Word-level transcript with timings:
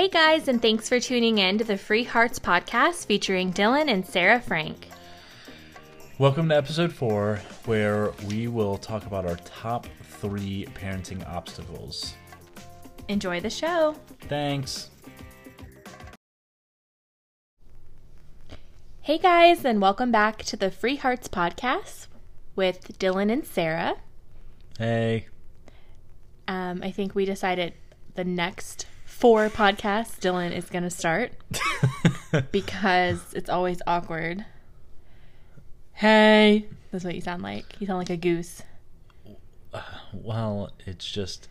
Hey 0.00 0.08
guys, 0.08 0.48
and 0.48 0.62
thanks 0.62 0.88
for 0.88 0.98
tuning 0.98 1.36
in 1.36 1.58
to 1.58 1.64
the 1.64 1.76
Free 1.76 2.04
Hearts 2.04 2.38
podcast 2.38 3.04
featuring 3.04 3.52
Dylan 3.52 3.90
and 3.90 4.06
Sarah 4.06 4.40
Frank. 4.40 4.88
Welcome 6.16 6.48
to 6.48 6.56
episode 6.56 6.90
four, 6.90 7.38
where 7.66 8.14
we 8.26 8.48
will 8.48 8.78
talk 8.78 9.04
about 9.04 9.26
our 9.26 9.36
top 9.44 9.86
three 10.02 10.66
parenting 10.72 11.22
obstacles. 11.28 12.14
Enjoy 13.08 13.40
the 13.40 13.50
show. 13.50 13.94
Thanks. 14.20 14.88
Hey 19.02 19.18
guys, 19.18 19.66
and 19.66 19.82
welcome 19.82 20.10
back 20.10 20.42
to 20.44 20.56
the 20.56 20.70
Free 20.70 20.96
Hearts 20.96 21.28
podcast 21.28 22.06
with 22.56 22.98
Dylan 22.98 23.30
and 23.30 23.46
Sarah. 23.46 23.96
Hey. 24.78 25.26
Um, 26.48 26.82
I 26.82 26.90
think 26.90 27.14
we 27.14 27.26
decided 27.26 27.74
the 28.14 28.24
next 28.24 28.86
four 29.20 29.50
podcasts 29.50 30.18
Dylan 30.18 30.50
is 30.50 30.70
going 30.70 30.82
to 30.82 30.90
start 30.90 31.32
because 32.52 33.34
it's 33.34 33.50
always 33.50 33.82
awkward. 33.86 34.46
Hey, 35.92 36.64
that's 36.90 37.04
what 37.04 37.14
you 37.14 37.20
sound 37.20 37.42
like. 37.42 37.78
You 37.78 37.86
sound 37.86 37.98
like 37.98 38.08
a 38.10 38.16
goose. 38.16 38.62
Well, 40.14 40.70
it's 40.86 41.08
just 41.08 41.48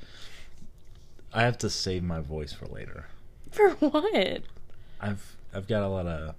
I 1.32 1.44
have 1.44 1.60
to 1.60 1.70
save 1.70 2.04
my 2.04 2.22
voice 2.22 2.52
for 2.52 2.66
later. 2.66 3.06
For 3.52 3.70
what? 3.70 4.42
I've 5.00 5.36
I've 5.54 5.68
got 5.68 5.84
a 5.84 5.88
lot 5.88 6.08
of 6.08 6.34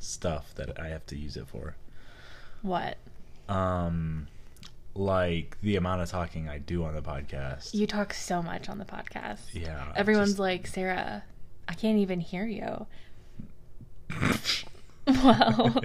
stuff 0.00 0.54
that 0.54 0.80
I 0.80 0.88
have 0.88 1.04
to 1.06 1.16
use 1.16 1.36
it 1.36 1.46
for. 1.48 1.76
What? 2.62 2.96
Um 3.46 4.28
like 4.94 5.56
the 5.62 5.76
amount 5.76 6.02
of 6.02 6.10
talking 6.10 6.48
I 6.48 6.58
do 6.58 6.84
on 6.84 6.94
the 6.94 7.02
podcast. 7.02 7.74
You 7.74 7.86
talk 7.86 8.12
so 8.12 8.42
much 8.42 8.68
on 8.68 8.78
the 8.78 8.84
podcast. 8.84 9.40
yeah. 9.52 9.92
Everyone's 9.96 10.30
just- 10.30 10.38
like, 10.38 10.66
Sarah, 10.66 11.24
I 11.68 11.74
can't 11.74 11.98
even 11.98 12.20
hear 12.20 12.44
you. 12.46 12.86
well, 15.06 15.80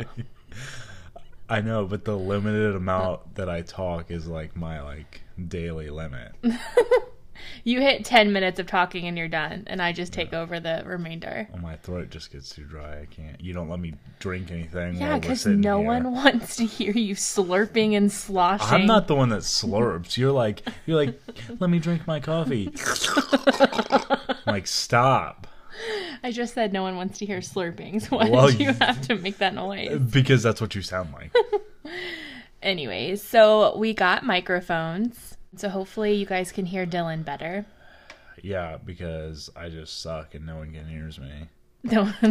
I 1.49 1.61
know, 1.61 1.85
but 1.85 2.03
the 2.03 2.17
limited 2.17 2.75
amount 2.75 3.35
that 3.35 3.49
I 3.49 3.61
talk 3.61 4.11
is 4.11 4.27
like 4.27 4.55
my 4.55 4.81
like 4.81 5.21
daily 5.47 5.89
limit. 5.89 6.33
you 7.63 7.81
hit 7.81 8.05
10 8.05 8.31
minutes 8.33 8.59
of 8.59 8.67
talking 8.67 9.07
and 9.07 9.17
you're 9.17 9.27
done, 9.27 9.63
and 9.67 9.81
I 9.81 9.91
just 9.91 10.13
take 10.13 10.33
over 10.33 10.59
the 10.59 10.83
remainder. 10.85 11.47
Oh, 11.53 11.57
my 11.57 11.75
throat 11.75 12.09
just 12.09 12.31
gets 12.31 12.49
too 12.53 12.63
dry. 12.63 13.01
I 13.01 13.05
can't. 13.05 13.39
You 13.41 13.53
don't 13.53 13.69
let 13.69 13.79
me 13.79 13.93
drink 14.19 14.51
anything. 14.51 14.95
Yeah, 14.95 15.19
because 15.19 15.45
no 15.45 15.79
here. 15.79 15.87
one 15.87 16.11
wants 16.13 16.55
to 16.57 16.65
hear 16.65 16.91
you 16.91 17.15
slurping 17.15 17.95
and 17.95 18.11
sloshing. 18.11 18.67
I'm 18.73 18.85
not 18.85 19.07
the 19.07 19.15
one 19.15 19.29
that 19.29 19.41
slurps. 19.41 20.17
You're 20.17 20.31
like, 20.31 20.61
you're 20.85 20.97
like, 20.97 21.19
let 21.59 21.69
me 21.69 21.79
drink 21.79 22.05
my 22.07 22.19
coffee. 22.19 22.73
I'm 23.29 24.35
like, 24.45 24.67
stop. 24.67 25.47
I 26.23 26.31
just 26.31 26.55
said 26.55 26.73
no 26.73 26.81
one 26.81 26.95
wants 26.95 27.19
to 27.19 27.25
hear 27.25 27.39
slurping, 27.39 28.01
so 28.01 28.17
why 28.17 28.29
Well, 28.29 28.47
did 28.47 28.59
you 28.59 28.65
you- 28.67 28.73
have 28.73 29.01
to 29.07 29.15
make 29.15 29.37
that 29.37 29.53
noise? 29.53 29.99
Because 29.99 30.41
that's 30.41 30.59
what 30.59 30.73
you 30.75 30.81
sound 30.81 31.13
like. 31.13 31.31
Anyways, 32.61 33.21
so 33.21 33.77
we 33.77 33.93
got 33.93 34.25
microphones, 34.25 35.26
so 35.59 35.69
hopefully 35.69 36.13
you 36.13 36.25
guys 36.25 36.51
can 36.51 36.65
hear 36.65 36.85
Dylan 36.85 37.23
better. 37.25 37.65
Yeah, 38.41 38.77
because 38.83 39.49
I 39.55 39.69
just 39.69 40.01
suck 40.01 40.35
and 40.35 40.45
no 40.45 40.57
one 40.57 40.71
can 40.71 40.87
hears 40.87 41.19
me. 41.19 41.49
No, 41.83 42.11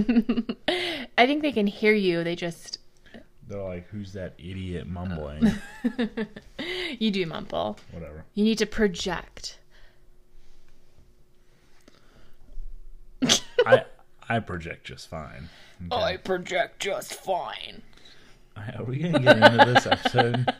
I 1.18 1.26
think 1.26 1.42
they 1.42 1.52
can 1.52 1.66
hear 1.66 1.94
you. 1.94 2.24
They 2.24 2.36
just 2.36 2.78
They're 3.46 3.62
like, 3.62 3.88
who's 3.88 4.12
that 4.12 4.34
idiot 4.38 4.86
mumbling? 4.86 5.52
you 6.98 7.10
do 7.10 7.26
mumble. 7.26 7.78
Whatever. 7.92 8.24
You 8.34 8.44
need 8.44 8.58
to 8.58 8.66
project. 8.66 9.58
I 13.64 13.84
I 14.28 14.40
project 14.40 14.86
just 14.86 15.08
fine. 15.08 15.48
Okay. 15.90 16.02
I 16.02 16.16
project 16.16 16.80
just 16.80 17.14
fine. 17.14 17.82
Are 18.56 18.84
we 18.84 18.98
gonna 18.98 19.20
get 19.20 19.36
into 19.36 19.72
this 19.72 19.86
episode? 19.86 20.54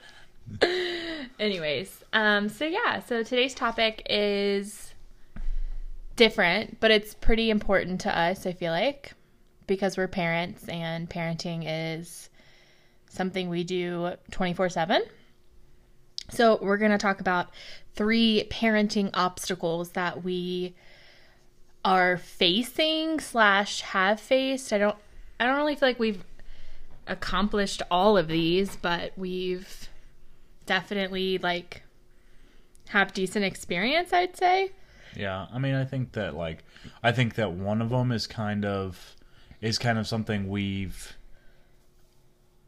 Anyways, 1.38 2.02
um, 2.12 2.48
so 2.48 2.64
yeah, 2.64 3.00
so 3.00 3.22
today's 3.22 3.54
topic 3.54 4.02
is 4.08 4.94
different, 6.16 6.80
but 6.80 6.90
it's 6.90 7.14
pretty 7.14 7.50
important 7.50 8.00
to 8.02 8.18
us, 8.18 8.46
I 8.46 8.52
feel 8.52 8.72
like, 8.72 9.12
because 9.66 9.98
we're 9.98 10.08
parents 10.08 10.66
and 10.68 11.10
parenting 11.10 11.64
is 11.66 12.30
something 13.10 13.48
we 13.48 13.64
do 13.64 14.12
24 14.30 14.70
7. 14.70 15.02
So, 16.28 16.58
we're 16.60 16.78
going 16.78 16.90
to 16.90 16.98
talk 16.98 17.20
about 17.20 17.50
three 17.94 18.48
parenting 18.50 19.10
obstacles 19.14 19.90
that 19.90 20.24
we 20.24 20.74
are 21.84 22.16
facing 22.16 23.20
slash 23.20 23.82
have 23.82 24.18
faced. 24.18 24.72
I 24.72 24.78
don't 24.78 24.96
I 25.38 25.46
don't 25.46 25.56
really 25.56 25.76
feel 25.76 25.88
like 25.90 26.00
we've 26.00 26.24
accomplished 27.06 27.82
all 27.90 28.18
of 28.18 28.26
these, 28.26 28.74
but 28.74 29.12
we've 29.16 29.88
definitely 30.66 31.38
like 31.38 31.82
have 32.88 33.12
decent 33.12 33.44
experience, 33.44 34.12
I'd 34.12 34.36
say. 34.36 34.72
Yeah, 35.16 35.46
I 35.52 35.58
mean, 35.58 35.74
I 35.74 35.84
think 35.84 36.12
that 36.12 36.34
like, 36.34 36.64
I 37.02 37.12
think 37.12 37.36
that 37.36 37.52
one 37.52 37.80
of 37.80 37.90
them 37.90 38.12
is 38.12 38.26
kind 38.26 38.64
of, 38.64 39.16
is 39.60 39.78
kind 39.78 39.98
of 39.98 40.06
something 40.06 40.48
we've 40.48 41.16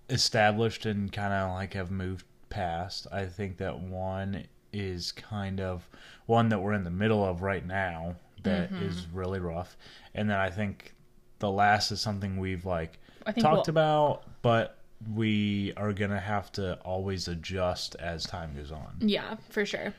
established 0.08 0.86
and 0.86 1.12
kind 1.12 1.32
of 1.32 1.50
like 1.50 1.74
have 1.74 1.90
moved 1.90 2.24
past. 2.48 3.06
I 3.12 3.26
think 3.26 3.58
that 3.58 3.78
one 3.78 4.44
is 4.72 5.12
kind 5.12 5.60
of 5.60 5.88
one 6.26 6.48
that 6.48 6.60
we're 6.60 6.72
in 6.72 6.84
the 6.84 6.90
middle 6.90 7.24
of 7.24 7.42
right 7.42 7.66
now 7.66 8.16
that 8.42 8.72
mm-hmm. 8.72 8.84
is 8.84 9.06
really 9.12 9.40
rough, 9.40 9.76
and 10.14 10.30
then 10.30 10.38
I 10.38 10.50
think 10.50 10.94
the 11.38 11.50
last 11.50 11.90
is 11.90 12.00
something 12.00 12.38
we've 12.38 12.64
like 12.64 12.98
talked 13.38 13.66
we'll- 13.66 13.68
about, 13.68 14.22
but 14.42 14.77
we 15.14 15.72
are 15.76 15.92
gonna 15.92 16.20
have 16.20 16.50
to 16.52 16.74
always 16.84 17.28
adjust 17.28 17.96
as 17.96 18.24
time 18.24 18.54
goes 18.56 18.72
on. 18.72 18.96
Yeah, 19.00 19.36
for 19.50 19.64
sure. 19.64 19.94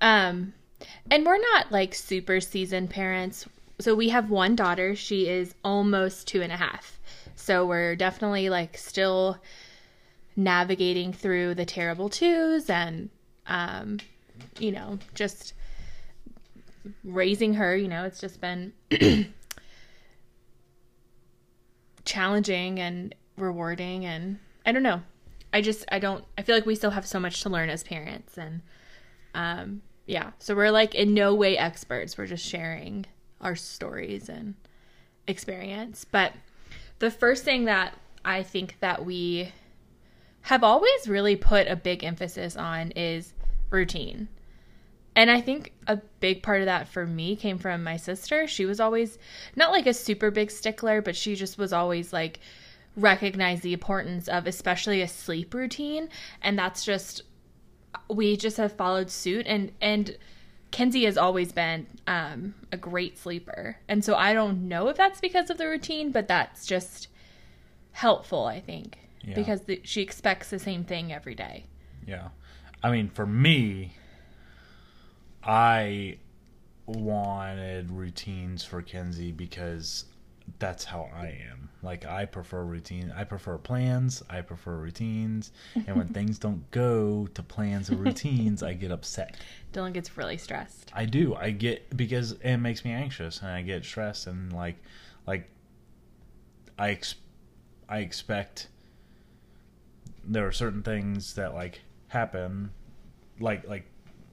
Um 0.00 0.52
and 1.10 1.26
we're 1.26 1.40
not 1.40 1.72
like 1.72 1.94
super 1.94 2.40
seasoned 2.40 2.90
parents. 2.90 3.46
So 3.80 3.94
we 3.94 4.08
have 4.10 4.30
one 4.30 4.56
daughter. 4.56 4.94
She 4.94 5.28
is 5.28 5.54
almost 5.64 6.28
two 6.28 6.42
and 6.42 6.52
a 6.52 6.56
half. 6.56 6.98
So 7.34 7.66
we're 7.66 7.96
definitely 7.96 8.48
like 8.50 8.76
still 8.76 9.38
navigating 10.36 11.12
through 11.12 11.54
the 11.54 11.64
terrible 11.64 12.08
twos 12.08 12.70
and 12.70 13.10
um 13.46 13.98
you 14.60 14.70
know, 14.70 14.98
just 15.14 15.54
raising 17.04 17.54
her, 17.54 17.76
you 17.76 17.88
know, 17.88 18.04
it's 18.04 18.20
just 18.20 18.40
been 18.40 18.72
challenging 22.04 22.78
and 22.78 23.14
rewarding 23.40 24.04
and 24.04 24.38
I 24.66 24.72
don't 24.72 24.82
know. 24.82 25.02
I 25.52 25.60
just 25.60 25.84
I 25.90 25.98
don't 25.98 26.24
I 26.36 26.42
feel 26.42 26.54
like 26.54 26.66
we 26.66 26.74
still 26.74 26.90
have 26.90 27.06
so 27.06 27.18
much 27.20 27.42
to 27.42 27.48
learn 27.48 27.70
as 27.70 27.82
parents 27.82 28.36
and 28.36 28.62
um 29.34 29.82
yeah. 30.06 30.30
So 30.38 30.54
we're 30.54 30.70
like 30.70 30.94
in 30.94 31.14
no 31.14 31.34
way 31.34 31.56
experts. 31.58 32.16
We're 32.16 32.26
just 32.26 32.44
sharing 32.44 33.06
our 33.40 33.54
stories 33.54 34.28
and 34.28 34.54
experience. 35.26 36.04
But 36.04 36.32
the 36.98 37.10
first 37.10 37.44
thing 37.44 37.64
that 37.64 37.94
I 38.24 38.42
think 38.42 38.76
that 38.80 39.04
we 39.04 39.52
have 40.42 40.64
always 40.64 41.08
really 41.08 41.36
put 41.36 41.68
a 41.68 41.76
big 41.76 42.02
emphasis 42.04 42.56
on 42.56 42.90
is 42.92 43.34
routine. 43.70 44.28
And 45.14 45.30
I 45.30 45.40
think 45.40 45.72
a 45.86 45.96
big 46.20 46.42
part 46.42 46.60
of 46.60 46.66
that 46.66 46.88
for 46.88 47.04
me 47.04 47.34
came 47.36 47.58
from 47.58 47.82
my 47.82 47.96
sister. 47.96 48.46
She 48.46 48.64
was 48.66 48.80
always 48.80 49.18
not 49.56 49.72
like 49.72 49.86
a 49.86 49.92
super 49.92 50.30
big 50.30 50.50
stickler, 50.50 51.02
but 51.02 51.16
she 51.16 51.34
just 51.34 51.58
was 51.58 51.72
always 51.72 52.12
like 52.12 52.40
recognize 52.98 53.60
the 53.60 53.72
importance 53.72 54.28
of 54.28 54.46
especially 54.46 55.00
a 55.00 55.08
sleep 55.08 55.54
routine. 55.54 56.08
And 56.42 56.58
that's 56.58 56.84
just 56.84 57.22
we 58.08 58.36
just 58.36 58.56
have 58.56 58.72
followed 58.72 59.10
suit 59.10 59.46
and 59.46 59.72
and 59.80 60.16
Kenzie 60.70 61.04
has 61.04 61.16
always 61.16 61.52
been 61.52 61.86
um, 62.06 62.54
a 62.72 62.76
great 62.76 63.16
sleeper. 63.18 63.78
And 63.88 64.04
so 64.04 64.14
I 64.14 64.34
don't 64.34 64.68
know 64.68 64.88
if 64.88 64.96
that's 64.96 65.20
because 65.20 65.48
of 65.48 65.56
the 65.56 65.66
routine, 65.66 66.12
but 66.12 66.28
that's 66.28 66.66
just 66.66 67.08
helpful, 67.92 68.44
I 68.44 68.60
think. 68.60 68.98
Yeah. 69.22 69.34
Because 69.34 69.62
the, 69.62 69.80
she 69.84 70.02
expects 70.02 70.50
the 70.50 70.58
same 70.58 70.84
thing 70.84 71.10
every 71.12 71.34
day. 71.34 71.64
Yeah. 72.06 72.28
I 72.82 72.90
mean, 72.90 73.08
for 73.08 73.26
me, 73.26 73.94
I 75.42 76.18
wanted 76.86 77.90
routines 77.90 78.64
for 78.64 78.82
Kenzie 78.82 79.32
because 79.32 80.04
that's 80.58 80.84
how 80.84 81.08
I 81.14 81.38
am. 81.50 81.68
Like 81.82 82.06
I 82.06 82.24
prefer 82.24 82.64
routine. 82.64 83.12
I 83.16 83.24
prefer 83.24 83.58
plans. 83.58 84.22
I 84.28 84.40
prefer 84.40 84.76
routines. 84.76 85.52
And 85.74 85.96
when 85.96 86.08
things 86.14 86.38
don't 86.38 86.68
go 86.70 87.28
to 87.34 87.42
plans 87.42 87.90
or 87.90 87.96
routines, 87.96 88.62
I 88.62 88.74
get 88.74 88.90
upset. 88.90 89.36
Dylan 89.72 89.92
gets 89.92 90.16
really 90.16 90.36
stressed. 90.36 90.90
I 90.94 91.04
do. 91.04 91.34
I 91.34 91.50
get 91.50 91.96
because 91.96 92.32
it 92.32 92.56
makes 92.56 92.84
me 92.84 92.92
anxious 92.92 93.40
and 93.40 93.50
I 93.50 93.62
get 93.62 93.84
stressed 93.84 94.26
and 94.26 94.52
like 94.52 94.76
like 95.26 95.48
I 96.78 96.90
ex- 96.90 97.16
I 97.88 97.98
expect 97.98 98.68
there 100.24 100.46
are 100.46 100.52
certain 100.52 100.82
things 100.82 101.34
that 101.34 101.54
like 101.54 101.80
happen 102.08 102.70
like 103.40 103.66
like 103.68 103.86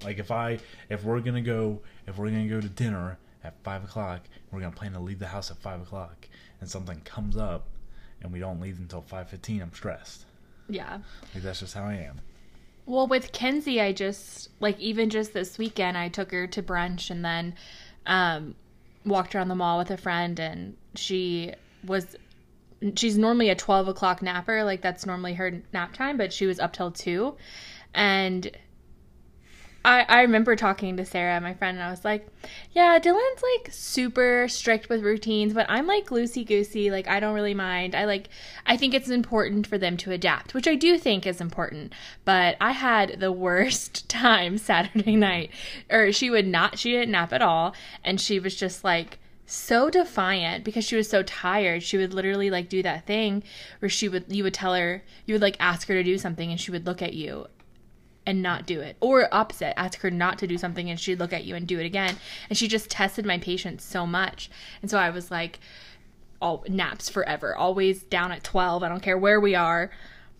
like 0.03 0.17
if 0.17 0.31
I 0.31 0.59
if 0.89 1.03
we're 1.03 1.19
to 1.21 1.41
go 1.41 1.81
if 2.07 2.17
we're 2.17 2.29
going 2.29 2.47
to 2.47 2.53
go 2.53 2.61
to 2.61 2.69
dinner 2.69 3.17
at 3.45 3.53
five 3.63 3.83
o'clock. 3.83 4.21
We're 4.55 4.61
gonna 4.61 4.75
plan 4.75 4.93
to 4.93 4.99
leave 4.99 5.19
the 5.19 5.27
house 5.27 5.51
at 5.51 5.57
five 5.57 5.81
o'clock, 5.81 6.29
and 6.61 6.69
something 6.69 7.01
comes 7.01 7.35
up, 7.35 7.67
and 8.21 8.31
we 8.31 8.39
don't 8.39 8.61
leave 8.61 8.79
until 8.79 9.01
five 9.01 9.29
fifteen. 9.29 9.61
I'm 9.61 9.73
stressed. 9.73 10.25
Yeah. 10.69 10.99
Like 11.33 11.43
that's 11.43 11.59
just 11.59 11.73
how 11.73 11.83
I 11.83 11.95
am. 11.95 12.21
Well, 12.85 13.05
with 13.07 13.33
Kenzie, 13.33 13.81
I 13.81 13.91
just 13.91 14.49
like 14.61 14.79
even 14.79 15.09
just 15.09 15.33
this 15.33 15.57
weekend, 15.57 15.97
I 15.97 16.07
took 16.07 16.31
her 16.31 16.47
to 16.47 16.63
brunch 16.63 17.11
and 17.11 17.25
then 17.25 17.55
um, 18.05 18.55
walked 19.05 19.35
around 19.35 19.49
the 19.49 19.55
mall 19.55 19.77
with 19.77 19.91
a 19.91 19.97
friend, 19.97 20.39
and 20.39 20.77
she 20.95 21.53
was 21.83 22.15
she's 22.95 23.17
normally 23.17 23.49
a 23.49 23.55
twelve 23.55 23.89
o'clock 23.89 24.21
napper, 24.21 24.63
like 24.63 24.81
that's 24.81 25.05
normally 25.05 25.33
her 25.33 25.61
nap 25.73 25.93
time, 25.93 26.15
but 26.15 26.31
she 26.31 26.45
was 26.45 26.61
up 26.61 26.71
till 26.71 26.91
two, 26.91 27.35
and 27.93 28.49
I, 29.85 30.03
I 30.09 30.21
remember 30.21 30.55
talking 30.55 30.97
to 30.97 31.05
Sarah, 31.05 31.39
my 31.39 31.53
friend, 31.53 31.77
and 31.77 31.85
I 31.85 31.91
was 31.91 32.03
like, 32.03 32.27
Yeah, 32.71 32.97
Dylan's 32.97 33.43
like 33.53 33.71
super 33.71 34.47
strict 34.49 34.89
with 34.89 35.03
routines, 35.03 35.53
but 35.53 35.67
I'm 35.69 35.85
like 35.85 36.07
loosey 36.07 36.45
goosey. 36.45 36.89
Like, 36.89 37.07
I 37.07 37.19
don't 37.19 37.35
really 37.35 37.53
mind. 37.53 37.93
I 37.93 38.05
like, 38.05 38.29
I 38.65 38.77
think 38.77 38.95
it's 38.95 39.09
important 39.09 39.67
for 39.67 39.77
them 39.77 39.95
to 39.97 40.11
adapt, 40.11 40.55
which 40.55 40.67
I 40.67 40.73
do 40.73 40.97
think 40.97 41.27
is 41.27 41.39
important. 41.39 41.93
But 42.25 42.57
I 42.59 42.71
had 42.71 43.19
the 43.19 43.31
worst 43.31 44.09
time 44.09 44.57
Saturday 44.57 45.15
night, 45.15 45.51
or 45.91 46.11
she 46.11 46.31
would 46.31 46.47
not, 46.47 46.79
she 46.79 46.91
didn't 46.91 47.11
nap 47.11 47.31
at 47.31 47.43
all. 47.43 47.75
And 48.03 48.19
she 48.19 48.39
was 48.39 48.55
just 48.55 48.83
like, 48.83 49.19
so 49.47 49.91
defiant 49.91 50.63
because 50.63 50.83
she 50.83 50.95
was 50.95 51.07
so 51.07 51.21
tired. 51.21 51.83
She 51.83 51.97
would 51.97 52.15
literally 52.15 52.49
like 52.49 52.67
do 52.67 52.81
that 52.81 53.05
thing 53.05 53.43
where 53.77 53.89
she 53.89 54.09
would 54.09 54.25
you 54.29 54.43
would 54.43 54.55
tell 54.55 54.73
her 54.73 55.03
you 55.27 55.35
would 55.35 55.41
like 55.43 55.57
ask 55.59 55.87
her 55.87 55.93
to 55.93 56.03
do 56.03 56.17
something 56.17 56.49
and 56.49 56.59
she 56.59 56.71
would 56.71 56.87
look 56.87 57.03
at 57.03 57.13
you 57.13 57.45
and 58.25 58.41
not 58.41 58.65
do 58.65 58.81
it. 58.81 58.97
Or 58.99 59.33
opposite, 59.33 59.77
ask 59.79 59.99
her 59.99 60.11
not 60.11 60.39
to 60.39 60.47
do 60.47 60.57
something 60.57 60.89
and 60.89 60.99
she'd 60.99 61.19
look 61.19 61.33
at 61.33 61.45
you 61.45 61.55
and 61.55 61.67
do 61.67 61.79
it 61.79 61.85
again. 61.85 62.15
And 62.49 62.57
she 62.57 62.67
just 62.67 62.89
tested 62.89 63.25
my 63.25 63.37
patience 63.37 63.83
so 63.83 64.05
much. 64.05 64.49
And 64.81 64.89
so 64.89 64.97
I 64.97 65.09
was 65.09 65.31
like, 65.31 65.59
all 66.41 66.65
naps 66.67 67.09
forever, 67.09 67.55
always 67.55 68.03
down 68.03 68.31
at 68.31 68.43
12. 68.43 68.83
I 68.83 68.89
don't 68.89 69.01
care 69.01 69.17
where 69.17 69.39
we 69.39 69.55
are. 69.55 69.91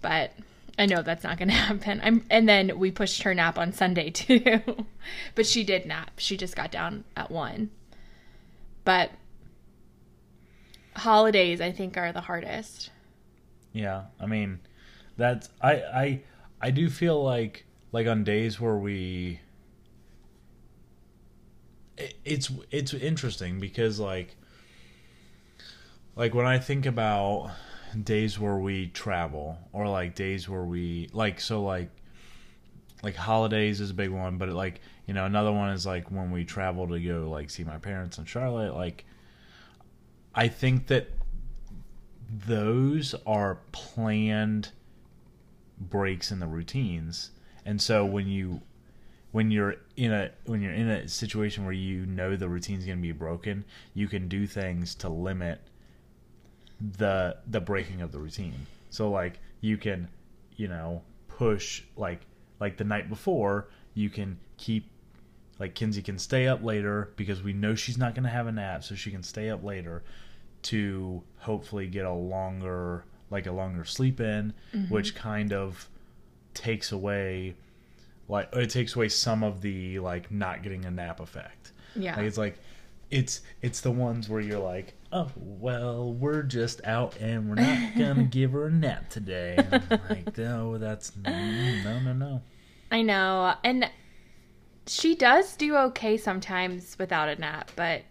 But 0.01 0.33
I 0.77 0.85
know 0.85 1.01
that's 1.01 1.23
not 1.23 1.37
going 1.37 1.49
to 1.49 1.55
happen. 1.55 2.01
I'm, 2.03 2.25
and 2.29 2.49
then 2.49 2.77
we 2.77 2.91
pushed 2.91 3.23
her 3.23 3.33
nap 3.33 3.57
on 3.57 3.71
Sunday 3.71 4.09
too. 4.11 4.61
but 5.35 5.45
she 5.45 5.63
did 5.63 5.85
nap. 5.85 6.11
She 6.17 6.37
just 6.37 6.55
got 6.55 6.71
down 6.71 7.03
at 7.15 7.31
1. 7.31 7.69
But 8.83 9.11
holidays, 10.95 11.61
I 11.61 11.71
think, 11.71 11.97
are 11.97 12.11
the 12.11 12.21
hardest. 12.21 12.91
Yeah, 13.73 14.05
I 14.19 14.25
mean, 14.25 14.59
that's 15.17 15.49
I 15.61 15.73
I 15.73 16.21
I 16.61 16.71
do 16.71 16.89
feel 16.89 17.21
like 17.21 17.64
like 17.95 18.07
on 18.07 18.25
days 18.25 18.59
where 18.59 18.75
we 18.75 19.39
it, 21.97 22.13
it's 22.25 22.51
it's 22.69 22.94
interesting 22.94 23.57
because 23.62 24.01
like 24.01 24.36
like 26.18 26.33
when 26.33 26.45
I 26.45 26.59
think 26.59 26.86
about 26.86 27.51
days 28.03 28.38
where 28.38 28.57
we 28.57 28.88
travel 28.88 29.57
or 29.71 29.88
like 29.88 30.13
days 30.13 30.50
where 30.50 30.65
we 30.65 31.07
like 31.13 31.39
so 31.39 31.63
like 31.63 31.89
like 33.01 33.15
holidays 33.15 33.80
is 33.80 33.92
a 33.92 33.94
big 33.94 34.09
one 34.09 34.38
but 34.38 34.50
like 34.50 34.81
you 35.06 35.13
know 35.13 35.24
another 35.24 35.53
one 35.53 35.69
is 35.69 35.86
like 35.86 36.12
when 36.12 36.31
we 36.31 36.44
travel 36.44 36.89
to 36.89 37.00
go 37.00 37.30
like 37.30 37.50
see 37.50 37.63
my 37.63 37.77
parents 37.77 38.18
in 38.18 38.25
Charlotte 38.25 38.75
like 38.75 39.06
I 40.36 40.50
think 40.50 40.88
that 40.88 41.07
those 42.45 43.15
are 43.25 43.59
planned 43.71 44.74
breaks 45.80 46.30
in 46.30 46.42
the 46.42 46.47
routines 46.47 47.31
and 47.65 47.81
so 47.81 48.06
when 48.06 48.27
you 48.27 48.62
when 49.31 49.51
you're 49.51 49.75
in 49.97 50.13
a 50.13 50.31
when 50.45 50.62
you're 50.62 50.73
in 50.73 50.88
a 50.88 51.07
situation 51.07 51.65
where 51.65 51.73
you 51.73 52.06
know 52.06 52.35
the 52.35 52.47
routine's 52.47 52.85
going 52.85 52.97
to 52.97 53.01
be 53.01 53.12
broken 53.12 53.65
you 53.94 54.07
can 54.07 54.27
do 54.27 54.47
things 54.47 54.95
to 54.95 55.09
limit 55.09 55.59
the 56.97 57.35
the 57.47 57.59
breaking 57.59 58.01
of 58.01 58.12
the 58.12 58.19
routine 58.19 58.65
so 58.89 59.09
like 59.09 59.39
you 59.62 59.77
can 59.77 60.07
you 60.56 60.67
know 60.67 61.01
push 61.27 61.83
like 61.97 62.21
like 62.59 62.77
the 62.77 62.83
night 62.83 63.09
before 63.09 63.68
you 63.94 64.09
can 64.09 64.38
keep 64.57 64.89
like 65.59 65.73
Kinsey 65.73 66.01
can 66.01 66.19
stay 66.19 66.47
up 66.47 66.63
later 66.63 67.11
because 67.15 67.41
we 67.41 67.53
know 67.53 67.75
she's 67.75 67.97
not 67.97 68.13
going 68.13 68.23
to 68.23 68.29
have 68.29 68.47
a 68.47 68.51
nap 68.51 68.83
so 68.83 68.95
she 68.95 69.11
can 69.11 69.23
stay 69.23 69.50
up 69.50 69.63
later 69.63 70.03
to 70.63 71.23
hopefully 71.39 71.88
get 71.88 72.06
a 72.06 72.13
longer 72.13 73.06
like 73.29 73.47
a 73.47 73.51
longer 73.51 73.85
sleep 73.85 74.19
in 74.19 74.53
mm-hmm. 74.73 74.94
which 74.94 75.15
kind 75.15 75.53
of 75.53 75.89
takes 76.56 76.92
away 76.92 77.56
like 78.28 78.50
it 78.54 78.69
takes 78.69 78.96
away 78.96 79.10
some 79.10 79.44
of 79.44 79.62
the 79.62 80.00
like 80.00 80.31
not 80.31 80.63
getting 80.63 80.86
a 80.86 80.92
nap 80.92 81.19
effect. 81.19 81.72
Yeah. 81.96 82.16
Like, 82.16 82.25
it's 82.25 82.38
like 82.38 82.56
it's 83.12 83.42
it's 83.62 83.81
the 83.81 83.92
ones 83.92 84.28
where 84.28 84.42
you're 84.42 84.60
like 84.60 84.96
oh 85.12 85.30
well 85.36 86.12
we're 86.12 86.42
just 86.42 86.84
out 86.86 87.16
and 87.18 87.48
we're 87.48 87.56
not 87.56 87.96
gonna 87.98 88.24
give 88.24 88.52
her 88.54 88.68
a 88.68 88.72
nap 88.72 89.10
today. 89.10 89.57
Like 90.10 90.38
no 90.38 90.78
that's 90.78 91.12
mm, 91.12 91.84
no 91.84 92.00
no 92.00 92.13
no. 92.13 92.42
I 92.92 93.02
know. 93.02 93.54
And 93.63 93.90
she 94.88 95.16
does 95.16 95.56
do 95.56 95.75
okay 95.75 96.18
sometimes 96.18 96.98
without 96.98 97.30
a 97.30 97.36
nap 97.36 97.72
but 97.75 98.02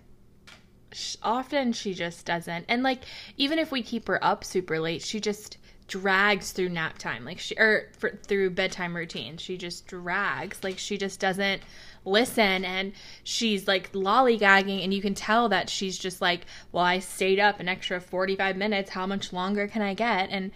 often 1.24 1.72
she 1.72 1.92
just 1.92 2.24
doesn't. 2.24 2.66
And 2.68 2.84
like 2.84 3.02
even 3.36 3.58
if 3.58 3.72
we 3.72 3.82
keep 3.82 4.06
her 4.06 4.22
up 4.24 4.44
super 4.44 4.78
late 4.78 5.02
she 5.02 5.18
just 5.18 5.58
drags 5.86 6.52
through 6.52 6.70
nap 6.70 6.98
time. 6.98 7.24
Like 7.24 7.38
she 7.38 7.54
or 7.56 7.88
for, 7.98 8.10
through 8.10 8.50
bedtime 8.50 8.96
routine. 8.96 9.36
She 9.36 9.56
just 9.56 9.86
drags. 9.86 10.62
Like 10.64 10.78
she 10.78 10.96
just 10.96 11.20
doesn't 11.20 11.62
listen. 12.04 12.64
And 12.64 12.92
she's 13.22 13.68
like 13.68 13.92
lollygagging. 13.92 14.82
And 14.82 14.94
you 14.94 15.02
can 15.02 15.14
tell 15.14 15.48
that 15.50 15.68
she's 15.68 15.98
just 15.98 16.20
like 16.20 16.46
well 16.72 16.84
i 16.84 16.98
stayed 16.98 17.38
up 17.38 17.60
an 17.60 17.68
extra 17.68 18.00
45 18.00 18.56
minutes. 18.56 18.90
How 18.90 19.06
much 19.06 19.32
longer 19.32 19.68
can 19.68 19.82
i 19.82 19.94
get? 19.94 20.30
And 20.30 20.52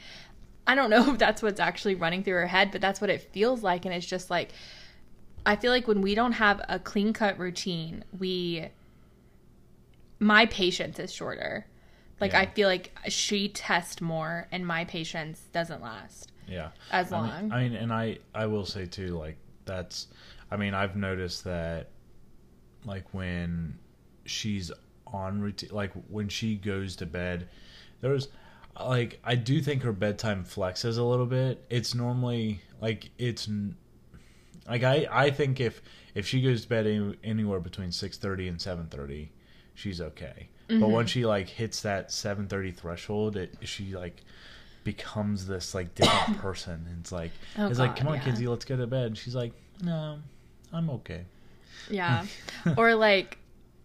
i 0.66 0.75
don't 0.75 0.90
know 0.90 1.10
if 1.12 1.19
that's 1.19 1.42
what's 1.42 1.60
actually 1.60 1.94
running 1.94 2.22
through 2.22 2.34
her 2.34 2.46
head 2.46 2.70
but 2.70 2.80
that's 2.80 3.00
what 3.00 3.10
it 3.10 3.32
feels 3.32 3.62
like. 3.62 3.84
And 3.84 3.94
it's 3.94 4.06
just 4.06 4.30
like 4.30 4.52
i 5.46 5.56
feel 5.56 5.70
like 5.70 5.86
when 5.86 6.00
we 6.02 6.14
don't 6.14 6.32
have 6.32 6.60
a 6.69 6.78
clean 6.78 7.12
cut 7.12 7.38
routine 7.38 8.04
we 8.19 8.66
my 10.19 10.46
patience 10.46 10.98
is 10.98 11.12
shorter 11.12 11.66
like 12.20 12.32
yeah. 12.32 12.40
I 12.40 12.46
feel 12.46 12.68
like 12.68 12.96
she 13.08 13.48
tests 13.48 14.00
more, 14.00 14.48
and 14.50 14.66
my 14.66 14.84
patience 14.84 15.40
doesn't 15.52 15.82
last. 15.82 16.32
Yeah, 16.46 16.70
as 16.90 17.10
long. 17.10 17.30
I 17.30 17.42
mean, 17.42 17.52
I 17.52 17.62
mean, 17.62 17.74
and 17.74 17.92
I 17.92 18.18
I 18.34 18.46
will 18.46 18.66
say 18.66 18.86
too, 18.86 19.18
like 19.18 19.36
that's. 19.64 20.08
I 20.50 20.56
mean, 20.56 20.72
I've 20.74 20.96
noticed 20.96 21.44
that, 21.44 21.90
like 22.84 23.12
when 23.12 23.78
she's 24.24 24.72
on 25.06 25.40
routine, 25.40 25.70
like 25.72 25.92
when 26.08 26.28
she 26.28 26.56
goes 26.56 26.96
to 26.96 27.06
bed, 27.06 27.48
there's 28.00 28.28
like 28.80 29.20
I 29.25 29.34
do 29.34 29.60
think 29.60 29.82
her 29.82 29.92
bedtime 29.92 30.44
flexes 30.44 30.98
a 30.98 31.02
little 31.02 31.26
bit. 31.26 31.64
It's 31.70 31.94
normally 31.94 32.60
like 32.80 33.10
it's 33.18 33.48
like 34.68 34.82
I 34.82 35.06
I 35.10 35.30
think 35.30 35.60
if 35.60 35.82
if 36.14 36.26
she 36.26 36.40
goes 36.40 36.62
to 36.62 36.68
bed 36.68 36.87
any, 36.87 37.18
anywhere 37.25 37.60
between 37.60 37.92
six 37.92 38.16
thirty 38.16 38.48
and 38.48 38.60
seven 38.60 38.87
thirty, 38.87 39.32
she's 39.78 40.00
okay. 40.00 40.49
Mm-hmm. 40.68 40.80
But 40.80 40.90
when 40.90 41.06
she 41.06 41.25
like 41.25 41.49
hits 41.49 41.82
that 41.82 42.08
7:30 42.08 42.75
threshold, 42.75 43.37
it 43.37 43.54
she 43.62 43.94
like 43.94 44.23
becomes 44.85 45.47
this 45.47 45.75
like 45.75 45.94
different 45.94 46.38
person. 46.42 46.85
And 46.88 47.00
it's 47.00 47.12
like 47.12 47.30
oh, 47.56 47.68
it's 47.68 47.78
God, 47.78 47.88
like, 47.88 47.97
come 47.97 48.08
on, 48.08 48.14
yeah. 48.16 48.25
Kinsey, 48.25 48.47
let's 48.47 48.64
go 48.64 48.76
to 48.76 48.87
bed. 48.87 49.06
And 49.06 49.18
she's 49.18 49.35
like, 49.35 49.52
no, 49.82 50.18
I'm 50.73 50.90
okay. 50.90 51.25
Yeah, 51.88 52.26
or 52.76 52.94
like, 52.94 53.38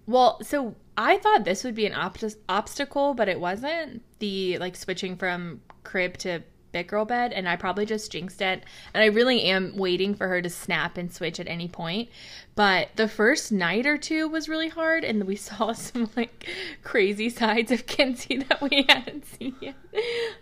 well, 0.08 0.44
so 0.44 0.76
I 0.98 1.18
thought 1.18 1.46
this 1.46 1.64
would 1.64 1.76
be 1.76 1.86
an 1.86 1.94
op- 1.94 2.18
obstacle, 2.50 3.14
but 3.14 3.30
it 3.30 3.40
wasn't. 3.40 4.02
The 4.20 4.58
like 4.58 4.76
switching 4.76 5.16
from 5.16 5.62
crib 5.84 6.18
to 6.20 6.42
big 6.74 6.88
girl 6.88 7.06
bed 7.06 7.32
and 7.32 7.48
I 7.48 7.56
probably 7.56 7.86
just 7.86 8.12
jinxed 8.12 8.42
it. 8.42 8.64
And 8.94 9.02
I 9.02 9.06
really 9.06 9.44
am 9.44 9.78
waiting 9.78 10.14
for 10.14 10.28
her 10.28 10.42
to 10.42 10.50
snap 10.50 10.98
and 10.98 11.14
switch 11.14 11.40
at 11.40 11.48
any 11.48 11.70
point. 11.70 12.10
But 12.56 12.90
the 12.98 13.08
first 13.08 13.52
night 13.52 13.86
or 13.86 13.98
two 13.98 14.28
was 14.28 14.50
really 14.50 14.68
hard 14.68 15.06
and 15.06 15.24
we 15.24 15.36
saw 15.38 15.72
some 15.72 16.10
like 16.18 16.50
crazy 16.84 17.30
sides 17.30 17.72
of 17.72 17.86
Kinsey 17.86 18.38
that 18.50 18.62
we 18.62 18.86
hadn't 18.90 19.26
seen 19.26 19.56
yet. 19.62 19.76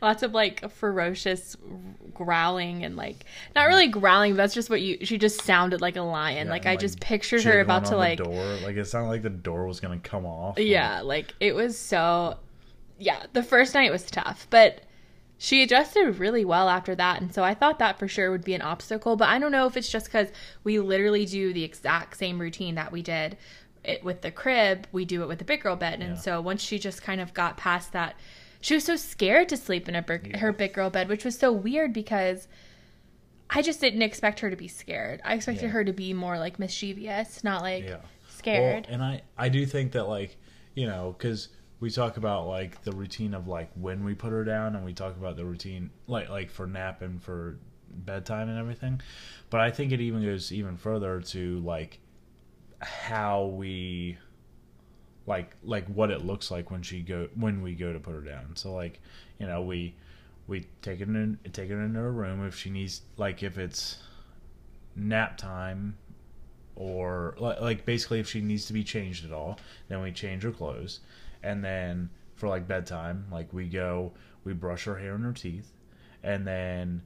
Lots 0.01 0.23
of 0.23 0.33
like 0.33 0.71
ferocious 0.71 1.55
growling 2.13 2.83
and 2.83 2.95
like 2.95 3.25
not 3.55 3.67
really 3.67 3.87
growling, 3.87 4.33
but 4.33 4.37
that's 4.37 4.53
just 4.53 4.69
what 4.69 4.81
you 4.81 5.05
she 5.05 5.17
just 5.17 5.41
sounded 5.43 5.81
like 5.81 5.97
a 5.97 6.01
lion. 6.01 6.47
Yeah, 6.47 6.53
like 6.53 6.65
I 6.65 6.71
like 6.71 6.79
just 6.79 6.99
pictured 6.99 7.43
her 7.43 7.59
about 7.59 7.85
to 7.85 7.97
like 7.97 8.17
door. 8.17 8.57
Like 8.63 8.77
it 8.77 8.85
sounded 8.85 9.09
like 9.09 9.21
the 9.21 9.29
door 9.29 9.67
was 9.67 9.79
gonna 9.79 9.99
come 9.99 10.25
off. 10.25 10.57
Yeah, 10.57 11.01
like 11.01 11.33
it 11.39 11.53
was 11.53 11.77
so 11.77 12.37
yeah, 13.01 13.23
the 13.33 13.43
first 13.43 13.73
night 13.73 13.91
was 13.91 14.03
tough, 14.03 14.47
but 14.49 14.83
she 15.43 15.63
adjusted 15.63 16.19
really 16.19 16.45
well 16.45 16.69
after 16.69 16.93
that. 16.93 17.19
And 17.19 17.33
so 17.33 17.43
I 17.43 17.55
thought 17.55 17.79
that 17.79 17.97
for 17.97 18.07
sure 18.07 18.29
would 18.29 18.43
be 18.43 18.53
an 18.53 18.61
obstacle. 18.61 19.15
But 19.15 19.29
I 19.29 19.39
don't 19.39 19.51
know 19.51 19.65
if 19.65 19.75
it's 19.75 19.89
just 19.89 20.05
because 20.05 20.27
we 20.63 20.79
literally 20.79 21.25
do 21.25 21.51
the 21.51 21.63
exact 21.63 22.17
same 22.17 22.39
routine 22.39 22.75
that 22.75 22.91
we 22.91 23.01
did 23.01 23.37
it 23.83 24.03
with 24.03 24.21
the 24.21 24.29
crib, 24.29 24.85
we 24.91 25.03
do 25.03 25.23
it 25.23 25.27
with 25.27 25.39
the 25.39 25.43
big 25.43 25.63
girl 25.63 25.75
bed. 25.75 25.99
And 25.99 26.13
yeah. 26.13 26.21
so 26.21 26.41
once 26.41 26.61
she 26.61 26.77
just 26.77 27.01
kind 27.01 27.19
of 27.19 27.33
got 27.33 27.57
past 27.57 27.91
that, 27.93 28.13
she 28.61 28.75
was 28.75 28.83
so 28.83 28.95
scared 28.95 29.49
to 29.49 29.57
sleep 29.57 29.89
in 29.89 29.95
a 29.95 30.03
big, 30.03 30.27
yeah. 30.27 30.37
her 30.37 30.53
big 30.53 30.73
girl 30.73 30.91
bed, 30.91 31.09
which 31.09 31.25
was 31.25 31.39
so 31.39 31.51
weird 31.51 31.91
because 31.91 32.47
I 33.49 33.63
just 33.63 33.81
didn't 33.81 34.03
expect 34.03 34.41
her 34.41 34.51
to 34.51 34.55
be 34.55 34.67
scared. 34.67 35.21
I 35.25 35.33
expected 35.33 35.63
yeah. 35.63 35.71
her 35.71 35.83
to 35.83 35.91
be 35.91 36.13
more 36.13 36.37
like 36.37 36.59
mischievous, 36.59 37.43
not 37.43 37.63
like 37.63 37.99
scared. 38.29 38.85
Well, 38.85 38.93
and 38.93 39.03
I 39.03 39.23
I 39.39 39.49
do 39.49 39.65
think 39.65 39.93
that 39.93 40.03
like 40.03 40.37
you 40.75 40.85
know 40.85 41.15
because 41.17 41.47
we 41.81 41.89
talk 41.89 42.15
about 42.15 42.47
like 42.47 42.81
the 42.83 42.91
routine 42.91 43.33
of 43.33 43.47
like 43.47 43.69
when 43.75 44.05
we 44.05 44.13
put 44.13 44.31
her 44.31 44.45
down, 44.45 44.75
and 44.75 44.85
we 44.85 44.93
talk 44.93 45.17
about 45.17 45.35
the 45.35 45.43
routine 45.43 45.89
like 46.07 46.29
like 46.29 46.49
for 46.49 46.67
nap 46.67 47.01
and 47.01 47.21
for 47.21 47.57
bedtime 47.89 48.47
and 48.47 48.57
everything. 48.57 49.01
But 49.49 49.59
I 49.59 49.71
think 49.71 49.91
it 49.91 49.99
even 49.99 50.23
goes 50.23 50.53
even 50.53 50.77
further 50.77 51.19
to 51.19 51.59
like 51.59 51.99
how 52.79 53.45
we 53.45 54.17
like 55.25 55.55
like 55.63 55.87
what 55.87 56.11
it 56.11 56.23
looks 56.23 56.51
like 56.51 56.71
when 56.71 56.83
she 56.83 57.01
go 57.01 57.27
when 57.35 57.61
we 57.61 57.73
go 57.73 57.91
to 57.91 57.99
put 57.99 58.13
her 58.13 58.21
down. 58.21 58.55
So 58.55 58.73
like 58.73 59.01
you 59.39 59.47
know 59.47 59.63
we 59.63 59.95
we 60.47 60.67
take 60.83 61.01
it 61.01 61.07
in 61.07 61.39
take 61.51 61.71
her 61.71 61.81
into 61.81 61.99
her 61.99 62.11
room 62.11 62.45
if 62.45 62.55
she 62.55 62.69
needs 62.69 63.01
like 63.17 63.41
if 63.41 63.57
it's 63.57 63.97
nap 64.95 65.35
time 65.35 65.97
or 66.75 67.35
like 67.39 67.85
basically 67.85 68.19
if 68.19 68.29
she 68.29 68.39
needs 68.39 68.65
to 68.65 68.73
be 68.73 68.83
changed 68.83 69.25
at 69.25 69.31
all 69.31 69.57
then 69.87 70.01
we 70.01 70.11
change 70.11 70.43
her 70.43 70.51
clothes 70.51 70.99
and 71.43 71.63
then 71.63 72.09
for 72.35 72.47
like 72.47 72.67
bedtime 72.67 73.25
like 73.31 73.51
we 73.53 73.65
go 73.67 74.11
we 74.43 74.53
brush 74.53 74.85
her 74.85 74.97
hair 74.97 75.15
and 75.15 75.23
her 75.25 75.33
teeth 75.33 75.71
and 76.23 76.45
then 76.47 77.01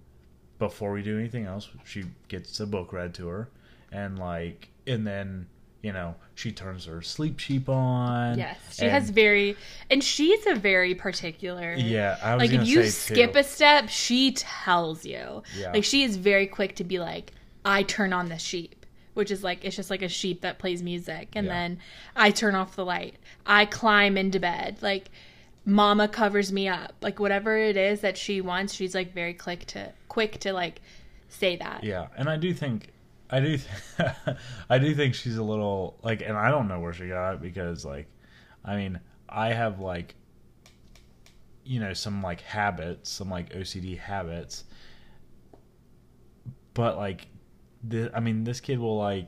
before 0.60 0.92
we 0.92 1.02
do 1.02 1.18
anything 1.20 1.46
else 1.46 1.70
she 1.84 2.04
gets 2.28 2.60
a 2.60 2.66
book 2.66 2.94
read 2.94 3.14
to 3.14 3.28
her 3.28 3.50
and 3.92 4.18
like 4.20 4.70
and 4.88 5.06
then 5.06 5.46
you 5.82 5.92
know 5.94 6.16
she 6.34 6.52
turns 6.52 6.86
her 6.86 7.02
sleep 7.02 7.38
sheep 7.40 7.68
on 7.70 8.38
Yes, 8.38 8.58
she 8.72 8.84
and- 8.84 8.92
has 8.92 9.10
very, 9.10 9.56
and 9.92 10.04
she's 10.04 10.46
a 10.48 10.56
very 10.56 10.96
particular. 10.96 11.74
yeah 11.74 12.18
i 12.24 12.36
was 12.36 12.42
Like 12.50 12.60
if 12.62 12.68
you 12.68 12.84
skip 12.90 13.34
too. 13.34 13.40
a 13.40 13.44
step, 13.44 13.90
she 13.90 14.32
tells 14.32 15.06
you. 15.06 15.44
Yeah. 15.58 15.72
Like 15.74 15.84
she 15.84 16.04
is 16.04 16.16
very 16.18 16.48
quick 16.48 16.76
to 16.78 16.84
be 16.84 17.00
like, 17.00 17.34
I 17.64 17.84
turn 17.84 18.14
on 18.14 18.30
the 18.30 18.38
sheep, 18.40 18.85
which 19.16 19.32
is 19.32 19.44
like 19.44 19.66
it's 19.66 19.76
just 19.76 19.90
like 19.90 20.04
a 20.04 20.08
sheep 20.08 20.42
that 20.42 20.60
plays 20.60 20.84
music, 20.84 21.30
and 21.34 21.48
Yeah. 21.48 21.54
then 21.54 21.80
I 22.16 22.30
turn 22.32 22.54
off 22.56 22.76
the 22.76 22.86
light. 22.86 23.16
I 23.46 23.66
climb 23.66 24.16
into 24.18 24.40
bed. 24.40 24.78
Like 24.82 25.10
mama 25.66 26.08
covers 26.08 26.52
me 26.54 26.68
up. 26.68 26.94
Like 27.02 27.20
whatever 27.20 27.58
it 27.58 27.76
is 27.76 28.02
that 28.02 28.18
she 28.18 28.40
wants, 28.42 28.74
she's 28.74 28.94
like 28.94 29.14
very 29.14 29.34
quick 29.34 29.66
to 29.68 29.92
quick 30.08 30.40
to 30.42 30.54
like 30.54 30.82
say 31.30 31.56
that. 31.58 31.84
Yeah, 31.84 32.08
and 32.16 32.30
I 32.30 32.38
do 32.38 32.54
think 32.54 32.92
I 33.30 33.40
do 33.40 33.58
th- 33.58 34.38
I 34.70 34.78
do 34.78 34.94
think 34.94 35.16
she's 35.16 35.38
a 35.38 35.44
little 35.44 35.98
like 36.04 36.22
and 36.22 36.38
I 36.38 36.52
don't 36.52 36.68
know 36.68 36.80
where 36.80 36.94
she 36.94 37.08
got 37.08 37.34
it 37.34 37.42
because 37.42 37.84
like 37.84 38.08
I 38.64 38.76
mean, 38.76 39.00
I 39.28 39.50
have 39.54 39.80
like 39.80 40.14
you 41.68 41.80
know, 41.80 41.94
some 41.94 42.22
like 42.22 42.42
habits, 42.42 43.10
some 43.10 43.30
like 43.32 43.52
OCD 43.54 43.98
habits. 43.98 44.66
But 46.76 46.98
like 46.98 47.28
the 47.88 48.12
I 48.16 48.20
mean, 48.20 48.44
this 48.44 48.60
kid 48.60 48.80
will 48.80 48.98
like 48.98 49.28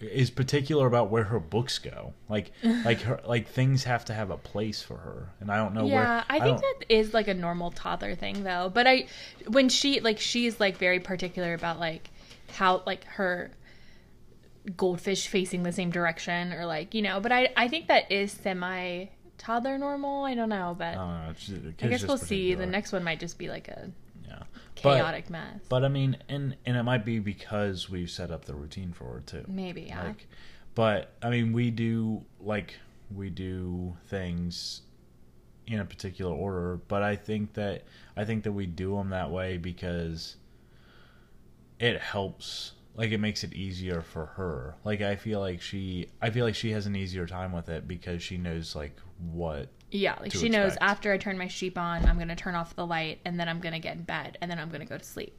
is 0.00 0.30
particular 0.30 0.86
about 0.88 1.10
where 1.10 1.24
her 1.24 1.38
books 1.38 1.78
go. 1.78 2.12
Like 2.28 2.52
like 2.62 3.00
her 3.02 3.20
like 3.26 3.48
things 3.48 3.84
have 3.84 4.04
to 4.06 4.14
have 4.14 4.30
a 4.30 4.36
place 4.36 4.82
for 4.82 4.96
her. 4.96 5.32
And 5.40 5.50
I 5.50 5.56
don't 5.56 5.74
know 5.74 5.84
where 5.84 6.02
Yeah, 6.02 6.24
I 6.28 6.40
think 6.40 6.60
that 6.60 6.84
is 6.88 7.14
like 7.14 7.28
a 7.28 7.34
normal 7.34 7.70
toddler 7.70 8.14
thing 8.14 8.42
though. 8.42 8.70
But 8.72 8.86
I 8.86 9.06
when 9.46 9.68
she 9.68 10.00
like 10.00 10.18
she's 10.18 10.58
like 10.58 10.76
very 10.78 10.98
particular 11.00 11.54
about 11.54 11.78
like 11.78 12.10
how 12.52 12.82
like 12.84 13.04
her 13.04 13.50
goldfish 14.76 15.26
facing 15.28 15.62
the 15.62 15.72
same 15.72 15.90
direction 15.90 16.52
or 16.52 16.66
like, 16.66 16.94
you 16.94 17.02
know, 17.02 17.20
but 17.20 17.32
I 17.32 17.48
I 17.56 17.68
think 17.68 17.88
that 17.88 18.10
is 18.10 18.32
semi 18.32 19.06
toddler 19.38 19.78
normal. 19.78 20.24
I 20.24 20.34
don't 20.34 20.48
know, 20.48 20.74
but 20.76 20.88
I 20.88 20.94
don't 20.94 21.26
know. 21.26 21.32
just- 21.34 21.82
I 21.82 21.88
guess 21.88 22.04
we'll 22.04 22.18
see. 22.18 22.54
The 22.54 22.66
next 22.66 22.92
one 22.92 23.04
might 23.04 23.20
just 23.20 23.38
be 23.38 23.48
like 23.48 23.68
a 23.68 23.90
yeah. 24.76 24.82
But- 24.82 24.96
chaotic 24.96 25.30
mess. 25.30 25.60
But 25.68 25.84
I 25.84 25.88
mean, 25.88 26.16
and 26.28 26.56
and 26.66 26.76
it 26.76 26.82
might 26.82 27.04
be 27.04 27.18
because 27.18 27.88
we've 27.90 28.10
set 28.10 28.30
up 28.30 28.44
the 28.44 28.54
routine 28.54 28.92
for 28.92 29.18
it 29.18 29.26
too. 29.26 29.44
Maybe, 29.48 29.82
yeah. 29.82 30.04
Like, 30.04 30.26
but 30.74 31.12
I 31.22 31.30
mean, 31.30 31.52
we 31.52 31.70
do 31.70 32.24
like 32.40 32.76
we 33.14 33.30
do 33.30 33.96
things 34.08 34.82
in 35.66 35.80
a 35.80 35.84
particular 35.84 36.32
order. 36.32 36.80
But 36.88 37.02
I 37.02 37.16
think 37.16 37.54
that 37.54 37.84
I 38.16 38.24
think 38.24 38.44
that 38.44 38.52
we 38.52 38.66
do 38.66 38.96
them 38.96 39.10
that 39.10 39.30
way 39.30 39.56
because 39.56 40.36
it 41.78 42.00
helps. 42.00 42.72
Like 42.94 43.10
it 43.10 43.18
makes 43.18 43.42
it 43.42 43.54
easier 43.54 44.02
for 44.02 44.26
her. 44.26 44.76
Like 44.84 45.00
I 45.00 45.16
feel 45.16 45.40
like 45.40 45.62
she, 45.62 46.08
I 46.20 46.30
feel 46.30 46.44
like 46.44 46.54
she 46.54 46.72
has 46.72 46.86
an 46.86 46.94
easier 46.94 47.26
time 47.26 47.52
with 47.52 47.68
it 47.68 47.88
because 47.88 48.22
she 48.22 48.36
knows 48.36 48.74
like 48.76 48.96
what 49.32 49.68
Yeah, 49.90 50.16
like 50.20 50.32
to 50.32 50.38
she 50.38 50.48
knows 50.48 50.76
after 50.80 51.12
I 51.12 51.18
turn 51.18 51.38
my 51.38 51.48
sheep 51.48 51.78
on, 51.78 52.04
I'm 52.04 52.18
gonna 52.18 52.36
turn 52.36 52.54
off 52.54 52.76
the 52.76 52.86
light 52.86 53.20
and 53.24 53.38
then 53.40 53.48
I'm 53.48 53.60
gonna 53.60 53.78
get 53.80 53.96
in 53.96 54.02
bed 54.02 54.38
and 54.40 54.50
then 54.50 54.58
I'm 54.58 54.70
gonna 54.70 54.84
go 54.86 54.98
to 54.98 55.04
sleep. 55.04 55.38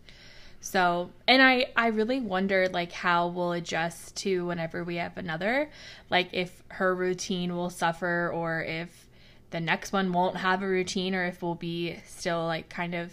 So, 0.61 1.11
and 1.27 1.41
I 1.41 1.67
I 1.75 1.87
really 1.87 2.19
wonder 2.21 2.69
like 2.69 2.91
how 2.93 3.27
we'll 3.27 3.51
adjust 3.51 4.15
to 4.17 4.45
whenever 4.45 4.83
we 4.83 4.95
have 4.95 5.17
another, 5.17 5.69
like 6.09 6.29
if 6.31 6.63
her 6.69 6.95
routine 6.95 7.53
will 7.55 7.69
suffer 7.69 8.31
or 8.33 8.63
if 8.63 9.09
the 9.51 9.59
next 9.59 9.91
one 9.93 10.11
won't 10.13 10.37
have 10.37 10.63
a 10.63 10.67
routine 10.67 11.13
or 11.13 11.25
if 11.25 11.41
we'll 11.43 11.53
be 11.55 11.97
still 12.05 12.45
like 12.45 12.69
kind 12.69 12.95
of 12.95 13.11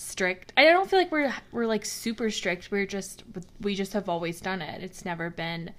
strict. 0.00 0.52
I 0.56 0.64
don't 0.64 0.88
feel 0.88 0.98
like 0.98 1.12
we're 1.12 1.32
we're 1.52 1.66
like 1.66 1.84
super 1.84 2.30
strict. 2.30 2.70
We're 2.70 2.86
just 2.86 3.22
we 3.60 3.74
just 3.74 3.92
have 3.92 4.08
always 4.08 4.40
done 4.40 4.62
it. 4.62 4.82
It's 4.82 5.04
never 5.04 5.30
been 5.30 5.72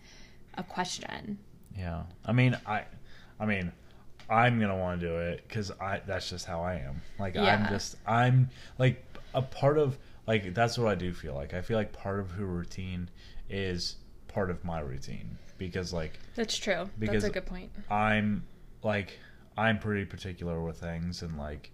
a 0.55 0.63
question. 0.63 1.39
Yeah, 1.77 2.03
I 2.25 2.31
mean, 2.33 2.57
I, 2.65 2.83
I 3.39 3.45
mean, 3.45 3.71
I'm 4.29 4.59
gonna 4.59 4.77
want 4.77 4.99
to 5.01 5.07
do 5.07 5.15
it 5.17 5.43
because 5.47 5.71
I. 5.79 6.01
That's 6.05 6.29
just 6.29 6.45
how 6.45 6.61
I 6.61 6.75
am. 6.75 7.01
Like 7.19 7.35
I'm 7.35 7.67
just 7.69 7.95
I'm 8.05 8.49
like 8.77 9.03
a 9.33 9.41
part 9.41 9.77
of 9.77 9.97
like 10.27 10.53
that's 10.53 10.77
what 10.77 10.87
I 10.87 10.95
do 10.95 11.13
feel 11.13 11.33
like. 11.33 11.53
I 11.53 11.61
feel 11.61 11.77
like 11.77 11.91
part 11.91 12.19
of 12.19 12.31
her 12.31 12.45
routine 12.45 13.09
is 13.49 13.95
part 14.27 14.49
of 14.49 14.63
my 14.63 14.79
routine 14.81 15.37
because 15.57 15.93
like 15.93 16.19
That's 16.35 16.57
true. 16.57 16.89
Because- 16.99 17.23
That's 17.23 17.31
a 17.31 17.33
good 17.33 17.45
point. 17.45 17.71
I'm 17.89 18.43
like 18.83 19.17
I'm 19.57 19.79
pretty 19.79 20.05
particular 20.05 20.61
with 20.61 20.77
things 20.77 21.21
and 21.23 21.37
like 21.37 21.71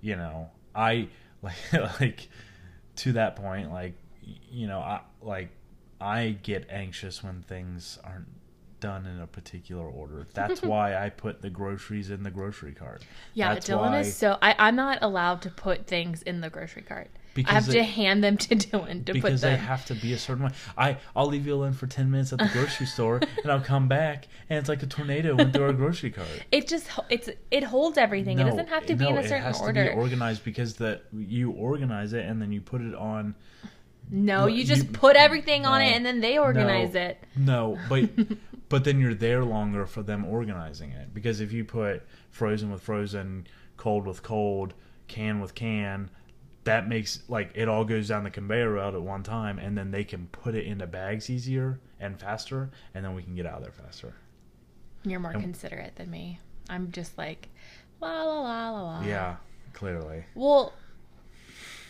you 0.00 0.16
know 0.16 0.50
I 0.74 1.08
like 1.44 1.72
like 2.00 2.28
to 2.96 3.12
that 3.12 3.36
point 3.36 3.70
like 3.72 3.94
you 4.50 4.66
know 4.66 4.78
I 4.80 5.00
like 5.22 5.50
I 6.00 6.36
get 6.42 6.66
anxious 6.70 7.22
when 7.22 7.42
things 7.42 7.98
aren't 8.04 8.28
done 8.80 9.06
in 9.06 9.20
a 9.20 9.26
particular 9.26 9.86
order. 9.86 10.26
That's 10.34 10.62
why 10.72 10.96
I 10.96 11.08
put 11.08 11.40
the 11.40 11.48
groceries 11.50 12.10
in 12.10 12.22
the 12.22 12.30
grocery 12.30 12.72
cart. 12.72 13.02
Yeah, 13.32 13.54
That's 13.54 13.68
Dylan 13.68 13.90
why- 13.90 14.00
is 14.00 14.14
so. 14.14 14.36
I, 14.42 14.54
I'm 14.58 14.76
not 14.76 14.98
allowed 15.00 15.40
to 15.42 15.50
put 15.50 15.86
things 15.86 16.20
in 16.22 16.40
the 16.40 16.50
grocery 16.50 16.82
cart. 16.82 17.10
I 17.46 17.52
have 17.52 17.66
they- 17.66 17.74
to 17.74 17.82
hand 17.82 18.22
them 18.22 18.36
to 18.36 18.56
Dylan 18.56 19.04
to 19.06 19.12
put 19.12 19.22
because 19.22 19.40
they 19.40 19.56
have 19.56 19.84
to 19.86 19.94
be 19.94 20.12
a 20.12 20.18
certain 20.18 20.44
way. 20.44 20.50
I 20.76 20.98
I'll 21.16 21.26
leave 21.26 21.46
you 21.46 21.54
alone 21.54 21.72
for 21.72 21.86
ten 21.86 22.10
minutes 22.10 22.32
at 22.32 22.38
the 22.38 22.48
grocery 22.52 22.86
store, 22.86 23.20
and 23.42 23.50
I'll 23.50 23.60
come 23.60 23.88
back, 23.88 24.28
and 24.48 24.58
it's 24.58 24.68
like 24.68 24.82
a 24.82 24.86
tornado 24.86 25.34
went 25.34 25.52
through 25.52 25.64
our 25.64 25.72
grocery 25.72 26.10
cart. 26.10 26.28
it 26.52 26.68
just 26.68 26.88
it's 27.10 27.28
it 27.50 27.64
holds 27.64 27.98
everything. 27.98 28.38
it 28.38 28.44
doesn't 28.44 28.68
have 28.68 28.86
to 28.86 28.94
be 28.94 29.08
in 29.08 29.16
a 29.16 29.22
certain 29.26 29.54
order. 29.60 29.80
it 29.80 29.84
has. 29.84 29.90
To 29.90 29.96
be 29.96 30.00
organized 30.00 30.44
because 30.44 30.74
that 30.76 31.04
you 31.12 31.50
organize 31.50 32.12
it 32.12 32.24
and 32.24 32.40
then 32.40 32.52
you 32.52 32.60
put 32.60 32.80
it 32.80 32.94
on. 32.94 33.34
no, 34.10 34.46
you 34.46 34.64
just 34.64 34.84
you- 34.84 34.90
put 34.92 35.16
everything 35.16 35.66
on 35.66 35.82
it 35.82 35.92
and 35.92 36.04
then 36.04 36.20
they 36.20 36.38
organize 36.38 36.94
no, 36.94 37.00
it. 37.00 37.24
No, 37.36 37.78
but 37.88 38.10
but 38.68 38.84
then 38.84 39.00
you're 39.00 39.14
there 39.14 39.44
longer 39.44 39.86
for 39.86 40.02
them 40.02 40.24
organizing 40.24 40.90
it 40.90 41.12
because 41.14 41.40
if 41.40 41.52
you 41.52 41.64
put 41.64 42.02
frozen 42.30 42.70
with 42.70 42.82
frozen, 42.82 43.46
cold 43.76 44.06
with 44.06 44.22
cold, 44.22 44.74
can 45.08 45.40
with 45.40 45.54
can, 45.54 46.10
that 46.64 46.88
makes 46.88 47.20
like 47.28 47.50
it 47.54 47.68
all 47.68 47.84
goes 47.84 48.08
down 48.08 48.24
the 48.24 48.30
conveyor 48.30 48.72
route 48.72 48.94
at 48.94 49.02
one 49.02 49.22
time, 49.22 49.58
and 49.58 49.76
then 49.76 49.90
they 49.90 50.04
can 50.04 50.26
put 50.28 50.54
it 50.54 50.66
into 50.66 50.86
bags 50.86 51.28
easier 51.30 51.78
and 52.00 52.18
faster, 52.18 52.70
and 52.94 53.04
then 53.04 53.14
we 53.14 53.22
can 53.22 53.34
get 53.34 53.46
out 53.46 53.58
of 53.58 53.62
there 53.62 53.72
faster. 53.72 54.14
You're 55.04 55.20
more 55.20 55.32
And- 55.32 55.42
considerate 55.42 55.96
than 55.96 56.10
me. 56.10 56.40
I'm 56.70 56.90
just 56.92 57.18
like 57.18 57.48
la 58.00 58.22
la 58.24 58.40
la 58.40 58.70
la 58.70 58.82
la. 58.82 59.02
Yeah, 59.04 59.36
clearly. 59.74 60.24
Well, 60.34 60.72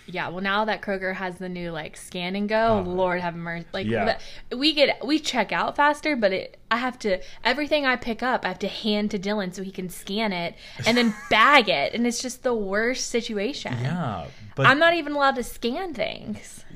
yeah. 0.07 0.29
Well, 0.29 0.43
now 0.43 0.65
that 0.67 0.83
Kroger 0.83 1.15
has 1.15 1.39
the 1.39 1.49
new 1.49 1.71
like 1.71 1.97
scan 1.97 2.37
and 2.37 2.49
go, 2.49 2.85
Oh. 2.87 2.91
Lord 2.91 3.21
have 3.21 3.35
mercy. 3.35 3.67
Like 3.73 3.87
Yeah. 3.87 4.19
we 4.55 4.73
get 4.75 5.05
we 5.07 5.19
check 5.19 5.53
out 5.53 5.77
faster, 5.77 6.15
but 6.17 6.33
it 6.33 6.59
I 6.71 6.77
have 6.77 6.99
to 7.01 7.21
everything 7.45 7.87
I 7.87 7.97
pick 7.97 8.23
up 8.23 8.45
I 8.45 8.49
have 8.49 8.59
to 8.61 8.69
hand 8.69 9.11
to 9.13 9.19
Dylan 9.19 9.55
so 9.55 9.63
he 9.63 9.71
can 9.73 9.89
scan 9.89 10.33
it 10.33 10.55
and 10.87 10.97
then 10.97 11.15
bag 11.31 11.69
it, 11.69 11.95
and 11.95 12.07
it's 12.07 12.21
just 12.23 12.43
the 12.43 12.55
worst 12.55 13.09
situation. 13.11 13.73
Yeah, 13.81 14.27
but 14.57 14.67
I'm 14.67 14.79
not 14.79 14.95
even 14.95 15.13
allowed 15.13 15.37
to 15.37 15.43
scan 15.43 15.95
things. 15.95 16.65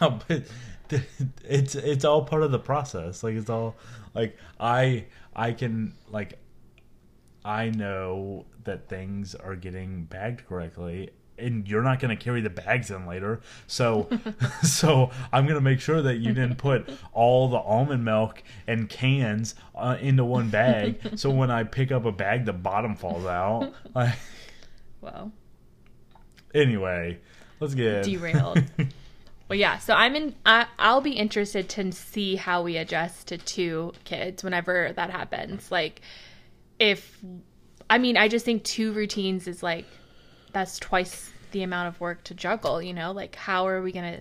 Yeah, 0.00 0.18
but 0.28 0.42
it's 1.44 1.74
it's 1.74 2.04
all 2.04 2.24
part 2.24 2.42
of 2.42 2.50
the 2.50 2.58
process. 2.58 3.22
Like 3.22 3.34
it's 3.34 3.50
all 3.50 3.76
like 4.14 4.36
I 4.58 5.06
I 5.36 5.52
can 5.52 5.94
like 6.10 6.38
I 7.44 7.70
know 7.70 8.46
that 8.64 8.88
things 8.88 9.34
are 9.34 9.56
getting 9.56 10.04
bagged 10.04 10.46
correctly 10.46 11.10
and 11.40 11.66
you're 11.66 11.82
not 11.82 12.00
going 12.00 12.16
to 12.16 12.22
carry 12.22 12.40
the 12.40 12.50
bags 12.50 12.90
in 12.90 13.06
later. 13.06 13.40
So 13.66 14.08
so 14.62 15.10
I'm 15.32 15.44
going 15.44 15.56
to 15.56 15.60
make 15.60 15.80
sure 15.80 16.02
that 16.02 16.16
you 16.16 16.32
didn't 16.32 16.56
put 16.56 16.90
all 17.12 17.48
the 17.48 17.58
almond 17.58 18.04
milk 18.04 18.42
and 18.66 18.88
cans 18.88 19.54
uh, 19.74 19.96
into 20.00 20.24
one 20.24 20.50
bag. 20.50 21.18
so 21.18 21.30
when 21.30 21.50
I 21.50 21.64
pick 21.64 21.92
up 21.92 22.04
a 22.04 22.12
bag 22.12 22.44
the 22.44 22.52
bottom 22.52 22.96
falls 22.96 23.26
out. 23.26 23.72
Like 23.94 24.14
Well, 25.00 25.32
anyway, 26.54 27.18
let's 27.58 27.74
get 27.74 28.04
Derailed. 28.04 28.62
Well, 29.50 29.58
yeah. 29.58 29.78
So 29.78 29.94
I'm 29.94 30.14
in. 30.14 30.36
I, 30.46 30.66
I'll 30.78 31.00
be 31.00 31.10
interested 31.10 31.68
to 31.70 31.90
see 31.90 32.36
how 32.36 32.62
we 32.62 32.76
adjust 32.76 33.26
to 33.28 33.38
two 33.38 33.92
kids 34.04 34.44
whenever 34.44 34.92
that 34.94 35.10
happens. 35.10 35.72
Like, 35.72 36.02
if 36.78 37.18
I 37.90 37.98
mean, 37.98 38.16
I 38.16 38.28
just 38.28 38.44
think 38.44 38.62
two 38.62 38.92
routines 38.92 39.48
is 39.48 39.60
like 39.60 39.86
that's 40.52 40.78
twice 40.78 41.30
the 41.52 41.62
amount 41.62 41.88
of 41.88 42.00
work 42.00 42.22
to 42.24 42.34
juggle. 42.34 42.80
You 42.82 42.94
know, 42.94 43.12
like 43.12 43.34
how 43.36 43.66
are 43.68 43.82
we 43.82 43.92
gonna? 43.92 44.20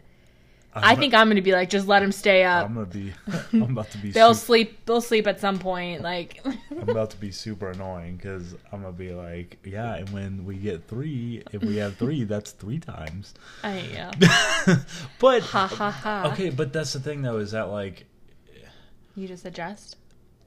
i 0.72 0.94
think 0.94 1.16
I'm 1.16 1.28
gonna 1.28 1.42
be 1.42 1.52
like, 1.52 1.70
just 1.70 1.88
let 1.88 2.02
them 2.02 2.12
stay 2.12 2.44
up. 2.44 2.66
I'm 2.68 2.76
gonna 2.76 2.86
be. 2.86 3.12
I'm 3.54 3.64
about 3.64 3.90
to 3.92 3.98
be. 3.98 4.12
They'll 4.12 4.36
su- 4.36 4.46
sleep. 4.46 4.86
They'll 4.86 5.02
sleep 5.02 5.26
at 5.26 5.40
some 5.40 5.58
point. 5.58 6.04
Like, 6.04 6.40
I'm 6.46 6.78
about 6.90 7.10
to 7.10 7.18
be 7.18 7.32
super 7.32 7.72
annoying 7.72 8.18
because 8.18 8.54
I'm 8.72 8.82
gonna 8.84 8.92
be 8.94 9.12
like, 9.12 9.58
yeah, 9.66 9.96
and 9.96 10.08
when 10.12 10.46
we 10.46 10.56
get 10.58 10.88
three, 10.88 11.42
if 11.52 11.64
we 11.64 11.78
have 11.78 11.98
three, 11.98 12.24
that's 12.24 12.52
three 12.52 12.78
times. 12.80 13.34
I 13.64 13.80
yeah. 13.92 14.12
But 15.20 15.42
Ha 15.44 15.68
ha 15.68 15.90
ha. 15.92 16.30
okay, 16.34 16.52
but 16.52 16.72
that's 16.72 16.94
the 16.94 17.00
thing 17.00 17.24
though, 17.24 17.38
is 17.40 17.52
that 17.52 17.70
like, 17.70 18.06
You 19.16 19.28
just 19.28 19.46
adjust. 19.46 19.98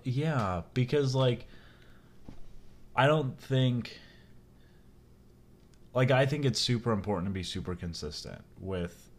yeah, 0.04 0.62
because 0.72 1.14
like, 1.16 1.46
I 2.94 3.06
don't 3.08 3.38
think. 3.38 3.98
Like 5.94 6.10
I 6.10 6.26
think 6.26 6.44
it's 6.44 6.60
super 6.60 6.92
important 6.92 7.28
to 7.28 7.32
be 7.32 7.42
super 7.42 7.74
consistent 7.74 8.42
with. 8.60 9.10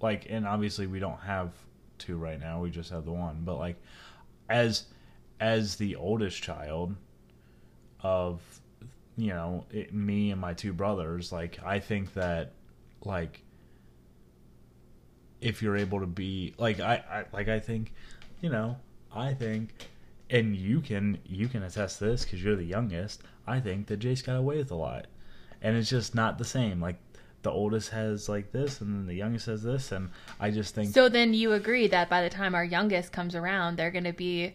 Like, 0.00 0.26
and 0.30 0.46
obviously 0.46 0.86
we 0.86 1.00
don't 1.00 1.20
have 1.20 1.50
two 1.98 2.16
right 2.16 2.38
now. 2.38 2.60
We 2.60 2.70
just 2.70 2.90
have 2.90 3.04
the 3.04 3.12
one. 3.12 3.40
But 3.44 3.58
like, 3.58 3.76
as 4.48 4.84
as 5.40 5.76
the 5.76 5.96
oldest 5.96 6.42
child 6.42 6.94
of 8.00 8.40
you 9.16 9.28
know 9.28 9.64
it, 9.70 9.92
me 9.92 10.30
and 10.30 10.40
my 10.40 10.54
two 10.54 10.72
brothers 10.72 11.32
like 11.32 11.58
i 11.64 11.78
think 11.78 12.12
that 12.14 12.52
like 13.04 13.42
if 15.40 15.62
you're 15.62 15.76
able 15.76 16.00
to 16.00 16.06
be 16.06 16.54
like 16.58 16.80
i, 16.80 17.02
I 17.10 17.24
like 17.32 17.48
i 17.48 17.58
think 17.58 17.92
you 18.40 18.50
know 18.50 18.76
i 19.12 19.34
think 19.34 19.70
and 20.30 20.56
you 20.56 20.80
can 20.80 21.18
you 21.24 21.48
can 21.48 21.62
attest 21.62 22.00
this 22.00 22.24
because 22.24 22.42
you're 22.42 22.56
the 22.56 22.64
youngest 22.64 23.22
i 23.46 23.60
think 23.60 23.86
that 23.88 24.00
jace 24.00 24.24
got 24.24 24.36
away 24.36 24.58
with 24.58 24.70
a 24.70 24.76
lot 24.76 25.06
and 25.62 25.76
it's 25.76 25.90
just 25.90 26.14
not 26.14 26.38
the 26.38 26.44
same 26.44 26.80
like 26.80 26.96
the 27.42 27.50
oldest 27.50 27.90
has 27.90 28.28
like 28.28 28.50
this 28.52 28.80
and 28.80 28.92
then 28.94 29.06
the 29.06 29.14
youngest 29.14 29.46
has 29.46 29.62
this 29.62 29.92
and 29.92 30.10
i 30.40 30.50
just 30.50 30.74
think 30.74 30.92
So 30.92 31.08
then 31.08 31.34
you 31.34 31.52
agree 31.52 31.86
that 31.88 32.08
by 32.10 32.22
the 32.22 32.28
time 32.30 32.54
our 32.54 32.64
youngest 32.64 33.12
comes 33.12 33.34
around, 33.34 33.76
they're 33.76 33.92
going 33.92 34.04
to 34.04 34.12
be, 34.12 34.54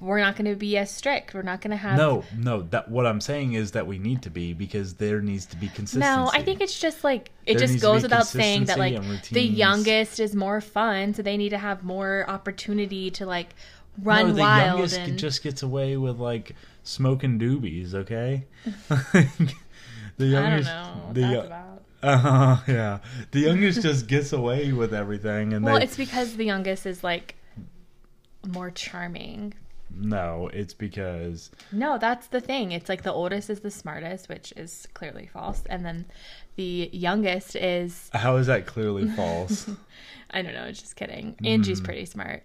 we're 0.00 0.18
not 0.18 0.34
going 0.34 0.50
to 0.50 0.56
be 0.56 0.78
as 0.78 0.90
strict. 0.90 1.34
We're 1.34 1.42
not 1.42 1.60
going 1.60 1.72
to 1.72 1.76
have. 1.76 1.98
no 1.98 2.24
no 2.38 2.62
that 2.62 2.90
what 2.90 3.06
i'm 3.06 3.20
saying 3.20 3.52
is 3.52 3.72
that 3.72 3.86
we 3.86 3.98
need 3.98 4.22
to 4.22 4.30
be 4.30 4.54
because 4.54 4.94
there 4.94 5.20
needs 5.20 5.44
to 5.46 5.56
be 5.56 5.68
consistency 5.68 6.00
No, 6.00 6.30
I 6.32 6.42
think 6.42 6.62
it's 6.62 6.80
just 6.80 7.04
like 7.04 7.30
it 7.44 7.58
There 7.58 7.66
just 7.66 7.82
goes 7.82 8.02
without 8.02 8.26
saying 8.26 8.64
that 8.64 8.78
like 8.78 8.98
the 9.28 9.42
youngest 9.42 10.18
is 10.18 10.34
more 10.34 10.62
fun, 10.62 11.12
so 11.12 11.20
they 11.22 11.36
need 11.36 11.50
to 11.50 11.58
have 11.58 11.84
more 11.84 12.24
opportunity 12.28 13.10
to 13.10 13.26
like 13.26 13.54
run 14.02 14.28
no, 14.28 14.32
the 14.32 14.40
wild 14.40 14.78
youngest 14.78 14.96
and 14.96 15.18
just 15.18 15.42
gets 15.42 15.62
away 15.62 15.98
with 15.98 16.18
like 16.18 16.56
smoking 16.82 17.38
doobies. 17.38 17.92
Okay, 17.92 18.46
the 20.20 20.26
youngest. 20.26 20.70
I 20.70 20.82
don't 20.84 21.16
know 21.16 21.36
what 21.38 21.48
the. 22.02 22.06
Uh, 22.06 22.60
yeah, 22.68 22.98
the 23.32 23.40
youngest 23.40 23.82
just 23.82 24.06
gets 24.06 24.32
away 24.32 24.72
with 24.72 24.94
everything, 24.94 25.52
and 25.52 25.64
Well, 25.64 25.78
they, 25.78 25.84
it's 25.84 25.96
because 25.96 26.36
the 26.36 26.44
youngest 26.44 26.86
is 26.86 27.02
like 27.04 27.34
more 28.46 28.70
charming. 28.70 29.52
no, 29.94 30.48
it's 30.52 30.72
because 30.72 31.50
No, 31.72 31.98
that's 31.98 32.28
the 32.28 32.40
thing. 32.40 32.72
It's 32.72 32.88
like 32.88 33.02
the 33.02 33.12
oldest 33.12 33.50
is 33.50 33.60
the 33.60 33.70
smartest, 33.70 34.28
which 34.28 34.52
is 34.56 34.88
clearly 34.94 35.26
false, 35.26 35.62
and 35.68 35.84
then 35.84 36.06
the 36.56 36.88
youngest 36.92 37.54
is 37.56 38.08
how 38.14 38.36
is 38.36 38.46
that 38.46 38.64
clearly 38.66 39.06
false? 39.10 39.68
I 40.30 40.40
don't 40.42 40.54
know, 40.54 40.70
just 40.72 40.96
kidding. 40.96 41.34
Mm. 41.42 41.48
Angie's 41.48 41.80
pretty 41.82 42.06
smart. 42.06 42.44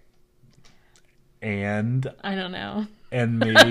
and 1.42 2.12
I 2.24 2.36
don't 2.36 2.52
know. 2.52 2.88
and 3.12 3.40
me. 3.40 3.54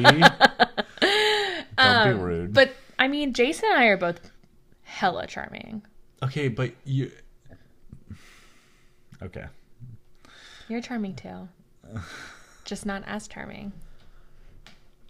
Don't 1.76 2.04
be 2.06 2.10
Um, 2.12 2.20
rude. 2.20 2.52
But 2.54 2.70
I 2.98 3.08
mean, 3.08 3.32
Jason 3.32 3.68
and 3.70 3.78
I 3.78 3.86
are 3.86 3.96
both 3.96 4.30
hella 4.82 5.26
charming. 5.26 5.82
okay, 6.22 6.48
but 6.48 6.72
you. 6.84 7.10
Okay. 9.22 9.44
You're 10.68 10.80
charming 10.80 11.14
too. 11.14 11.48
Just 12.64 12.86
not 12.86 13.02
as 13.06 13.28
charming. 13.28 13.72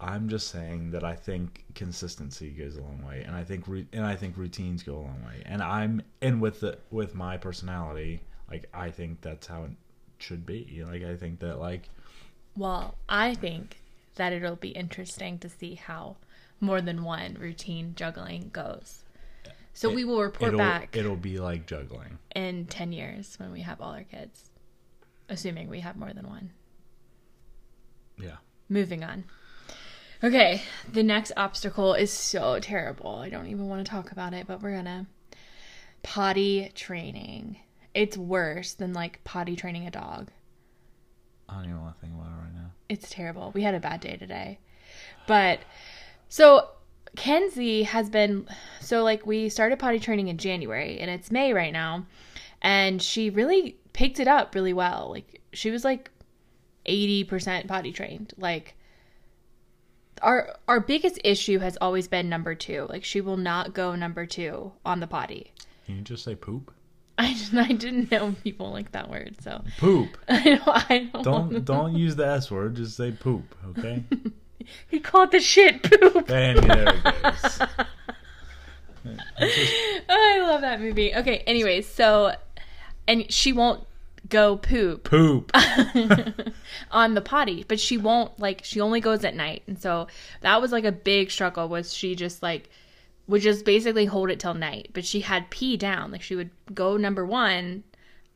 I'm 0.00 0.28
just 0.28 0.48
saying 0.48 0.90
that 0.90 1.04
I 1.04 1.14
think 1.14 1.64
consistency 1.74 2.50
goes 2.50 2.76
a 2.76 2.82
long 2.82 3.02
way, 3.06 3.22
and 3.24 3.34
I 3.34 3.44
think 3.44 3.66
ru- 3.68 3.86
and 3.92 4.04
I 4.04 4.16
think 4.16 4.36
routines 4.36 4.82
go 4.82 4.94
a 4.96 5.00
long 5.00 5.22
way, 5.24 5.42
and 5.46 5.62
I'm 5.62 6.02
and 6.20 6.40
with 6.40 6.60
the 6.60 6.78
with 6.90 7.14
my 7.14 7.36
personality, 7.36 8.20
like 8.50 8.68
I 8.74 8.90
think 8.90 9.20
that's 9.20 9.46
how 9.46 9.64
it 9.64 9.70
should 10.18 10.44
be. 10.44 10.82
Like 10.84 11.04
I 11.04 11.16
think 11.16 11.38
that 11.40 11.58
like 11.58 11.88
Well, 12.56 12.96
I 13.08 13.34
think 13.34 13.78
that 14.16 14.32
it'll 14.32 14.56
be 14.56 14.70
interesting 14.70 15.38
to 15.38 15.48
see 15.48 15.76
how 15.76 16.16
more 16.60 16.80
than 16.80 17.04
one 17.04 17.34
routine 17.34 17.94
juggling 17.96 18.50
goes. 18.52 19.04
So 19.72 19.92
we 19.92 20.04
will 20.04 20.22
report 20.22 20.48
it'll 20.48 20.58
back 20.58 20.96
it'll 20.96 21.16
be 21.16 21.38
like 21.38 21.66
juggling. 21.66 22.18
in 22.34 22.66
10 22.66 22.92
years 22.92 23.34
when 23.38 23.50
we 23.50 23.62
have 23.62 23.80
all 23.80 23.92
our 23.92 24.04
kids, 24.04 24.50
assuming 25.28 25.68
we 25.68 25.80
have 25.80 25.96
more 25.96 26.12
than 26.12 26.28
one. 26.28 26.52
Yeah. 28.16 28.36
Moving 28.68 29.02
on. 29.02 29.24
Okay, 30.22 30.62
the 30.90 31.02
next 31.02 31.32
obstacle 31.36 31.92
is 31.94 32.10
so 32.10 32.58
terrible. 32.60 33.16
I 33.16 33.28
don't 33.28 33.48
even 33.48 33.68
want 33.68 33.84
to 33.84 33.90
talk 33.90 34.12
about 34.12 34.32
it, 34.32 34.46
but 34.46 34.62
we're 34.62 34.76
gonna. 34.76 35.06
Potty 36.02 36.70
training. 36.74 37.58
It's 37.94 38.16
worse 38.16 38.74
than 38.74 38.92
like 38.92 39.22
potty 39.24 39.56
training 39.56 39.86
a 39.86 39.90
dog. 39.90 40.30
I 41.48 41.54
don't 41.54 41.64
even 41.64 41.80
want 41.80 41.96
to 41.96 42.00
think 42.00 42.14
about 42.14 42.28
it 42.28 42.42
right 42.42 42.54
now. 42.54 42.70
It's 42.88 43.10
terrible. 43.10 43.50
We 43.54 43.62
had 43.62 43.74
a 43.74 43.80
bad 43.80 44.00
day 44.00 44.16
today. 44.16 44.60
But 45.26 45.60
so 46.28 46.68
Kenzie 47.16 47.84
has 47.84 48.10
been 48.10 48.46
so 48.80 49.02
like 49.02 49.24
we 49.26 49.48
started 49.48 49.78
potty 49.78 49.98
training 49.98 50.28
in 50.28 50.38
January 50.38 50.98
and 50.98 51.10
it's 51.10 51.30
May 51.30 51.52
right 51.52 51.72
now 51.72 52.06
and 52.62 53.00
she 53.00 53.30
really 53.30 53.76
picked 53.92 54.18
it 54.18 54.26
up 54.26 54.54
really 54.54 54.72
well. 54.72 55.08
Like 55.10 55.40
she 55.52 55.70
was 55.70 55.84
like 55.84 56.10
80% 56.86 57.68
potty 57.68 57.92
trained. 57.92 58.32
Like 58.36 58.74
our 60.22 60.56
our 60.66 60.80
biggest 60.80 61.18
issue 61.24 61.58
has 61.58 61.76
always 61.80 62.08
been 62.08 62.28
number 62.28 62.54
2. 62.54 62.86
Like 62.88 63.04
she 63.04 63.20
will 63.20 63.36
not 63.36 63.74
go 63.74 63.94
number 63.94 64.26
2 64.26 64.72
on 64.84 65.00
the 65.00 65.06
potty. 65.06 65.52
Can 65.86 65.96
you 65.96 66.02
just 66.02 66.24
say 66.24 66.34
poop? 66.34 66.72
I, 67.16 67.36
I 67.56 67.72
didn't 67.72 68.10
know 68.10 68.34
people 68.42 68.72
like 68.72 68.92
that 68.92 69.08
word, 69.08 69.36
so 69.40 69.62
Poop. 69.78 70.16
I 70.28 70.42
don't, 70.42 70.68
I 70.90 71.10
don't, 71.12 71.22
Don't 71.22 71.64
don't 71.64 71.94
use 71.94 72.16
the 72.16 72.26
S 72.26 72.50
word. 72.50 72.76
Just 72.76 72.96
say 72.96 73.12
poop. 73.12 73.54
Okay. 73.78 74.02
He 74.88 75.00
called 75.00 75.30
the 75.32 75.40
shit 75.40 75.82
poop. 75.82 76.30
and 76.30 76.58
there 76.58 76.88
it 76.88 77.02
goes. 77.22 77.60
I 80.08 80.40
love 80.40 80.60
that 80.62 80.80
movie. 80.80 81.14
Okay, 81.14 81.38
anyways, 81.46 81.86
so 81.88 82.34
and 83.06 83.30
she 83.30 83.52
won't 83.52 83.84
go 84.28 84.56
poop 84.56 85.04
Poop. 85.04 85.50
on 86.90 87.14
the 87.14 87.20
potty, 87.20 87.64
but 87.68 87.78
she 87.78 87.98
won't 87.98 88.38
like 88.38 88.62
she 88.64 88.80
only 88.80 89.00
goes 89.00 89.24
at 89.24 89.34
night. 89.34 89.62
And 89.66 89.80
so 89.80 90.06
that 90.40 90.60
was 90.62 90.72
like 90.72 90.84
a 90.84 90.92
big 90.92 91.30
struggle 91.30 91.68
was 91.68 91.92
she 91.92 92.14
just 92.14 92.42
like 92.42 92.70
would 93.26 93.42
just 93.42 93.64
basically 93.64 94.06
hold 94.06 94.30
it 94.30 94.40
till 94.40 94.54
night, 94.54 94.90
but 94.92 95.04
she 95.04 95.20
had 95.20 95.50
pee 95.50 95.76
down. 95.76 96.10
Like 96.10 96.22
she 96.22 96.36
would 96.36 96.50
go 96.72 96.96
number 96.96 97.24
1 97.26 97.84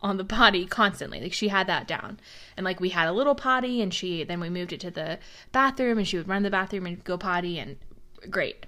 on 0.00 0.16
the 0.16 0.24
potty 0.24 0.66
constantly. 0.66 1.20
Like 1.20 1.32
she 1.32 1.48
had 1.48 1.66
that 1.66 1.88
down. 1.88 2.20
And 2.56 2.64
like 2.64 2.80
we 2.80 2.90
had 2.90 3.08
a 3.08 3.12
little 3.12 3.34
potty 3.34 3.82
and 3.82 3.92
she 3.92 4.24
then 4.24 4.40
we 4.40 4.48
moved 4.48 4.72
it 4.72 4.80
to 4.80 4.90
the 4.90 5.18
bathroom 5.52 5.98
and 5.98 6.06
she 6.06 6.16
would 6.16 6.28
run 6.28 6.42
the 6.42 6.50
bathroom 6.50 6.86
and 6.86 7.02
go 7.04 7.18
potty 7.18 7.58
and 7.58 7.76
great. 8.30 8.66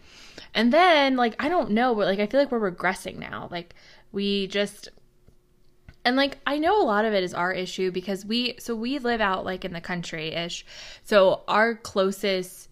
And 0.55 0.73
then 0.73 1.16
like 1.16 1.40
I 1.43 1.49
don't 1.49 1.71
know, 1.71 1.95
but 1.95 2.07
like 2.07 2.19
I 2.19 2.27
feel 2.27 2.40
like 2.40 2.51
we're 2.51 2.71
regressing 2.71 3.19
now. 3.19 3.49
Like 3.51 3.75
we 4.12 4.47
just 4.49 4.88
and 6.05 6.16
like 6.16 6.38
I 6.47 6.59
know 6.59 6.83
a 6.83 6.85
lot 6.85 7.05
of 7.05 7.12
it 7.12 7.23
is 7.23 7.35
our 7.35 7.53
issue 7.53 7.90
because 7.90 8.25
we 8.25 8.57
so 8.59 8.75
we 8.75 8.99
live 8.99 9.21
out 9.21 9.45
like 9.45 9.64
in 9.64 9.73
the 9.73 9.81
country 9.81 10.33
ish. 10.33 10.64
So 11.05 11.43
our 11.47 11.75
closest 11.75 12.69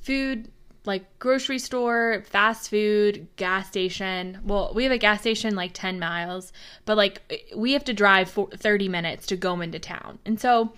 food 0.00 0.50
like 0.84 1.18
grocery 1.18 1.58
store, 1.58 2.22
fast 2.26 2.70
food, 2.70 3.26
gas 3.36 3.68
station. 3.68 4.38
Well, 4.44 4.72
we 4.74 4.84
have 4.84 4.92
a 4.92 4.98
gas 4.98 5.20
station 5.20 5.54
like 5.54 5.72
10 5.74 5.98
miles, 5.98 6.52
but 6.84 6.96
like 6.96 7.50
we 7.54 7.72
have 7.72 7.84
to 7.84 7.92
drive 7.92 8.30
for 8.30 8.48
30 8.48 8.88
minutes 8.88 9.26
to 9.26 9.36
go 9.36 9.60
into 9.60 9.78
town. 9.78 10.18
And 10.24 10.40
so 10.40 10.72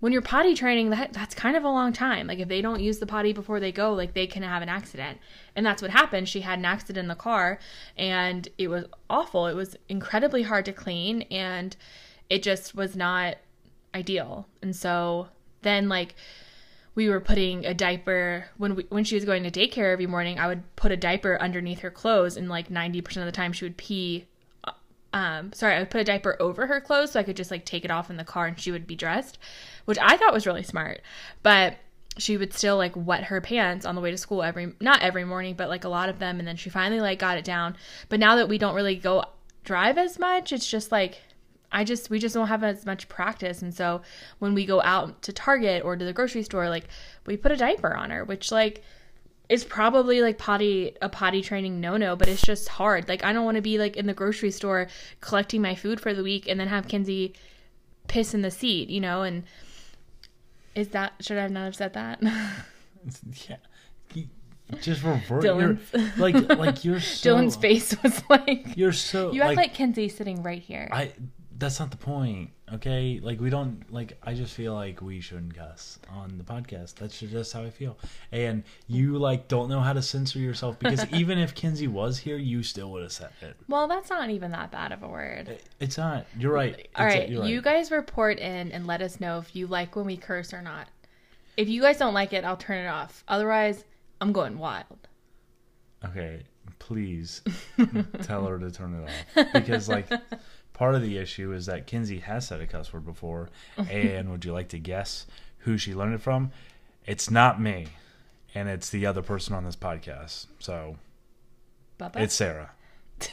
when 0.00 0.12
you're 0.12 0.22
potty 0.22 0.54
training, 0.54 0.90
that 0.90 1.12
that's 1.12 1.34
kind 1.34 1.56
of 1.56 1.64
a 1.64 1.68
long 1.68 1.92
time. 1.92 2.26
Like 2.26 2.38
if 2.38 2.48
they 2.48 2.60
don't 2.60 2.80
use 2.80 2.98
the 2.98 3.06
potty 3.06 3.32
before 3.32 3.60
they 3.60 3.72
go, 3.72 3.92
like 3.94 4.14
they 4.14 4.26
can 4.26 4.42
have 4.42 4.62
an 4.62 4.68
accident. 4.68 5.18
And 5.54 5.64
that's 5.64 5.80
what 5.80 5.90
happened. 5.90 6.28
She 6.28 6.40
had 6.40 6.58
an 6.58 6.64
accident 6.64 7.04
in 7.04 7.08
the 7.08 7.14
car 7.14 7.58
and 7.96 8.48
it 8.58 8.68
was 8.68 8.84
awful. 9.08 9.46
It 9.46 9.54
was 9.54 9.76
incredibly 9.88 10.42
hard 10.42 10.64
to 10.66 10.72
clean 10.72 11.22
and 11.22 11.74
it 12.28 12.42
just 12.42 12.74
was 12.74 12.96
not 12.96 13.36
ideal. 13.94 14.48
And 14.60 14.74
so 14.76 15.28
then 15.62 15.88
like 15.88 16.14
we 16.96 17.10
were 17.10 17.20
putting 17.20 17.64
a 17.66 17.74
diaper 17.74 18.46
when 18.56 18.74
we, 18.74 18.86
when 18.88 19.04
she 19.04 19.14
was 19.14 19.24
going 19.24 19.44
to 19.44 19.50
daycare 19.50 19.92
every 19.92 20.06
morning. 20.06 20.38
I 20.38 20.48
would 20.48 20.74
put 20.76 20.90
a 20.90 20.96
diaper 20.96 21.38
underneath 21.40 21.80
her 21.80 21.90
clothes, 21.90 22.36
and 22.36 22.48
like 22.48 22.70
ninety 22.70 23.02
percent 23.02 23.28
of 23.28 23.32
the 23.32 23.36
time, 23.36 23.52
she 23.52 23.66
would 23.66 23.76
pee 23.76 24.26
uh, 24.64 24.72
um 25.12 25.52
sorry, 25.52 25.76
I 25.76 25.78
would 25.78 25.90
put 25.90 26.00
a 26.00 26.04
diaper 26.04 26.36
over 26.40 26.66
her 26.66 26.80
clothes 26.80 27.12
so 27.12 27.20
I 27.20 27.22
could 27.22 27.36
just 27.36 27.50
like 27.52 27.64
take 27.64 27.84
it 27.84 27.90
off 27.90 28.10
in 28.10 28.16
the 28.16 28.24
car 28.24 28.46
and 28.46 28.58
she 28.58 28.72
would 28.72 28.86
be 28.86 28.96
dressed, 28.96 29.38
which 29.84 29.98
I 30.00 30.16
thought 30.16 30.32
was 30.32 30.46
really 30.46 30.64
smart. 30.64 31.02
But 31.42 31.76
she 32.18 32.38
would 32.38 32.54
still 32.54 32.78
like 32.78 32.92
wet 32.96 33.24
her 33.24 33.42
pants 33.42 33.84
on 33.84 33.94
the 33.94 34.00
way 34.00 34.10
to 34.10 34.16
school 34.16 34.42
every 34.42 34.72
not 34.80 35.02
every 35.02 35.26
morning, 35.26 35.54
but 35.54 35.68
like 35.68 35.84
a 35.84 35.90
lot 35.90 36.08
of 36.08 36.18
them 36.18 36.38
and 36.38 36.48
then 36.48 36.56
she 36.56 36.70
finally 36.70 37.00
like 37.00 37.18
got 37.18 37.36
it 37.36 37.44
down. 37.44 37.76
But 38.08 38.20
now 38.20 38.36
that 38.36 38.48
we 38.48 38.56
don't 38.56 38.74
really 38.74 38.96
go 38.96 39.24
drive 39.64 39.98
as 39.98 40.18
much, 40.18 40.50
it's 40.50 40.68
just 40.68 40.90
like 40.90 41.20
I 41.72 41.84
just 41.84 42.10
we 42.10 42.18
just 42.18 42.34
don't 42.34 42.48
have 42.48 42.62
as 42.64 42.86
much 42.86 43.08
practice. 43.08 43.62
And 43.62 43.74
so 43.74 44.02
when 44.38 44.54
we 44.54 44.64
go 44.66 44.80
out 44.82 45.22
to 45.22 45.32
Target 45.32 45.84
or 45.84 45.96
to 45.96 46.04
the 46.04 46.12
grocery 46.12 46.42
store 46.42 46.68
like 46.68 46.88
we 47.26 47.36
put 47.36 47.52
a 47.52 47.56
diaper 47.56 47.94
on 47.94 48.10
her 48.10 48.24
which 48.24 48.52
like 48.52 48.82
is 49.48 49.64
probably 49.64 50.20
like 50.22 50.38
potty 50.38 50.96
a 51.02 51.08
potty 51.08 51.40
training 51.40 51.80
no 51.80 51.96
no 51.96 52.16
but 52.16 52.28
it's 52.28 52.42
just 52.42 52.68
hard. 52.68 53.08
Like 53.08 53.24
I 53.24 53.32
don't 53.32 53.44
want 53.44 53.56
to 53.56 53.62
be 53.62 53.78
like 53.78 53.96
in 53.96 54.06
the 54.06 54.14
grocery 54.14 54.50
store 54.50 54.88
collecting 55.20 55.62
my 55.62 55.74
food 55.74 56.00
for 56.00 56.14
the 56.14 56.22
week 56.22 56.48
and 56.48 56.58
then 56.58 56.68
have 56.68 56.88
Kinsey 56.88 57.34
piss 58.08 58.34
in 58.34 58.42
the 58.42 58.50
seat 58.50 58.88
you 58.88 59.00
know? 59.00 59.22
And 59.22 59.44
is 60.74 60.88
that 60.88 61.14
should 61.20 61.38
I 61.38 61.48
not 61.48 61.64
have 61.64 61.76
said 61.76 61.92
that? 61.94 62.22
Yeah. 63.48 63.56
Just 64.80 65.04
revert 65.04 65.44
Dylan's- 65.44 65.92
your 65.92 66.10
like 66.16 66.34
like 66.58 66.84
you're 66.84 66.98
so 67.00 67.36
Dylan's 67.36 67.54
face 67.54 67.96
was 68.02 68.20
like 68.28 68.76
You're 68.76 68.92
so 68.92 69.32
you 69.32 69.42
act 69.42 69.56
like, 69.56 69.74
Kinsey 69.74 70.08
sitting 70.08 70.42
right 70.42 70.60
here. 70.60 70.88
I 70.92 71.12
that's 71.58 71.80
not 71.80 71.90
the 71.90 71.96
point, 71.96 72.50
okay? 72.74 73.18
Like 73.22 73.40
we 73.40 73.48
don't 73.50 73.82
like 73.92 74.18
I 74.22 74.34
just 74.34 74.54
feel 74.54 74.74
like 74.74 75.00
we 75.00 75.20
shouldn't 75.20 75.54
cuss 75.56 75.98
on 76.10 76.36
the 76.38 76.44
podcast. 76.44 76.96
That's 76.96 77.18
just 77.18 77.52
how 77.52 77.62
I 77.62 77.70
feel. 77.70 77.96
And 78.32 78.62
you 78.88 79.16
like 79.18 79.48
don't 79.48 79.68
know 79.68 79.80
how 79.80 79.92
to 79.92 80.02
censor 80.02 80.38
yourself 80.38 80.78
because 80.78 81.06
even 81.12 81.38
if 81.38 81.54
Kinsey 81.54 81.88
was 81.88 82.18
here, 82.18 82.36
you 82.36 82.62
still 82.62 82.90
would 82.92 83.02
have 83.02 83.12
said 83.12 83.30
it. 83.42 83.56
well 83.68 83.88
that's 83.88 84.10
not 84.10 84.30
even 84.30 84.50
that 84.50 84.70
bad 84.70 84.92
of 84.92 85.02
a 85.02 85.08
word 85.08 85.48
It- 85.48 85.64
It's 85.80 85.96
not. 85.98 86.26
You're 86.38 86.52
right. 86.52 86.88
All 86.96 87.06
right, 87.06 87.28
you're 87.28 87.44
you 87.46 87.62
guys 87.62 87.90
report 87.90 88.38
in 88.38 88.70
and 88.72 88.86
let 88.86 89.00
us 89.00 89.20
know 89.20 89.38
if 89.38 89.56
you 89.56 89.66
like 89.66 89.96
when 89.96 90.06
we 90.06 90.16
curse 90.16 90.52
or 90.52 90.62
not. 90.62 90.88
If 91.56 91.68
you 91.68 91.80
guys 91.80 91.96
don't 91.96 92.12
like 92.14 92.32
it, 92.34 92.44
I'll 92.44 92.58
turn 92.58 92.84
it 92.84 92.88
off. 92.88 93.24
Otherwise, 93.28 93.82
I'm 94.20 94.32
going 94.32 94.58
wild. 94.58 94.98
Okay, 96.04 96.42
please 96.78 97.40
tell 98.22 98.44
her 98.46 98.58
to 98.58 98.70
turn 98.70 98.94
it 99.02 99.10
off 99.38 99.52
because 99.54 99.88
like 99.88 100.06
part 100.76 100.94
of 100.94 101.00
the 101.00 101.16
issue 101.16 101.52
is 101.52 101.64
that 101.66 101.86
Kinsey 101.86 102.18
has 102.18 102.46
said 102.46 102.60
a 102.60 102.66
cuss 102.66 102.92
word 102.92 103.06
before, 103.06 103.48
and 103.90 104.30
would 104.30 104.44
you 104.44 104.52
like 104.52 104.68
to 104.68 104.78
guess 104.78 105.26
who 105.60 105.78
she 105.78 105.94
learned 105.94 106.14
it 106.14 106.20
from? 106.20 106.52
It's 107.06 107.30
not 107.30 107.58
me, 107.60 107.86
and 108.54 108.68
it's 108.68 108.90
the 108.90 109.06
other 109.06 109.22
person 109.22 109.54
on 109.54 109.64
this 109.64 109.76
podcast. 109.76 110.46
So 110.58 110.96
Bubba? 111.98 112.16
it's 112.20 112.34
Sarah. 112.34 112.70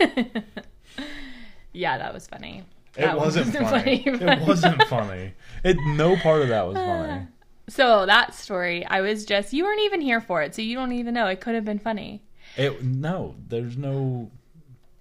yeah, 1.73 1.97
that 1.97 2.13
was 2.13 2.27
funny. 2.27 2.63
It 2.95 3.01
That 3.01 3.17
wasn't 3.17 3.53
funny. 3.55 4.03
but- 4.05 4.21
It 4.21 4.41
wasn't 4.47 4.81
funny. 4.83 5.33
It 5.63 5.77
no 5.97 6.15
part 6.15 6.43
of 6.43 6.47
that 6.49 6.65
was 6.67 6.75
funny. 6.77 7.27
So 7.69 8.05
that 8.05 8.33
story, 8.35 8.85
I 8.85 9.01
was 9.01 9.25
just 9.25 9.53
you 9.53 9.63
weren't 9.63 9.81
even 9.81 10.01
here 10.01 10.21
for 10.21 10.41
it, 10.43 10.53
so 10.55 10.61
you 10.61 10.75
don't 10.75 10.91
even 10.93 11.13
know. 11.13 11.27
It 11.27 11.41
could 11.41 11.55
have 11.55 11.65
been 11.65 11.79
funny. 11.79 12.21
It 12.55 12.83
no. 12.83 13.35
There's 13.47 13.77
no. 13.77 14.29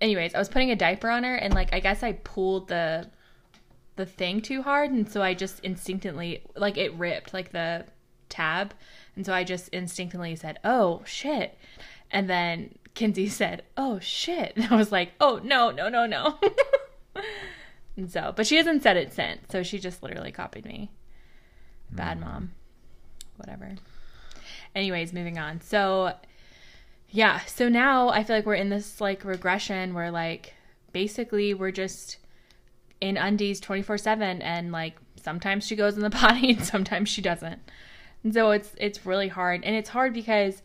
Anyways, 0.02 0.34
I 0.34 0.38
was 0.40 0.48
putting 0.48 0.72
a 0.72 0.76
diaper 0.76 1.08
on 1.08 1.22
her 1.22 1.36
and 1.36 1.54
like 1.54 1.72
I 1.72 1.78
guess 1.78 2.02
I 2.02 2.12
pulled 2.12 2.66
the 2.66 3.08
the 3.94 4.04
thing 4.04 4.40
too 4.40 4.60
hard 4.60 4.90
and 4.90 5.08
so 5.08 5.22
I 5.22 5.32
just 5.32 5.60
instinctively 5.60 6.42
like 6.56 6.76
it 6.76 6.92
ripped 6.94 7.32
like 7.32 7.52
the 7.52 7.84
tab 8.28 8.74
and 9.14 9.24
so 9.24 9.32
I 9.32 9.44
just 9.44 9.68
instinctively 9.68 10.34
said, 10.34 10.58
"Oh 10.64 11.02
shit." 11.06 11.56
And 12.10 12.28
then 12.28 12.74
Kinsey 12.94 13.28
said, 13.40 13.62
"Oh 13.76 14.00
shit." 14.00 14.54
And 14.56 14.66
I 14.72 14.76
was 14.76 14.90
like, 14.90 15.12
"Oh 15.20 15.40
no, 15.44 15.70
no, 15.70 15.88
no, 15.88 16.06
no." 16.06 16.40
and 17.96 18.10
so, 18.10 18.32
but 18.34 18.46
she 18.46 18.56
hasn't 18.56 18.82
said 18.82 18.96
it 18.96 19.12
since. 19.12 19.42
So 19.50 19.62
she 19.62 19.78
just 19.78 20.02
literally 20.02 20.32
copied 20.32 20.64
me. 20.64 20.90
Bad 21.92 22.18
hmm. 22.18 22.24
mom. 22.24 22.52
Whatever. 23.36 23.76
Anyways, 24.74 25.12
moving 25.12 25.38
on. 25.38 25.60
So 25.60 26.14
yeah, 27.12 27.40
so 27.44 27.68
now 27.68 28.08
I 28.08 28.24
feel 28.24 28.36
like 28.36 28.46
we're 28.46 28.54
in 28.54 28.70
this 28.70 28.98
like 29.00 29.22
regression 29.22 29.92
where 29.92 30.10
like 30.10 30.54
basically 30.92 31.52
we're 31.52 31.70
just 31.70 32.16
in 33.02 33.18
undies 33.18 33.60
24/7 33.60 34.40
and 34.42 34.72
like 34.72 34.96
sometimes 35.22 35.66
she 35.66 35.76
goes 35.76 35.96
in 35.96 36.02
the 36.02 36.10
potty 36.22 36.52
and 36.52 36.64
sometimes 36.64 37.10
she 37.10 37.20
doesn't. 37.20 37.60
And 38.24 38.32
so 38.32 38.50
it's 38.52 38.74
it's 38.78 39.04
really 39.04 39.28
hard 39.28 39.62
and 39.62 39.76
it's 39.76 39.90
hard 39.90 40.14
because 40.14 40.62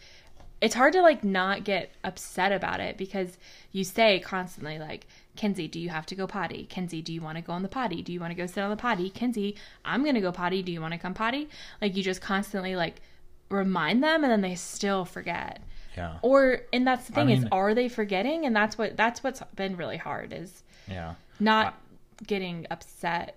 it's 0.61 0.73
hard 0.73 0.93
to 0.93 1.01
like 1.01 1.21
not 1.21 1.65
get 1.65 1.91
upset 2.05 2.53
about 2.53 2.79
it 2.79 2.97
because 2.97 3.37
you 3.73 3.83
say 3.83 4.19
constantly 4.19 4.79
like 4.79 5.05
Kenzie, 5.35 5.67
do 5.67 5.79
you 5.81 5.89
have 5.89 6.05
to 6.07 6.15
go 6.15 6.27
potty? 6.27 6.65
Kenzie, 6.69 7.01
do 7.01 7.11
you 7.13 7.21
want 7.21 7.37
to 7.37 7.43
go 7.43 7.51
on 7.53 7.61
the 7.61 7.67
potty? 7.67 8.01
Do 8.01 8.13
you 8.13 8.21
want 8.21 8.31
to 8.31 8.37
go 8.37 8.47
sit 8.47 8.63
on 8.63 8.69
the 8.69 8.77
potty? 8.77 9.09
Kenzie, 9.09 9.57
I'm 9.83 10.01
going 10.01 10.15
to 10.15 10.21
go 10.21 10.31
potty. 10.31 10.63
Do 10.63 10.71
you 10.71 10.81
want 10.81 10.93
to 10.93 10.97
come 10.97 11.13
potty? 11.13 11.49
Like 11.81 11.95
you 11.97 12.03
just 12.03 12.21
constantly 12.21 12.75
like 12.77 13.01
remind 13.49 14.01
them 14.01 14.23
and 14.23 14.31
then 14.31 14.41
they 14.41 14.55
still 14.55 15.03
forget 15.03 15.61
Yeah. 15.97 16.19
or 16.21 16.61
and 16.71 16.85
that's 16.87 17.07
the 17.07 17.13
thing 17.13 17.29
is 17.29 17.39
mean- 17.41 17.49
are 17.51 17.73
they 17.73 17.89
forgetting 17.89 18.45
and 18.45 18.55
that's 18.55 18.77
what 18.77 18.95
that's 18.95 19.23
what's 19.23 19.41
been 19.55 19.75
really 19.75 19.97
hard 19.97 20.31
is 20.31 20.63
Yeah. 20.87 21.15
not 21.39 21.75
getting 22.25 22.65
upset 22.71 23.35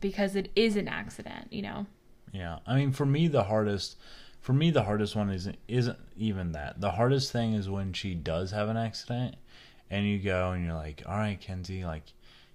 because 0.00 0.34
it 0.36 0.50
is 0.56 0.76
an 0.76 0.88
accident 0.88 1.52
you 1.52 1.62
know 1.62 1.86
Yeah, 2.32 2.58
I 2.66 2.76
mean, 2.76 2.92
for 2.92 3.06
me, 3.06 3.26
the 3.28 3.44
hardest, 3.44 3.96
for 4.40 4.52
me, 4.52 4.70
the 4.70 4.82
hardest 4.84 5.16
one 5.16 5.30
isn't 5.30 5.56
isn't 5.66 5.98
even 6.16 6.52
that. 6.52 6.80
The 6.80 6.90
hardest 6.92 7.32
thing 7.32 7.54
is 7.54 7.68
when 7.70 7.92
she 7.94 8.14
does 8.14 8.50
have 8.50 8.68
an 8.68 8.76
accident, 8.76 9.36
and 9.90 10.06
you 10.06 10.18
go 10.18 10.50
and 10.52 10.62
you're 10.64 10.74
like, 10.74 11.02
"All 11.06 11.16
right, 11.16 11.40
Kenzie, 11.40 11.84
like, 11.86 12.04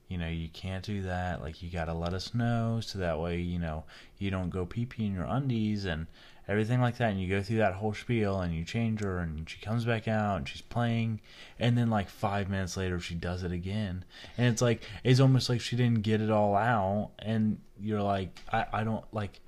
you 0.10 0.18
know, 0.20 0.28
you 0.28 0.48
can't 0.50 0.86
do 0.86 1.02
that. 1.04 1.42
Like, 1.42 1.64
you 1.64 1.72
got 1.72 1.86
to 1.86 1.94
let 1.96 2.14
us 2.14 2.36
know 2.36 2.82
so 2.82 3.00
that 3.00 3.20
way, 3.20 3.40
you 3.40 3.58
know, 3.58 3.84
you 4.20 4.30
don't 4.30 4.52
go 4.52 4.64
pee 4.66 4.86
pee 4.86 5.08
in 5.08 5.14
your 5.16 5.26
undies 5.26 5.86
and 5.86 6.06
everything 6.48 6.82
like 6.82 6.98
that." 6.98 7.12
And 7.12 7.22
you 7.22 7.28
go 7.28 7.42
through 7.42 7.58
that 7.58 7.74
whole 7.76 7.94
spiel, 7.94 8.42
and 8.42 8.54
you 8.54 8.64
change 8.64 9.02
her, 9.02 9.20
and 9.20 9.50
she 9.50 9.60
comes 9.60 9.86
back 9.86 10.08
out, 10.08 10.38
and 10.38 10.48
she's 10.48 10.62
playing, 10.62 11.22
and 11.60 11.78
then 11.78 11.90
like 11.90 12.10
five 12.10 12.50
minutes 12.50 12.78
later, 12.78 13.00
she 13.00 13.16
does 13.16 13.44
it 13.44 13.52
again, 13.52 14.06
and 14.38 14.48
it's 14.48 14.62
like 14.62 14.82
it's 15.04 15.20
almost 15.20 15.50
like 15.50 15.62
she 15.62 15.76
didn't 15.76 16.02
get 16.02 16.22
it 16.22 16.30
all 16.30 16.56
out, 16.56 17.12
and 17.20 17.60
you're 17.80 18.02
like, 18.02 18.40
I, 18.52 18.66
I 18.74 18.84
don't 18.84 19.06
like 19.14 19.40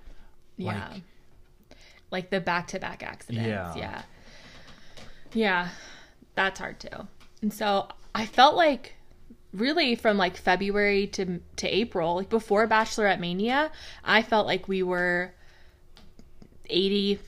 yeah. 0.58 0.90
Like- 0.92 1.02
like, 2.12 2.30
the 2.30 2.40
back-to-back 2.40 3.04
accidents. 3.04 3.46
Yeah. 3.46 3.76
yeah. 3.76 4.02
Yeah. 5.34 5.70
That's 6.36 6.60
hard 6.60 6.80
too. 6.80 7.08
And 7.42 7.54
so 7.54 7.90
i 8.16 8.26
felt 8.26 8.56
like 8.56 8.96
really 9.54 9.94
from 9.96 10.18
like 10.18 10.38
february 10.38 11.06
to 11.06 11.40
to 11.58 11.68
april 11.68 12.16
like 12.16 12.30
before 12.30 12.68
bachelorette 12.68 13.20
mania 13.20 13.70
i 14.04 14.22
felt 14.22 14.48
like 14.48 14.68
we 14.68 14.82
were 14.82 15.34
80 16.70 17.20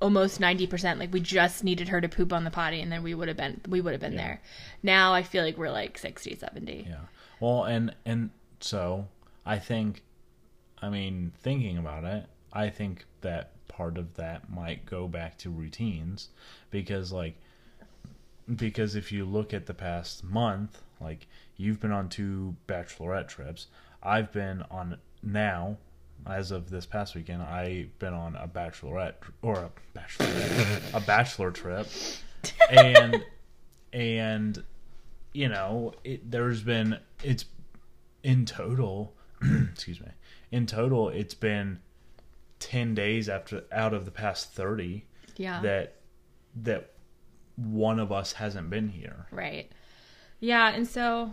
almost 0.00 0.40
90% 0.40 0.98
like 0.98 1.12
we 1.12 1.20
just 1.20 1.62
needed 1.62 1.88
her 1.88 2.00
to 2.00 2.08
poop 2.08 2.32
on 2.32 2.44
the 2.44 2.50
potty 2.50 2.80
and 2.80 2.90
then 2.90 3.02
we 3.02 3.14
would 3.14 3.28
have 3.28 3.36
been 3.36 3.60
we 3.68 3.82
would 3.82 3.92
have 3.92 4.00
been 4.00 4.16
there 4.16 4.40
now 4.82 5.12
i 5.12 5.22
feel 5.22 5.44
like 5.44 5.58
we're 5.58 5.70
like 5.70 5.98
60 5.98 6.36
70 6.36 6.86
Yeah. 6.88 6.96
Well, 7.40 7.64
and 7.64 7.94
and 8.04 8.30
so 8.60 9.08
I 9.46 9.58
think, 9.58 10.02
I 10.80 10.90
mean, 10.90 11.32
thinking 11.40 11.78
about 11.78 12.04
it, 12.04 12.26
I 12.52 12.68
think 12.68 13.06
that 13.22 13.52
part 13.68 13.96
of 13.96 14.14
that 14.14 14.50
might 14.50 14.84
go 14.84 15.08
back 15.08 15.38
to 15.38 15.50
routines 15.50 16.28
because, 16.70 17.10
like, 17.12 17.36
because 18.54 18.94
if 18.94 19.10
you 19.10 19.24
look 19.24 19.54
at 19.54 19.66
the 19.66 19.74
past 19.74 20.22
month, 20.22 20.82
like 21.00 21.26
you've 21.56 21.80
been 21.80 21.92
on 21.92 22.08
two 22.08 22.56
bachelorette 22.68 23.28
trips, 23.28 23.68
I've 24.02 24.32
been 24.32 24.62
on 24.70 24.98
now. 25.22 25.78
As 26.26 26.50
of 26.50 26.70
this 26.70 26.86
past 26.86 27.14
weekend, 27.14 27.42
I've 27.42 27.98
been 27.98 28.14
on 28.14 28.36
a 28.36 28.46
bachelorette 28.46 29.14
or 29.42 29.54
a 29.54 29.98
bachelorette, 29.98 30.94
a 30.94 31.00
bachelor 31.00 31.50
trip, 31.50 31.88
and 32.70 33.24
and 33.92 34.62
you 35.32 35.48
know, 35.48 35.94
it, 36.04 36.30
there's 36.30 36.62
been 36.62 36.98
it's 37.22 37.44
in 38.22 38.44
total, 38.44 39.14
excuse 39.72 40.00
me, 40.00 40.08
in 40.50 40.66
total 40.66 41.08
it's 41.08 41.34
been 41.34 41.80
10 42.58 42.94
days 42.94 43.28
after 43.28 43.62
out 43.72 43.94
of 43.94 44.04
the 44.04 44.10
past 44.10 44.52
30 44.52 45.06
yeah 45.36 45.62
that 45.62 45.94
that 46.54 46.92
one 47.56 47.98
of 47.98 48.12
us 48.12 48.34
hasn't 48.34 48.70
been 48.70 48.88
here. 48.88 49.26
Right. 49.30 49.70
Yeah, 50.40 50.70
and 50.70 50.88
so 50.88 51.30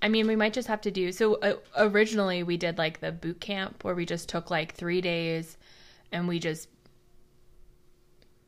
I 0.00 0.08
mean, 0.08 0.26
we 0.26 0.36
might 0.36 0.52
just 0.52 0.68
have 0.68 0.80
to 0.82 0.90
do 0.90 1.12
so 1.12 1.34
uh, 1.36 1.54
originally 1.76 2.42
we 2.42 2.56
did 2.56 2.78
like 2.78 3.00
the 3.00 3.12
boot 3.12 3.40
camp 3.40 3.84
where 3.84 3.94
we 3.94 4.06
just 4.06 4.28
took 4.28 4.50
like 4.50 4.74
3 4.74 5.00
days 5.00 5.56
and 6.12 6.28
we 6.28 6.38
just 6.38 6.68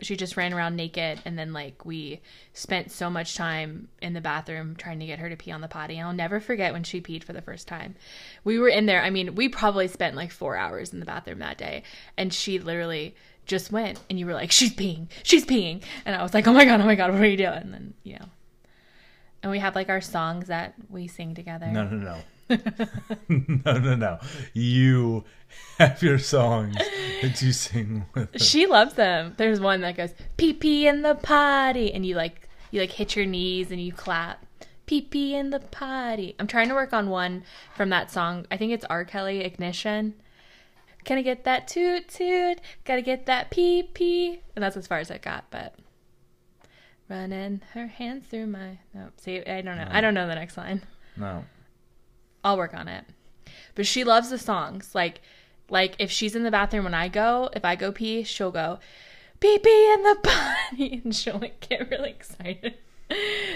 she 0.02 0.16
just 0.16 0.36
ran 0.36 0.52
around 0.52 0.76
naked 0.76 1.20
and 1.24 1.38
then 1.38 1.52
like 1.52 1.84
we 1.84 2.20
spent 2.54 2.90
so 2.90 3.10
much 3.10 3.34
time 3.34 3.88
in 4.00 4.14
the 4.14 4.20
bathroom 4.20 4.74
trying 4.76 4.98
to 5.00 5.06
get 5.06 5.18
her 5.18 5.28
to 5.28 5.36
pee 5.36 5.50
on 5.50 5.60
the 5.60 5.68
potty. 5.68 5.98
And 5.98 6.06
i'll 6.06 6.14
never 6.14 6.40
forget 6.40 6.72
when 6.72 6.84
she 6.84 7.00
peed 7.00 7.24
for 7.24 7.32
the 7.32 7.42
first 7.42 7.68
time. 7.68 7.96
We 8.44 8.58
were 8.58 8.68
in 8.68 8.86
there 8.86 9.02
i 9.02 9.10
mean 9.10 9.34
we 9.34 9.48
probably 9.48 9.88
spent 9.88 10.16
like 10.16 10.30
four 10.32 10.56
hours 10.56 10.92
in 10.92 11.00
the 11.00 11.06
bathroom 11.06 11.40
that 11.40 11.58
day 11.58 11.82
and 12.16 12.32
she 12.32 12.58
literally 12.58 13.14
just 13.46 13.72
went 13.72 13.98
and 14.08 14.18
you 14.18 14.26
were 14.26 14.34
like 14.34 14.52
she's 14.52 14.74
peeing. 14.74 15.08
She's 15.22 15.44
peeing. 15.44 15.82
And 16.04 16.14
i 16.14 16.22
was 16.22 16.34
like 16.34 16.46
oh 16.46 16.52
my 16.52 16.64
god 16.64 16.80
oh 16.80 16.86
my 16.86 16.94
god 16.94 17.12
what 17.12 17.20
are 17.20 17.26
you 17.26 17.36
doing? 17.36 17.52
And 17.52 17.74
then 17.74 17.94
you 18.04 18.14
know 18.14 18.26
And 19.42 19.50
we 19.50 19.58
have 19.58 19.74
like 19.74 19.88
our 19.88 20.00
songs 20.00 20.48
that 20.48 20.74
we 20.88 21.08
sing 21.08 21.34
together. 21.34 21.66
No, 21.66 21.84
no, 21.84 21.96
no. 21.96 22.18
no, 23.28 23.78
no, 23.78 23.94
no. 23.94 24.18
You 24.52 25.24
have 25.78 26.02
your 26.02 26.18
songs 26.18 26.76
that 27.22 27.40
you 27.40 27.52
sing 27.52 28.06
with. 28.14 28.32
Her. 28.32 28.38
She 28.38 28.66
loves 28.66 28.94
them. 28.94 29.34
There's 29.36 29.60
one 29.60 29.80
that 29.82 29.96
goes 29.96 30.14
pee 30.36 30.52
pee 30.52 30.86
in 30.86 31.02
the 31.02 31.14
potty, 31.14 31.92
and 31.92 32.04
you 32.04 32.16
like 32.16 32.48
you 32.70 32.80
like 32.80 32.92
hit 32.92 33.16
your 33.16 33.26
knees 33.26 33.70
and 33.70 33.80
you 33.80 33.92
clap. 33.92 34.44
Pee 34.86 35.02
pee 35.02 35.34
in 35.36 35.50
the 35.50 35.60
potty. 35.60 36.34
I'm 36.38 36.48
trying 36.48 36.68
to 36.68 36.74
work 36.74 36.92
on 36.92 37.10
one 37.10 37.44
from 37.76 37.90
that 37.90 38.10
song. 38.10 38.46
I 38.50 38.56
think 38.56 38.72
it's 38.72 38.84
R. 38.86 39.04
Kelly 39.04 39.40
Ignition. 39.40 40.14
Can 41.04 41.16
I 41.16 41.22
get 41.22 41.44
that 41.44 41.68
toot 41.68 42.08
toot? 42.08 42.60
Gotta 42.84 43.02
get 43.02 43.26
that 43.26 43.50
pee 43.50 43.84
pee. 43.84 44.40
And 44.54 44.62
that's 44.62 44.76
as 44.76 44.86
far 44.86 44.98
as 44.98 45.10
I 45.10 45.18
got, 45.18 45.44
but 45.50 45.74
running 47.10 47.60
her 47.74 47.88
hands 47.88 48.26
through 48.26 48.46
my 48.46 48.78
no. 48.94 49.08
See, 49.16 49.44
I 49.44 49.60
don't 49.60 49.76
know. 49.76 49.88
I 49.90 50.00
don't 50.00 50.14
know 50.14 50.26
the 50.26 50.34
next 50.36 50.56
line. 50.56 50.82
No. 51.16 51.44
I'll 52.44 52.56
work 52.56 52.72
on 52.72 52.88
it. 52.88 53.04
But 53.74 53.86
she 53.86 54.04
loves 54.04 54.30
the 54.30 54.38
songs. 54.38 54.94
Like 54.94 55.20
like 55.68 55.96
if 55.98 56.10
she's 56.10 56.36
in 56.36 56.44
the 56.44 56.50
bathroom 56.50 56.84
when 56.84 56.94
I 56.94 57.08
go, 57.08 57.50
if 57.54 57.64
I 57.64 57.76
go 57.76 57.92
pee, 57.92 58.22
she'll 58.22 58.52
go 58.52 58.78
pee 59.40 59.58
pee 59.58 59.92
in 59.92 60.02
the 60.02 60.18
potty 60.22 61.00
and 61.04 61.14
she'll 61.14 61.38
like 61.38 61.60
get 61.68 61.90
really 61.90 62.10
excited. 62.10 62.74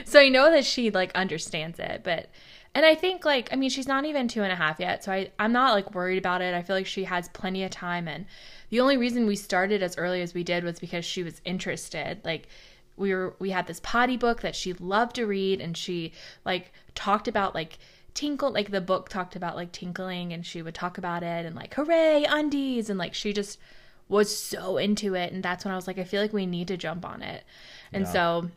So 0.05 0.19
I 0.19 0.29
know 0.29 0.51
that 0.51 0.65
she 0.65 0.91
like 0.91 1.13
understands 1.15 1.79
it, 1.79 2.03
but 2.03 2.29
and 2.75 2.85
I 2.85 2.97
think 2.97 3.25
like 3.25 3.49
I 3.53 3.57
mean 3.57 3.71
she's 3.71 3.87
not 3.87 4.05
even 4.05 4.27
two 4.27 4.43
and 4.43 4.53
a 4.53 4.57
half 4.57 4.81
yet, 4.81 5.05
so 5.05 5.13
I 5.13 5.31
I'm 5.39 5.53
not 5.53 5.75
like 5.75 5.95
worried 5.95 6.19
about 6.19 6.43
it. 6.43 6.55
I 6.55 6.63
feel 6.63 6.75
like 6.75 6.87
she 6.87 7.05
has 7.05 7.29
plenty 7.29 7.63
of 7.63 7.71
time, 7.71 8.09
and 8.09 8.27
the 8.71 8.81
only 8.81 8.97
reason 8.97 9.27
we 9.27 9.37
started 9.37 9.81
as 9.81 9.97
early 9.97 10.23
as 10.23 10.35
we 10.35 10.43
did 10.43 10.65
was 10.65 10.81
because 10.81 11.05
she 11.05 11.23
was 11.23 11.41
interested. 11.45 12.21
Like 12.25 12.49
we 12.97 13.13
were 13.15 13.35
we 13.39 13.51
had 13.51 13.67
this 13.67 13.81
potty 13.81 14.17
book 14.17 14.41
that 14.43 14.55
she 14.55 14.73
loved 14.75 15.17
to 15.17 15.27
read, 15.27 15.61
and 15.61 15.77
she 15.77 16.13
like 16.45 16.73
talked 16.95 17.29
about 17.29 17.55
like 17.55 17.79
tinkle 18.15 18.53
like 18.53 18.71
the 18.71 18.81
book 18.81 19.09
talked 19.09 19.35
about 19.35 19.57
like 19.57 19.73
tinkling 19.73 20.33
and 20.33 20.47
she 20.47 20.63
would 20.63 20.75
talk 20.75 20.99
about 20.99 21.25
it 21.25 21.45
and 21.45 21.57
like 21.57 21.75
hooray 21.75 22.25
undies 22.29 22.89
and 22.89 22.97
like 22.97 23.13
she 23.13 23.33
just 23.33 23.59
was 24.09 24.35
so 24.37 24.77
into 24.77 25.15
it 25.17 25.33
and 25.33 25.43
that's 25.43 25.65
when 25.65 25.73
I 25.73 25.77
was 25.77 25.89
like 25.89 25.99
I 25.99 26.05
feel 26.05 26.23
like 26.23 26.33
we 26.33 26.47
need 26.47 26.69
to 26.69 26.77
jump 26.77 27.05
on 27.05 27.23
it. 27.23 27.43
And 27.93 28.05
Yeah. 28.05 28.13
so 28.13 28.51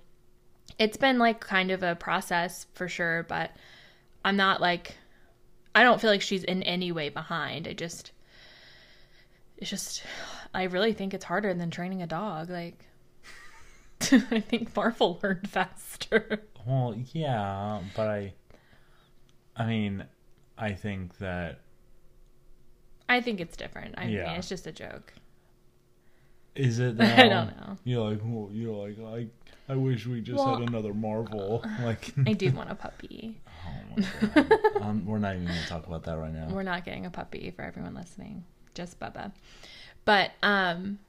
it's 0.77 0.97
been 0.97 1.17
like 1.17 1.39
kind 1.39 1.71
of 1.71 1.81
a 1.81 1.95
process 1.95 2.67
for 2.75 2.87
sure, 2.87 3.25
but 3.27 3.49
I'm 4.23 4.37
not 4.37 4.61
like 4.61 4.95
I 5.73 5.81
don't 5.81 5.99
feel 5.99 6.11
like 6.11 6.21
she's 6.21 6.43
in 6.43 6.61
any 6.61 6.91
way 6.91 7.09
behind. 7.09 7.67
I 7.67 7.73
just 7.73 8.11
it's 9.57 9.71
just 9.71 10.03
I 10.53 10.63
really 10.63 10.93
think 10.93 11.15
it's 11.15 11.25
harder 11.25 11.53
than 11.55 11.71
training 11.71 12.03
a 12.03 12.07
dog 12.07 12.49
like 12.51 12.85
I 14.31 14.39
think 14.39 14.75
Marvel 14.75 15.19
learned 15.23 15.49
faster. 15.49 16.43
Well, 16.67 16.95
yeah, 17.13 17.79
but 17.95 18.07
I. 18.09 18.33
I 19.55 19.65
mean, 19.65 20.03
I 20.57 20.73
think 20.73 21.17
that 21.19 21.61
I 23.07 23.21
think 23.21 23.39
it's 23.39 23.55
different. 23.55 23.95
I 23.97 24.03
Yeah. 24.07 24.25
mean, 24.25 24.35
it's 24.35 24.49
just 24.49 24.67
a 24.67 24.73
joke. 24.73 25.13
is 26.55 26.79
it. 26.79 26.99
I 27.01 27.29
don't 27.29 27.55
know. 27.55 27.77
You're 27.85 28.09
like, 28.09 28.19
well, 28.21 28.49
you're 28.51 28.75
like, 28.87 28.97
I. 28.99 29.27
I 29.71 29.75
wish 29.77 30.05
we 30.07 30.19
just 30.21 30.37
Well, 30.37 30.57
had 30.59 30.67
another 30.69 30.93
Marvel. 30.93 31.63
Like, 31.81 32.13
I 32.25 32.33
do 32.33 32.51
want 32.51 32.69
a 32.69 32.75
puppy. 32.75 33.39
oh 33.65 33.71
my 33.97 34.05
god, 34.33 34.51
um, 34.81 35.05
we're 35.05 35.19
not 35.19 35.35
even 35.35 35.47
gonna 35.47 35.65
talk 35.67 35.87
about 35.87 36.03
that 36.03 36.17
right 36.17 36.33
now. 36.33 36.49
We're 36.49 36.63
not 36.63 36.83
getting 36.85 37.05
a 37.05 37.09
puppy 37.09 37.51
for 37.55 37.61
everyone 37.63 37.93
listening, 37.95 38.43
just 38.73 38.99
Bubba. 38.99 39.31
But 40.03 40.31
um, 40.43 40.99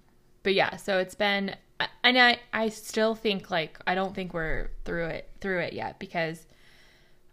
but 0.44 0.54
yeah. 0.54 0.76
So 0.76 0.98
it's 0.98 1.14
been, 1.16 1.54
and 2.02 2.18
I 2.18 2.38
I 2.52 2.68
still 2.70 3.14
think 3.14 3.50
like 3.50 3.78
I 3.86 3.94
don't 3.94 4.14
think 4.14 4.34
we're 4.34 4.70
through 4.84 5.06
it 5.06 5.30
through 5.40 5.60
it 5.60 5.72
yet 5.72 5.98
because 5.98 6.46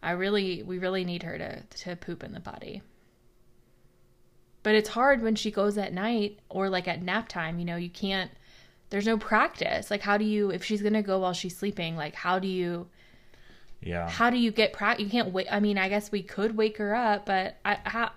I 0.03 0.12
really 0.12 0.63
we 0.63 0.77
really 0.77 1.03
need 1.05 1.23
her 1.23 1.38
to 1.38 1.63
to 1.63 1.95
poop 1.95 2.23
in 2.23 2.31
the 2.34 2.39
potty. 2.41 2.81
But 4.63 4.75
it's 4.75 4.89
hard 4.89 5.21
when 5.21 5.36
she 5.36 5.51
goes 5.51 5.77
at 5.77 5.93
night 5.93 6.39
or 6.49 6.69
like 6.69 6.88
at 6.88 7.01
nap 7.01 7.27
time. 7.27 7.60
You 7.60 7.65
know, 7.65 7.75
you 7.75 7.89
can't. 7.89 8.31
There's 8.89 9.05
no 9.05 9.17
practice. 9.17 9.89
Like, 9.91 10.01
how 10.01 10.17
do 10.17 10.25
you 10.25 10.49
if 10.51 10.63
she's 10.63 10.81
gonna 10.81 11.03
go 11.03 11.19
while 11.19 11.34
she's 11.34 11.55
sleeping? 11.58 11.95
Like, 11.95 12.15
how 12.15 12.39
do 12.39 12.47
you? 12.47 12.88
Yeah. 13.81 14.10
how 14.10 14.29
do 14.29 14.38
you 14.38 14.51
get 14.51 14.73
practice? 14.73 15.03
You 15.05 15.10
can't 15.12 15.31
wait. 15.34 15.47
I 15.51 15.60
mean, 15.60 15.77
I 15.77 15.89
guess 15.89 16.12
we 16.12 16.23
could 16.23 16.58
wake 16.58 16.77
her 16.77 16.95
up, 16.95 17.25
but 17.25 17.58
I 17.65 17.79
how 17.84 18.12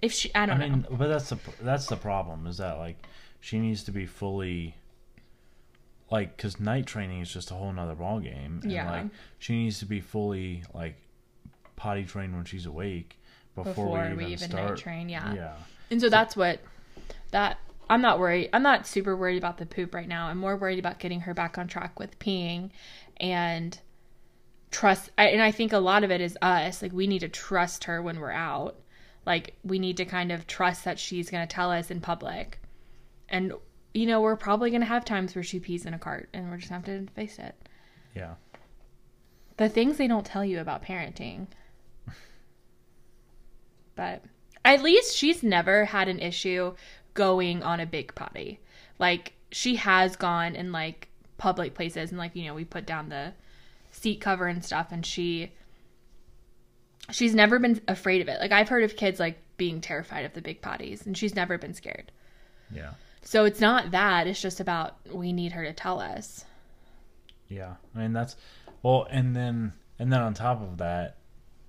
if 0.00 0.12
she 0.12 0.34
I 0.34 0.46
I 0.48 0.56
don't 0.56 0.58
mean, 0.58 0.82
know. 0.82 0.88
but 0.90 1.08
that's 1.08 1.28
the 1.30 1.38
that's 1.60 1.88
the 1.88 1.96
problem 1.96 2.46
is 2.46 2.58
that 2.58 2.78
like 2.78 3.06
she 3.40 3.58
needs 3.58 3.84
to 3.84 3.92
be 3.92 4.06
fully 4.06 4.76
like 6.10 6.36
because 6.36 6.58
night 6.60 6.86
training 6.86 7.20
is 7.20 7.32
just 7.32 7.50
a 7.50 7.54
whole 7.54 7.72
nother 7.72 7.94
ball 7.94 8.20
game. 8.20 8.60
And, 8.62 8.72
Yeah. 8.72 8.90
Like 8.90 9.06
she 9.38 9.54
needs 9.54 9.78
to 9.80 9.86
be 9.86 10.00
fully 10.00 10.64
like 10.74 10.96
potty 11.76 12.04
trained 12.04 12.34
when 12.34 12.44
she's 12.44 12.66
awake 12.66 13.18
before, 13.54 13.72
Before 13.72 14.08
we 14.10 14.16
we 14.16 14.22
even, 14.24 14.32
even 14.32 14.50
start. 14.50 14.70
night 14.70 14.78
train, 14.78 15.08
yeah. 15.08 15.34
Yeah. 15.34 15.54
And 15.90 16.00
so 16.00 16.08
that's 16.08 16.36
what 16.36 16.60
that 17.30 17.58
I'm 17.88 18.02
not 18.02 18.20
worried. 18.20 18.50
I'm 18.52 18.62
not 18.62 18.86
super 18.86 19.16
worried 19.16 19.38
about 19.38 19.58
the 19.58 19.66
poop 19.66 19.94
right 19.94 20.06
now. 20.06 20.26
I'm 20.28 20.38
more 20.38 20.56
worried 20.56 20.78
about 20.78 20.98
getting 21.00 21.22
her 21.22 21.34
back 21.34 21.58
on 21.58 21.66
track 21.66 21.98
with 21.98 22.18
peeing 22.20 22.70
and 23.16 23.78
trust. 24.70 25.10
I, 25.18 25.28
and 25.28 25.42
I 25.42 25.50
think 25.50 25.72
a 25.72 25.78
lot 25.78 26.04
of 26.04 26.10
it 26.12 26.20
is 26.20 26.38
us. 26.40 26.82
Like 26.82 26.92
we 26.92 27.06
need 27.08 27.20
to 27.20 27.28
trust 27.28 27.84
her 27.84 28.00
when 28.00 28.20
we're 28.20 28.30
out. 28.30 28.76
Like 29.26 29.54
we 29.64 29.78
need 29.80 29.96
to 29.96 30.04
kind 30.04 30.30
of 30.30 30.46
trust 30.46 30.84
that 30.84 30.98
she's 30.98 31.30
going 31.30 31.46
to 31.46 31.52
tell 31.52 31.70
us 31.72 31.90
in 31.90 32.00
public. 32.00 32.60
And 33.28 33.52
you 33.94 34.06
know, 34.06 34.20
we're 34.20 34.36
probably 34.36 34.70
going 34.70 34.82
to 34.82 34.86
have 34.86 35.04
times 35.04 35.34
where 35.34 35.42
she 35.44 35.58
pees 35.60 35.84
in 35.86 35.94
a 35.94 35.98
cart, 35.98 36.28
and 36.32 36.50
we're 36.50 36.58
just 36.58 36.70
going 36.70 36.82
to 36.82 36.90
have 36.90 37.06
to 37.06 37.12
face 37.12 37.38
it. 37.38 37.54
Yeah. 38.14 38.34
the 39.56 39.68
things 39.68 39.96
they 39.96 40.08
don't 40.08 40.26
tell 40.26 40.44
you 40.44 40.60
about 40.60 40.82
parenting. 40.84 41.46
But 43.94 44.24
at 44.64 44.82
least 44.82 45.16
she's 45.16 45.42
never 45.42 45.84
had 45.84 46.08
an 46.08 46.20
issue 46.20 46.74
going 47.14 47.62
on 47.62 47.80
a 47.80 47.86
big 47.86 48.14
potty. 48.14 48.60
Like 48.98 49.34
she 49.52 49.76
has 49.76 50.16
gone 50.16 50.54
in 50.56 50.72
like 50.72 51.08
public 51.38 51.74
places 51.74 52.10
and 52.10 52.18
like 52.18 52.34
you 52.36 52.44
know 52.46 52.54
we 52.54 52.64
put 52.64 52.86
down 52.86 53.08
the 53.08 53.32
seat 53.90 54.20
cover 54.20 54.46
and 54.46 54.64
stuff 54.64 54.88
and 54.90 55.04
she 55.04 55.52
she's 57.10 57.34
never 57.34 57.58
been 57.58 57.80
afraid 57.88 58.20
of 58.22 58.28
it. 58.28 58.40
Like 58.40 58.52
I've 58.52 58.68
heard 58.68 58.84
of 58.84 58.96
kids 58.96 59.18
like 59.20 59.38
being 59.56 59.80
terrified 59.80 60.24
of 60.24 60.32
the 60.34 60.42
big 60.42 60.62
potties 60.62 61.04
and 61.06 61.16
she's 61.16 61.34
never 61.34 61.58
been 61.58 61.74
scared. 61.74 62.12
Yeah. 62.72 62.92
So 63.22 63.44
it's 63.44 63.60
not 63.60 63.90
that, 63.90 64.26
it's 64.26 64.40
just 64.40 64.60
about 64.60 64.96
we 65.12 65.32
need 65.32 65.52
her 65.52 65.64
to 65.64 65.72
tell 65.72 66.00
us. 66.00 66.44
Yeah, 67.48 67.74
I 67.94 67.98
mean 67.98 68.12
that's 68.12 68.36
well, 68.82 69.06
and 69.10 69.34
then 69.36 69.72
and 69.98 70.12
then 70.12 70.20
on 70.22 70.34
top 70.34 70.62
of 70.62 70.78
that, 70.78 71.16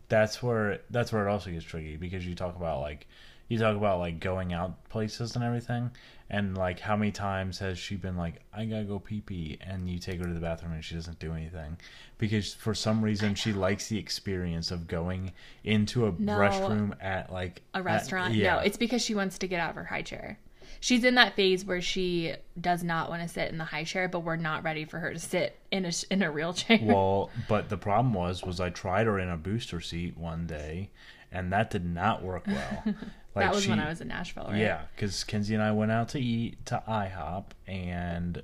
that's 0.09 0.41
where 0.41 0.79
that's 0.89 1.11
where 1.11 1.27
it 1.27 1.31
also 1.31 1.49
gets 1.51 1.65
tricky 1.65 1.97
because 1.97 2.25
you 2.25 2.35
talk 2.35 2.55
about 2.55 2.81
like 2.81 3.07
you 3.47 3.57
talk 3.57 3.75
about 3.75 3.99
like 3.99 4.19
going 4.19 4.53
out 4.53 4.87
places 4.89 5.35
and 5.35 5.43
everything, 5.43 5.91
and 6.29 6.57
like 6.57 6.79
how 6.79 6.95
many 6.95 7.11
times 7.11 7.59
has 7.59 7.77
she 7.77 7.95
been 7.95 8.15
like 8.15 8.35
I 8.53 8.63
gotta 8.65 8.83
go 8.85 8.99
pee 8.99 9.21
pee, 9.21 9.57
and 9.61 9.89
you 9.89 9.99
take 9.99 10.19
her 10.19 10.25
to 10.25 10.33
the 10.33 10.39
bathroom 10.39 10.71
and 10.73 10.85
she 10.85 10.95
doesn't 10.95 11.19
do 11.19 11.33
anything 11.33 11.77
because 12.17 12.53
for 12.53 12.73
some 12.73 13.03
reason 13.03 13.35
she 13.35 13.51
likes 13.51 13.89
the 13.89 13.97
experience 13.97 14.71
of 14.71 14.87
going 14.87 15.33
into 15.65 16.05
a 16.07 16.13
No. 16.17 16.37
restroom 16.37 16.93
at 17.01 17.31
like 17.33 17.61
a 17.73 17.79
at- 17.79 17.83
restaurant. 17.83 18.35
yeah, 18.35 18.55
No, 18.55 18.59
it's 18.61 18.77
because 18.77 19.01
she 19.01 19.15
wants 19.15 19.37
to 19.39 19.47
get 19.47 19.59
out 19.59 19.71
of 19.71 19.75
her 19.75 19.85
high 19.85 20.03
chair. 20.03 20.37
She's 20.81 21.03
in 21.03 21.15
that 21.15 21.35
phase 21.35 21.63
where 21.63 21.79
she 21.79 22.33
does 22.59 22.83
not 22.83 23.09
want 23.09 23.21
to 23.21 23.27
sit 23.27 23.51
in 23.51 23.59
the 23.59 23.63
high 23.63 23.83
chair, 23.83 24.09
but 24.09 24.21
we're 24.21 24.35
not 24.35 24.63
ready 24.63 24.83
for 24.83 24.97
her 24.97 25.13
to 25.13 25.19
sit 25.19 25.57
in 25.69 25.85
a 25.85 25.91
in 26.09 26.23
a 26.23 26.31
real 26.31 26.53
chair. 26.53 26.79
Well, 26.81 27.29
but 27.47 27.69
the 27.69 27.77
problem 27.77 28.15
was, 28.15 28.43
was 28.43 28.59
I 28.59 28.71
tried 28.71 29.05
her 29.05 29.19
in 29.19 29.29
a 29.29 29.37
booster 29.37 29.79
seat 29.79 30.17
one 30.17 30.47
day, 30.47 30.89
and 31.31 31.53
that 31.53 31.69
did 31.69 31.85
not 31.85 32.23
work 32.23 32.47
well. 32.47 32.83
Like 33.33 33.45
that 33.45 33.55
was 33.55 33.65
when 33.65 33.79
I 33.79 33.87
was 33.87 34.01
in 34.01 34.09
Nashville, 34.09 34.47
right? 34.49 34.57
Yeah, 34.57 34.81
because 34.93 35.23
Kenzie 35.23 35.53
and 35.53 35.63
I 35.63 35.71
went 35.71 35.89
out 35.89 36.09
to 36.09 36.19
eat 36.19 36.65
to 36.65 36.83
IHOP, 36.85 37.45
and 37.65 38.43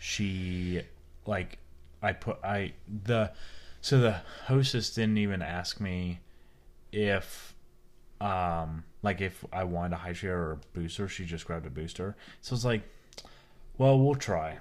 she 0.00 0.82
like 1.26 1.58
I 2.02 2.12
put 2.12 2.38
I 2.42 2.72
the 3.04 3.30
so 3.80 4.00
the 4.00 4.22
hostess 4.46 4.90
didn't 4.92 5.18
even 5.18 5.42
ask 5.42 5.80
me 5.80 6.18
if 6.90 7.54
um 8.20 8.82
like 9.06 9.20
if 9.20 9.44
I 9.52 9.62
wanted 9.62 9.92
a 9.92 9.98
high 9.98 10.14
chair 10.14 10.36
or 10.36 10.52
a 10.52 10.58
booster. 10.74 11.06
She 11.06 11.24
just 11.24 11.46
grabbed 11.46 11.64
a 11.64 11.70
booster. 11.70 12.16
So 12.40 12.56
it's 12.56 12.64
like, 12.64 12.82
well, 13.78 13.96
we'll 14.00 14.16
try, 14.16 14.58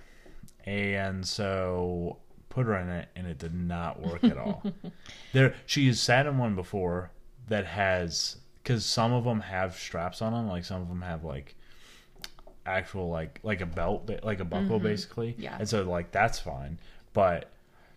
and 0.65 1.25
so 1.27 2.19
put 2.49 2.67
her 2.67 2.77
in 2.77 2.89
it, 2.89 3.10
and 3.15 3.25
it 3.25 3.39
did 3.39 3.55
not 3.55 3.99
work 3.99 4.23
at 4.23 4.38
all. 4.38 4.63
there, 5.34 5.55
she 5.65 5.88
has 5.88 5.99
sat 5.99 6.27
in 6.27 6.38
one 6.38 6.53
before 6.53 7.10
that 7.47 7.65
has 7.65 8.38
because 8.62 8.86
some 8.86 9.13
of 9.13 9.23
them 9.23 9.39
have 9.39 9.75
straps 9.75 10.21
on 10.21 10.31
them, 10.31 10.47
like 10.47 10.63
some 10.63 10.79
of 10.79 10.89
them 10.89 11.01
have 11.01 11.23
like 11.23 11.55
actual 12.67 13.10
like 13.10 13.39
like 13.41 13.62
a 13.62 13.65
belt, 13.65 14.12
like 14.21 14.41
a 14.41 14.45
buckle, 14.45 14.77
mm-hmm. 14.77 14.88
basically. 14.88 15.34
Yeah. 15.39 15.58
and 15.58 15.67
so 15.67 15.81
like 15.89 16.12
that's 16.12 16.38
fine, 16.38 16.77
but 17.13 17.49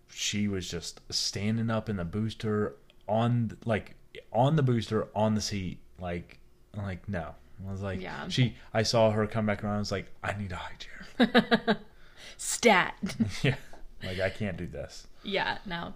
she 0.08 0.48
was 0.48 0.66
just 0.70 1.02
standing 1.12 1.68
up 1.68 1.90
in 1.90 1.96
the 1.96 2.06
booster 2.06 2.76
on 3.06 3.58
like 3.66 3.96
on 4.32 4.56
the 4.56 4.62
booster 4.62 5.08
on 5.14 5.34
the 5.34 5.42
seat, 5.42 5.80
like 6.00 6.38
I'm 6.76 6.83
like 6.85 7.09
no. 7.09 7.35
I 7.66 7.70
was 7.72 7.83
like, 7.83 8.00
Yeah. 8.00 8.28
she. 8.28 8.54
I 8.72 8.83
saw 8.85 9.11
her 9.11 9.26
come 9.26 9.46
back 9.46 9.64
around. 9.64 9.76
I 9.76 9.78
was 9.81 9.90
like, 9.90 10.07
I 10.22 10.33
need 10.38 10.52
a 10.52 10.57
high 10.57 10.76
chair. 10.78 11.76
Stat. 12.37 12.94
yeah, 13.42 13.57
like 14.04 14.20
I 14.20 14.31
can't 14.31 14.57
do 14.57 14.66
this. 14.66 15.07
yeah, 15.24 15.59
no. 15.66 15.94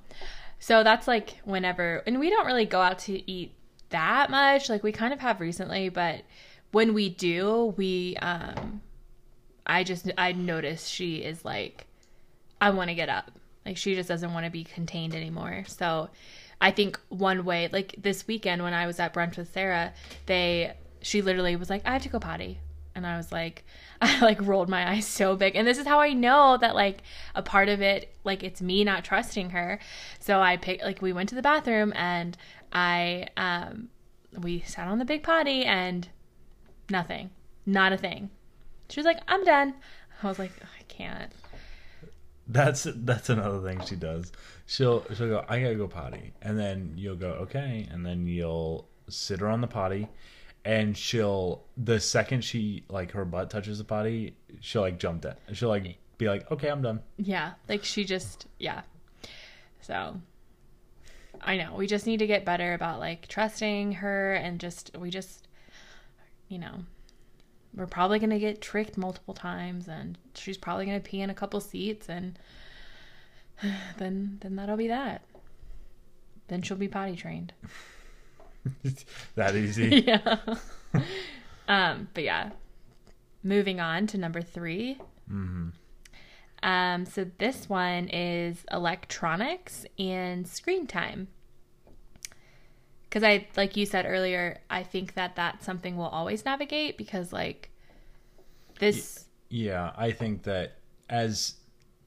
So 0.58 0.82
that's 0.84 1.06
like 1.08 1.40
whenever, 1.44 2.02
and 2.06 2.18
we 2.20 2.30
don't 2.30 2.46
really 2.46 2.64
go 2.66 2.80
out 2.80 2.98
to 3.00 3.30
eat 3.30 3.52
that 3.90 4.30
much. 4.30 4.68
Like 4.68 4.82
we 4.82 4.92
kind 4.92 5.12
of 5.12 5.20
have 5.20 5.40
recently, 5.40 5.88
but 5.88 6.22
when 6.72 6.94
we 6.94 7.08
do, 7.10 7.74
we, 7.76 8.16
um, 8.22 8.80
I 9.66 9.82
just, 9.84 10.10
I 10.16 10.32
notice 10.32 10.86
she 10.86 11.16
is 11.16 11.44
like, 11.44 11.86
I 12.60 12.70
want 12.70 12.90
to 12.90 12.94
get 12.94 13.08
up. 13.08 13.30
Like 13.66 13.76
she 13.76 13.94
just 13.94 14.08
doesn't 14.08 14.32
want 14.32 14.46
to 14.46 14.50
be 14.50 14.64
contained 14.64 15.14
anymore. 15.14 15.64
So 15.66 16.10
I 16.62 16.70
think 16.70 16.98
one 17.08 17.44
way, 17.44 17.68
like 17.72 17.96
this 17.98 18.24
weekend 18.28 18.62
when 18.62 18.72
I 18.72 18.86
was 18.86 19.00
at 19.00 19.12
brunch 19.12 19.36
with 19.36 19.52
Sarah, 19.52 19.92
they, 20.26 20.72
she 21.00 21.20
literally 21.20 21.56
was 21.56 21.68
like, 21.68 21.82
I 21.84 21.92
have 21.94 22.02
to 22.02 22.08
go 22.08 22.20
potty. 22.20 22.60
And 22.94 23.04
I 23.04 23.16
was 23.16 23.32
like, 23.32 23.64
I 24.00 24.20
like 24.20 24.40
rolled 24.40 24.68
my 24.68 24.88
eyes 24.88 25.06
so 25.06 25.34
big. 25.34 25.56
And 25.56 25.66
this 25.66 25.76
is 25.76 25.88
how 25.88 25.98
I 25.98 26.12
know 26.12 26.56
that 26.58 26.76
like 26.76 27.02
a 27.34 27.42
part 27.42 27.68
of 27.68 27.82
it, 27.82 28.14
like 28.22 28.44
it's 28.44 28.62
me 28.62 28.84
not 28.84 29.04
trusting 29.04 29.50
her. 29.50 29.80
So 30.20 30.40
I 30.40 30.56
picked, 30.56 30.84
like, 30.84 31.02
we 31.02 31.12
went 31.12 31.28
to 31.30 31.34
the 31.34 31.42
bathroom 31.42 31.92
and 31.96 32.38
I, 32.72 33.26
um, 33.36 33.88
we 34.38 34.60
sat 34.60 34.86
on 34.86 34.98
the 34.98 35.04
big 35.04 35.24
potty 35.24 35.64
and 35.64 36.08
nothing, 36.88 37.30
not 37.66 37.92
a 37.92 37.96
thing. 37.96 38.30
She 38.88 39.00
was 39.00 39.04
like, 39.04 39.18
I'm 39.26 39.42
done. 39.42 39.74
I 40.22 40.28
was 40.28 40.38
like, 40.38 40.52
I 40.62 40.82
can't. 40.84 41.32
That's 42.46 42.86
that's 42.94 43.30
another 43.30 43.60
thing 43.60 43.84
she 43.86 43.96
does. 43.96 44.32
She'll 44.72 45.04
she'll 45.14 45.28
go, 45.28 45.44
I 45.50 45.60
gotta 45.60 45.74
go 45.74 45.86
potty, 45.86 46.32
and 46.40 46.58
then 46.58 46.94
you'll 46.96 47.16
go, 47.16 47.32
okay, 47.42 47.86
and 47.90 48.06
then 48.06 48.26
you'll 48.26 48.88
sit 49.06 49.40
her 49.40 49.48
on 49.48 49.60
the 49.60 49.66
potty, 49.66 50.08
and 50.64 50.96
she'll 50.96 51.64
the 51.76 52.00
second 52.00 52.42
she 52.42 52.82
like 52.88 53.10
her 53.10 53.26
butt 53.26 53.50
touches 53.50 53.76
the 53.76 53.84
potty, 53.84 54.34
she'll 54.60 54.80
like 54.80 54.98
jump 54.98 55.20
that. 55.22 55.40
She'll 55.52 55.68
like 55.68 55.98
be 56.16 56.26
like, 56.26 56.50
okay, 56.50 56.68
I'm 56.70 56.80
done. 56.80 57.00
Yeah, 57.18 57.52
like 57.68 57.84
she 57.84 58.04
just 58.04 58.46
yeah. 58.58 58.80
So 59.82 60.18
I 61.42 61.58
know 61.58 61.74
we 61.76 61.86
just 61.86 62.06
need 62.06 62.20
to 62.20 62.26
get 62.26 62.46
better 62.46 62.72
about 62.72 62.98
like 62.98 63.28
trusting 63.28 63.92
her 63.92 64.32
and 64.36 64.58
just 64.58 64.96
we 64.96 65.10
just 65.10 65.48
you 66.48 66.58
know 66.58 66.78
we're 67.76 67.86
probably 67.86 68.18
going 68.18 68.30
to 68.30 68.38
get 68.38 68.62
tricked 68.62 68.96
multiple 68.96 69.34
times 69.34 69.86
and 69.86 70.16
she's 70.34 70.56
probably 70.56 70.86
going 70.86 70.98
to 70.98 71.06
pee 71.06 71.20
in 71.20 71.28
a 71.28 71.34
couple 71.34 71.60
seats 71.60 72.08
and 72.08 72.38
then 73.98 74.38
then 74.40 74.56
that'll 74.56 74.76
be 74.76 74.88
that. 74.88 75.22
Then 76.48 76.62
she'll 76.62 76.76
be 76.76 76.88
potty 76.88 77.16
trained. 77.16 77.52
that 79.34 79.54
easy. 79.56 80.04
yeah. 80.06 80.38
um, 81.68 82.08
but 82.14 82.24
yeah. 82.24 82.50
Moving 83.42 83.80
on 83.80 84.06
to 84.08 84.18
number 84.18 84.40
3. 84.40 84.98
hmm 85.28 85.68
Um, 86.62 87.06
so 87.06 87.26
this 87.38 87.68
one 87.68 88.08
is 88.08 88.64
electronics 88.70 89.84
and 89.98 90.46
screen 90.46 90.86
time. 90.86 91.28
Because 93.04 93.24
I, 93.24 93.46
like 93.56 93.76
you 93.76 93.84
said 93.84 94.06
earlier, 94.06 94.60
I 94.70 94.84
think 94.84 95.14
that 95.14 95.36
that's 95.36 95.66
something 95.66 95.96
we'll 95.96 96.06
always 96.06 96.44
navigate 96.44 96.96
because, 96.96 97.32
like, 97.32 97.68
this, 98.78 99.26
Yeah, 99.50 99.92
I 99.96 100.12
think 100.12 100.44
that 100.44 100.78
as 101.10 101.54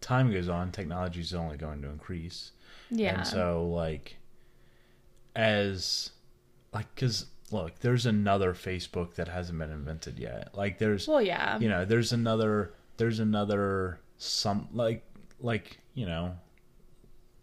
time 0.05 0.31
goes 0.31 0.47
on, 0.47 0.71
technology 0.71 1.19
is 1.19 1.33
only 1.33 1.57
going 1.57 1.81
to 1.81 1.89
increase. 1.89 2.51
yeah, 2.91 3.17
And 3.17 3.27
so, 3.27 3.67
like, 3.67 4.17
as, 5.35 6.11
like, 6.71 6.93
because, 6.93 7.25
look, 7.51 7.79
there's 7.79 8.05
another 8.05 8.53
Facebook 8.53 9.15
that 9.15 9.27
hasn't 9.27 9.57
been 9.57 9.71
invented 9.71 10.19
yet. 10.19 10.49
Like, 10.53 10.77
there's, 10.77 11.07
well, 11.07 11.21
yeah, 11.21 11.57
you 11.59 11.67
know, 11.67 11.85
there's 11.85 12.13
another, 12.13 12.73
there's 12.97 13.19
another, 13.19 13.99
some, 14.17 14.69
like, 14.71 15.03
like, 15.39 15.79
you 15.95 16.05
know, 16.05 16.35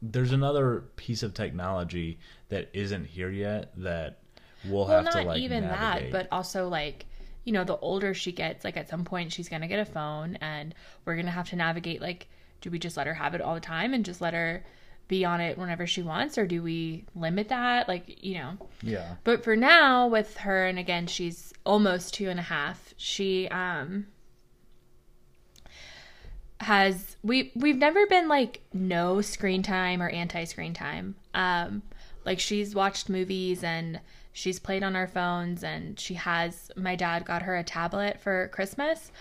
there's 0.00 0.32
another 0.32 0.84
piece 0.96 1.22
of 1.24 1.34
technology 1.34 2.18
that 2.48 2.68
isn't 2.72 3.06
here 3.06 3.30
yet 3.30 3.72
that 3.76 4.18
we'll 4.64 4.86
well, 4.86 5.02
have 5.02 5.12
to, 5.12 5.22
like, 5.22 5.38
even 5.40 5.64
navigate. 5.64 6.12
that, 6.12 6.28
but 6.28 6.28
also 6.34 6.68
like, 6.68 7.06
you 7.44 7.52
know, 7.52 7.64
the 7.64 7.76
older 7.78 8.14
she 8.14 8.30
gets, 8.32 8.64
like 8.64 8.76
at 8.76 8.88
some 8.88 9.04
point 9.04 9.32
she's 9.32 9.48
gonna 9.48 9.68
get 9.68 9.80
a 9.80 9.84
phone, 9.84 10.36
and 10.40 10.74
we're 11.04 11.16
gonna 11.16 11.30
have 11.30 11.48
to 11.50 11.56
navigate. 11.56 12.00
Like, 12.00 12.28
do 12.62 12.70
we 12.70 12.78
just 12.78 12.96
let 12.96 13.06
her 13.06 13.14
have 13.14 13.34
it 13.34 13.42
all 13.42 13.54
the 13.54 13.60
time 13.60 13.92
and 13.92 14.04
just 14.04 14.22
let 14.22 14.32
her 14.32 14.64
be 15.08 15.24
on 15.26 15.40
it 15.42 15.58
whenever 15.58 15.86
she 15.86 16.00
wants, 16.00 16.38
or 16.38 16.46
do 16.46 16.62
we 16.62 17.04
limit 17.14 17.50
that? 17.50 17.86
Like, 17.88 18.24
you 18.24 18.34
know, 18.34 18.56
yeah. 18.82 19.16
But 19.24 19.44
for 19.44 19.54
now, 19.54 20.06
with 20.06 20.38
her, 20.38 20.66
and 20.66 20.78
again, 20.78 21.06
she's 21.06 21.52
almost 21.66 22.14
two 22.14 22.30
and 22.30 22.40
a 22.40 22.44
half. 22.44 22.94
She 22.96 23.46
um 23.48 24.06
has 26.60 27.16
we 27.22 27.50
we've 27.56 27.76
never 27.76 28.06
been 28.06 28.28
like 28.28 28.60
no 28.72 29.20
screen 29.20 29.62
time 29.62 30.00
or 30.00 30.08
anti 30.08 30.44
screen 30.44 30.72
time. 30.72 31.16
Um, 31.34 31.82
like 32.24 32.38
she's 32.38 32.74
watched 32.74 33.08
movies 33.08 33.64
and 33.64 34.00
she's 34.32 34.58
played 34.58 34.82
on 34.82 34.96
our 34.96 35.06
phones, 35.06 35.62
and 35.62 35.98
she 35.98 36.14
has. 36.14 36.70
My 36.76 36.96
dad 36.96 37.24
got 37.24 37.42
her 37.42 37.56
a 37.56 37.64
tablet 37.64 38.20
for 38.20 38.48
Christmas, 38.48 39.12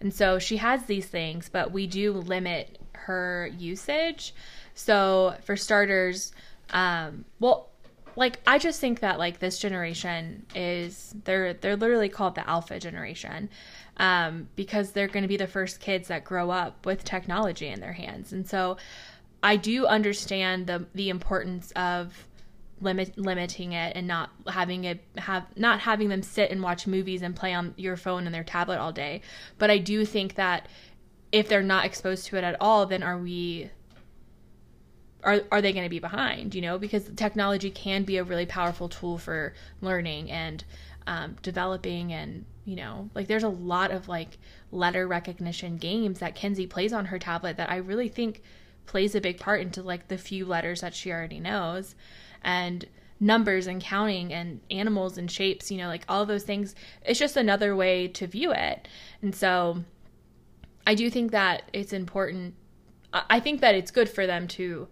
and 0.00 0.12
so 0.12 0.38
she 0.38 0.58
has 0.58 0.84
these 0.84 1.06
things. 1.06 1.48
But 1.48 1.72
we 1.72 1.86
do 1.86 2.12
limit 2.12 2.78
her 3.06 3.50
usage. 3.58 4.34
So 4.74 5.36
for 5.44 5.56
starters, 5.56 6.32
um, 6.70 7.24
well, 7.40 7.70
like 8.16 8.40
I 8.46 8.58
just 8.58 8.80
think 8.80 9.00
that 9.00 9.18
like 9.18 9.38
this 9.38 9.58
generation 9.58 10.44
is 10.54 11.14
they're 11.24 11.54
they're 11.54 11.76
literally 11.76 12.08
called 12.08 12.34
the 12.34 12.48
alpha 12.48 12.80
generation 12.80 13.48
um, 13.98 14.48
because 14.56 14.92
they're 14.92 15.08
going 15.08 15.22
to 15.22 15.28
be 15.28 15.36
the 15.36 15.46
first 15.46 15.80
kids 15.80 16.08
that 16.08 16.24
grow 16.24 16.50
up 16.50 16.84
with 16.84 17.04
technology 17.04 17.68
in 17.68 17.80
their 17.80 17.92
hands, 17.92 18.32
and 18.32 18.46
so 18.46 18.76
I 19.42 19.56
do 19.56 19.86
understand 19.86 20.66
the 20.66 20.86
the 20.94 21.10
importance 21.10 21.70
of 21.72 22.26
limit 22.80 23.16
limiting 23.16 23.72
it 23.72 23.96
and 23.96 24.06
not 24.06 24.30
having 24.48 24.84
it 24.84 25.02
have 25.16 25.44
not 25.56 25.80
having 25.80 26.08
them 26.08 26.22
sit 26.22 26.50
and 26.50 26.62
watch 26.62 26.86
movies 26.86 27.22
and 27.22 27.34
play 27.34 27.54
on 27.54 27.74
your 27.76 27.96
phone 27.96 28.26
and 28.26 28.34
their 28.34 28.44
tablet 28.44 28.78
all 28.78 28.92
day. 28.92 29.20
But 29.58 29.70
I 29.70 29.78
do 29.78 30.04
think 30.04 30.34
that 30.34 30.66
if 31.32 31.48
they're 31.48 31.62
not 31.62 31.84
exposed 31.84 32.26
to 32.26 32.36
it 32.36 32.44
at 32.44 32.56
all, 32.60 32.86
then 32.86 33.02
are 33.02 33.18
we 33.18 33.70
are 35.24 35.40
are 35.50 35.60
they 35.60 35.72
going 35.72 35.84
to 35.84 35.90
be 35.90 35.98
behind? 35.98 36.54
You 36.54 36.62
know, 36.62 36.78
because 36.78 37.10
technology 37.16 37.70
can 37.70 38.04
be 38.04 38.16
a 38.16 38.24
really 38.24 38.46
powerful 38.46 38.88
tool 38.88 39.18
for 39.18 39.54
learning 39.80 40.30
and 40.30 40.64
um, 41.06 41.36
developing, 41.42 42.12
and 42.12 42.44
you 42.64 42.76
know, 42.76 43.10
like 43.14 43.26
there's 43.26 43.42
a 43.42 43.48
lot 43.48 43.90
of 43.90 44.08
like 44.08 44.38
letter 44.70 45.06
recognition 45.06 45.76
games 45.76 46.20
that 46.20 46.34
Kenzie 46.34 46.66
plays 46.66 46.92
on 46.92 47.06
her 47.06 47.18
tablet 47.18 47.56
that 47.56 47.70
I 47.70 47.76
really 47.76 48.08
think 48.08 48.42
plays 48.86 49.14
a 49.14 49.20
big 49.20 49.38
part 49.38 49.60
into 49.60 49.82
like 49.82 50.08
the 50.08 50.18
few 50.18 50.46
letters 50.46 50.80
that 50.80 50.94
she 50.94 51.10
already 51.10 51.40
knows, 51.40 51.94
and 52.42 52.86
numbers 53.20 53.66
and 53.66 53.82
counting 53.82 54.32
and 54.32 54.60
animals 54.70 55.18
and 55.18 55.30
shapes. 55.30 55.70
You 55.70 55.78
know, 55.78 55.88
like 55.88 56.04
all 56.08 56.24
those 56.24 56.44
things. 56.44 56.74
It's 57.04 57.18
just 57.18 57.36
another 57.36 57.74
way 57.74 58.08
to 58.08 58.26
view 58.26 58.52
it, 58.52 58.86
and 59.20 59.34
so 59.34 59.84
I 60.88 60.94
do 60.94 61.10
think 61.10 61.32
that 61.32 61.64
it's 61.74 61.92
important. 61.92 62.54
I 63.12 63.40
think 63.40 63.60
that 63.60 63.74
it's 63.74 63.90
good 63.90 64.08
for 64.08 64.26
them 64.26 64.48
to 64.48 64.88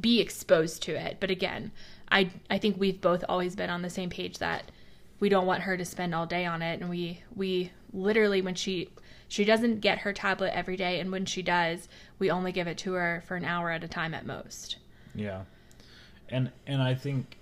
be 0.00 0.20
exposed 0.20 0.82
to 0.82 0.96
it. 0.96 1.18
But 1.20 1.30
again, 1.30 1.70
I 2.10 2.30
I 2.50 2.58
think 2.58 2.76
we've 2.76 3.00
both 3.00 3.24
always 3.28 3.54
been 3.54 3.70
on 3.70 3.82
the 3.82 3.88
same 3.88 4.10
page 4.10 4.38
that 4.38 4.72
we 5.20 5.28
don't 5.28 5.46
want 5.46 5.62
her 5.62 5.76
to 5.76 5.84
spend 5.84 6.12
all 6.12 6.26
day 6.26 6.44
on 6.44 6.60
it 6.60 6.80
and 6.80 6.90
we 6.90 7.22
we 7.36 7.70
literally 7.92 8.42
when 8.42 8.56
she 8.56 8.88
she 9.28 9.44
doesn't 9.44 9.78
get 9.78 9.98
her 9.98 10.12
tablet 10.12 10.56
every 10.56 10.76
day 10.76 10.98
and 10.98 11.12
when 11.12 11.24
she 11.24 11.40
does, 11.40 11.88
we 12.18 12.28
only 12.28 12.50
give 12.50 12.66
it 12.66 12.78
to 12.78 12.94
her 12.94 13.22
for 13.24 13.36
an 13.36 13.44
hour 13.44 13.70
at 13.70 13.84
a 13.84 13.88
time 13.88 14.14
at 14.14 14.26
most. 14.26 14.78
Yeah, 15.14 15.42
and 16.30 16.50
and 16.66 16.82
I 16.82 16.96
think, 16.96 17.38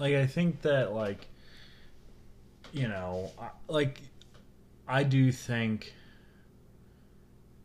like, 0.00 0.16
I 0.16 0.26
think 0.26 0.62
that 0.62 0.92
like, 0.92 1.28
you 2.72 2.88
know, 2.88 3.30
like, 3.68 4.00
I 4.90 5.04
do 5.04 5.30
think 5.30 5.94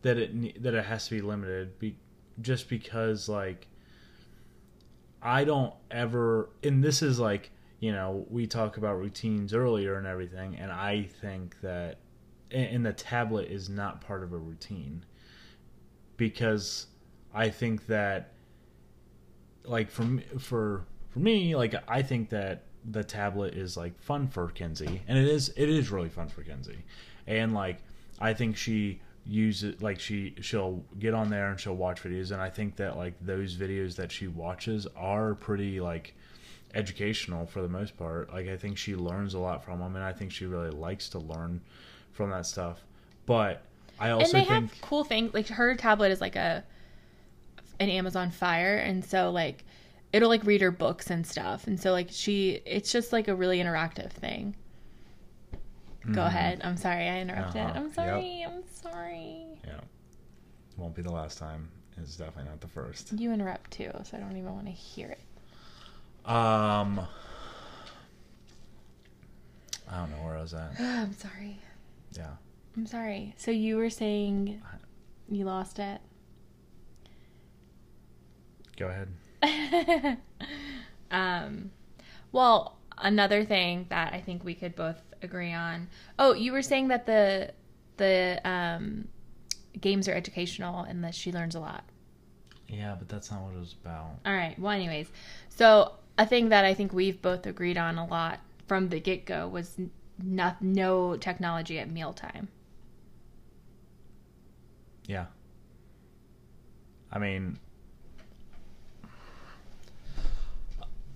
that 0.04 0.18
it 0.18 0.62
that 0.62 0.76
it 0.76 0.86
has 0.86 1.08
to 1.08 1.16
be 1.16 1.22
limited, 1.22 1.80
be, 1.80 1.98
just 2.40 2.70
because 2.70 3.28
like, 3.28 3.68
I 5.22 5.44
don't 5.44 5.74
ever, 5.90 6.52
and 6.64 6.84
this 6.84 7.02
is 7.02 7.20
like, 7.20 7.50
you 7.80 7.92
know, 7.92 8.28
we 8.30 8.46
talk 8.46 8.78
about 8.78 9.00
routines 9.00 9.54
earlier 9.54 9.96
and 9.96 10.06
everything, 10.06 10.56
and 10.58 10.72
I 10.72 11.10
think 11.22 11.60
that, 11.62 11.98
and 12.52 12.86
the 12.86 12.94
tablet 12.94 13.50
is 13.50 13.70
not 13.70 14.02
part 14.02 14.22
of 14.22 14.32
a 14.32 14.38
routine. 14.38 15.04
Because 16.18 16.88
I 17.34 17.50
think 17.50 17.88
that 17.88 18.36
like 19.66 19.90
for 19.90 20.06
for 20.40 20.86
for 21.10 21.20
me 21.20 21.56
like 21.56 21.76
I 21.88 22.02
think 22.02 22.30
that 22.30 22.64
the 22.90 23.04
tablet 23.04 23.56
is 23.56 23.76
like 23.76 24.00
fun 24.00 24.28
for 24.28 24.50
Kenzie 24.50 25.02
and 25.08 25.18
it 25.18 25.28
is 25.28 25.50
it 25.58 25.70
is 25.70 25.90
really 25.92 26.10
fun 26.10 26.30
for 26.30 26.44
Kenzie 26.44 26.84
and 27.28 27.54
like 27.54 27.78
I 28.20 28.34
think 28.34 28.58
she 28.58 29.02
uses 29.26 29.82
like 29.82 30.00
she 30.00 30.36
she'll 30.42 30.84
get 31.00 31.14
on 31.14 31.30
there 31.30 31.50
and 31.50 31.60
she'll 31.60 31.76
watch 31.76 32.02
videos. 32.02 32.32
And 32.32 32.42
I 32.42 32.50
think 32.50 32.76
that 32.78 32.98
like 32.98 33.14
those 33.22 33.56
videos 33.56 33.96
that 33.96 34.12
she 34.12 34.28
watches 34.28 34.88
are 34.96 35.36
pretty 35.36 35.80
like 35.80 36.16
educational 36.74 37.46
for 37.46 37.62
the 37.62 37.70
most 37.70 37.98
part. 37.98 38.32
Like 38.34 38.48
I 38.48 38.58
think 38.58 38.78
she 38.78 38.96
learns 38.96 39.34
a 39.34 39.40
lot 39.40 39.64
from 39.64 39.80
them 39.80 39.96
and 39.96 40.04
I 40.04 40.14
think 40.14 40.32
she 40.32 40.46
really 40.46 40.72
likes 40.72 41.10
to 41.10 41.20
learn 41.20 41.62
from 42.12 42.30
that 42.32 42.46
stuff. 42.46 42.84
But 43.26 43.64
I 44.00 44.12
also 44.12 44.38
and 44.38 44.46
they 44.46 44.50
think 44.50 44.72
have 44.72 44.82
cool 44.82 45.04
things 45.04 45.34
like 45.34 45.48
her 45.48 45.76
tablet 45.76 46.12
is 46.12 46.22
like 46.22 46.36
a 46.36 46.64
an 47.80 47.90
Amazon 47.90 48.32
Fire, 48.32 48.78
and 48.78 49.04
so 49.04 49.32
like 49.32 49.64
it'll 50.14 50.30
like 50.30 50.44
read 50.46 50.62
her 50.62 50.72
books 50.72 51.10
and 51.10 51.26
stuff, 51.26 51.68
and 51.68 51.80
so 51.80 51.92
like 51.92 52.08
she, 52.10 52.62
it's 52.66 52.92
just 52.92 53.12
like 53.12 53.28
a 53.28 53.36
really 53.36 53.60
interactive 53.60 54.12
thing. 54.12 54.56
Go 56.12 56.24
ahead. 56.24 56.62
I'm 56.64 56.78
sorry 56.78 57.08
I 57.10 57.20
interrupted. 57.20 57.62
Uh-huh. 57.62 57.74
I'm 57.76 57.86
Yep. 57.86 57.94
sorry. 57.96 58.46
I'm 58.48 58.64
sorry. 58.72 59.46
Yeah. 59.66 59.80
Won't 60.78 60.96
be 60.96 61.02
the 61.02 61.12
last 61.12 61.38
time. 61.38 61.70
It's 61.98 62.18
definitely 62.18 62.50
not 62.52 62.62
the 62.62 62.68
first. 62.68 63.14
You 63.14 63.32
interrupt 63.32 63.72
too, 63.72 63.90
so 64.04 64.18
I 64.18 64.20
don't 64.20 64.36
even 64.38 64.54
want 64.54 64.66
to 64.66 64.72
hear 64.72 65.10
it. 65.10 66.30
Um, 66.30 67.00
I 69.90 69.98
don't 70.00 70.12
know 70.12 70.18
where 70.26 70.36
I 70.38 70.42
was 70.42 70.54
at. 70.54 70.72
I'm 70.80 71.14
sorry. 71.14 71.60
Yeah. 72.18 72.32
I'm 72.76 72.86
sorry. 72.86 73.34
So 73.38 73.52
you 73.52 73.78
were 73.78 73.90
saying 73.90 74.62
you 75.30 75.46
lost 75.46 75.80
it. 75.80 76.02
Go 78.78 78.88
ahead. 78.90 80.18
um, 81.12 81.72
well, 82.34 82.78
another 82.98 83.46
thing 83.46 83.86
that 83.90 84.14
I 84.14 84.20
think 84.20 84.44
we 84.44 84.54
could 84.54 84.76
both 84.76 85.02
agree 85.26 85.52
on. 85.52 85.90
Oh, 86.18 86.34
you 86.34 86.52
were 86.52 86.62
saying 86.62 86.88
that 86.88 87.06
the 87.06 87.52
the 87.98 88.40
um, 88.46 89.08
games 89.80 90.08
are 90.08 90.14
educational 90.14 90.84
and 90.84 91.04
that 91.04 91.16
she 91.16 91.32
learns 91.32 91.56
a 91.56 91.60
lot. 91.60 91.84
Yeah, 92.68 92.96
but 92.98 93.10
that's 93.10 93.32
not 93.32 93.42
what 93.42 93.54
it 93.54 93.60
was 93.60 93.76
about. 93.82 94.20
All 94.26 94.34
right. 94.34 94.58
Well, 94.58 94.72
anyways, 94.72 95.08
so 95.50 95.94
a 96.18 96.26
thing 96.26 96.50
that 96.50 96.66
I 96.66 96.74
think 96.74 96.94
we've 96.94 97.22
both 97.22 97.46
agreed 97.46 97.78
on 97.78 97.98
a 97.98 98.06
lot 98.06 98.40
from 98.68 98.90
the 98.90 99.00
get 99.00 99.26
go 99.26 99.48
was 99.48 99.78
not 100.24 100.62
no 100.62 101.18
technology 101.18 101.80
at 101.80 101.90
mealtime. 101.90 102.48
Yeah. 105.06 105.26
I 107.12 107.20
mean, 107.20 107.60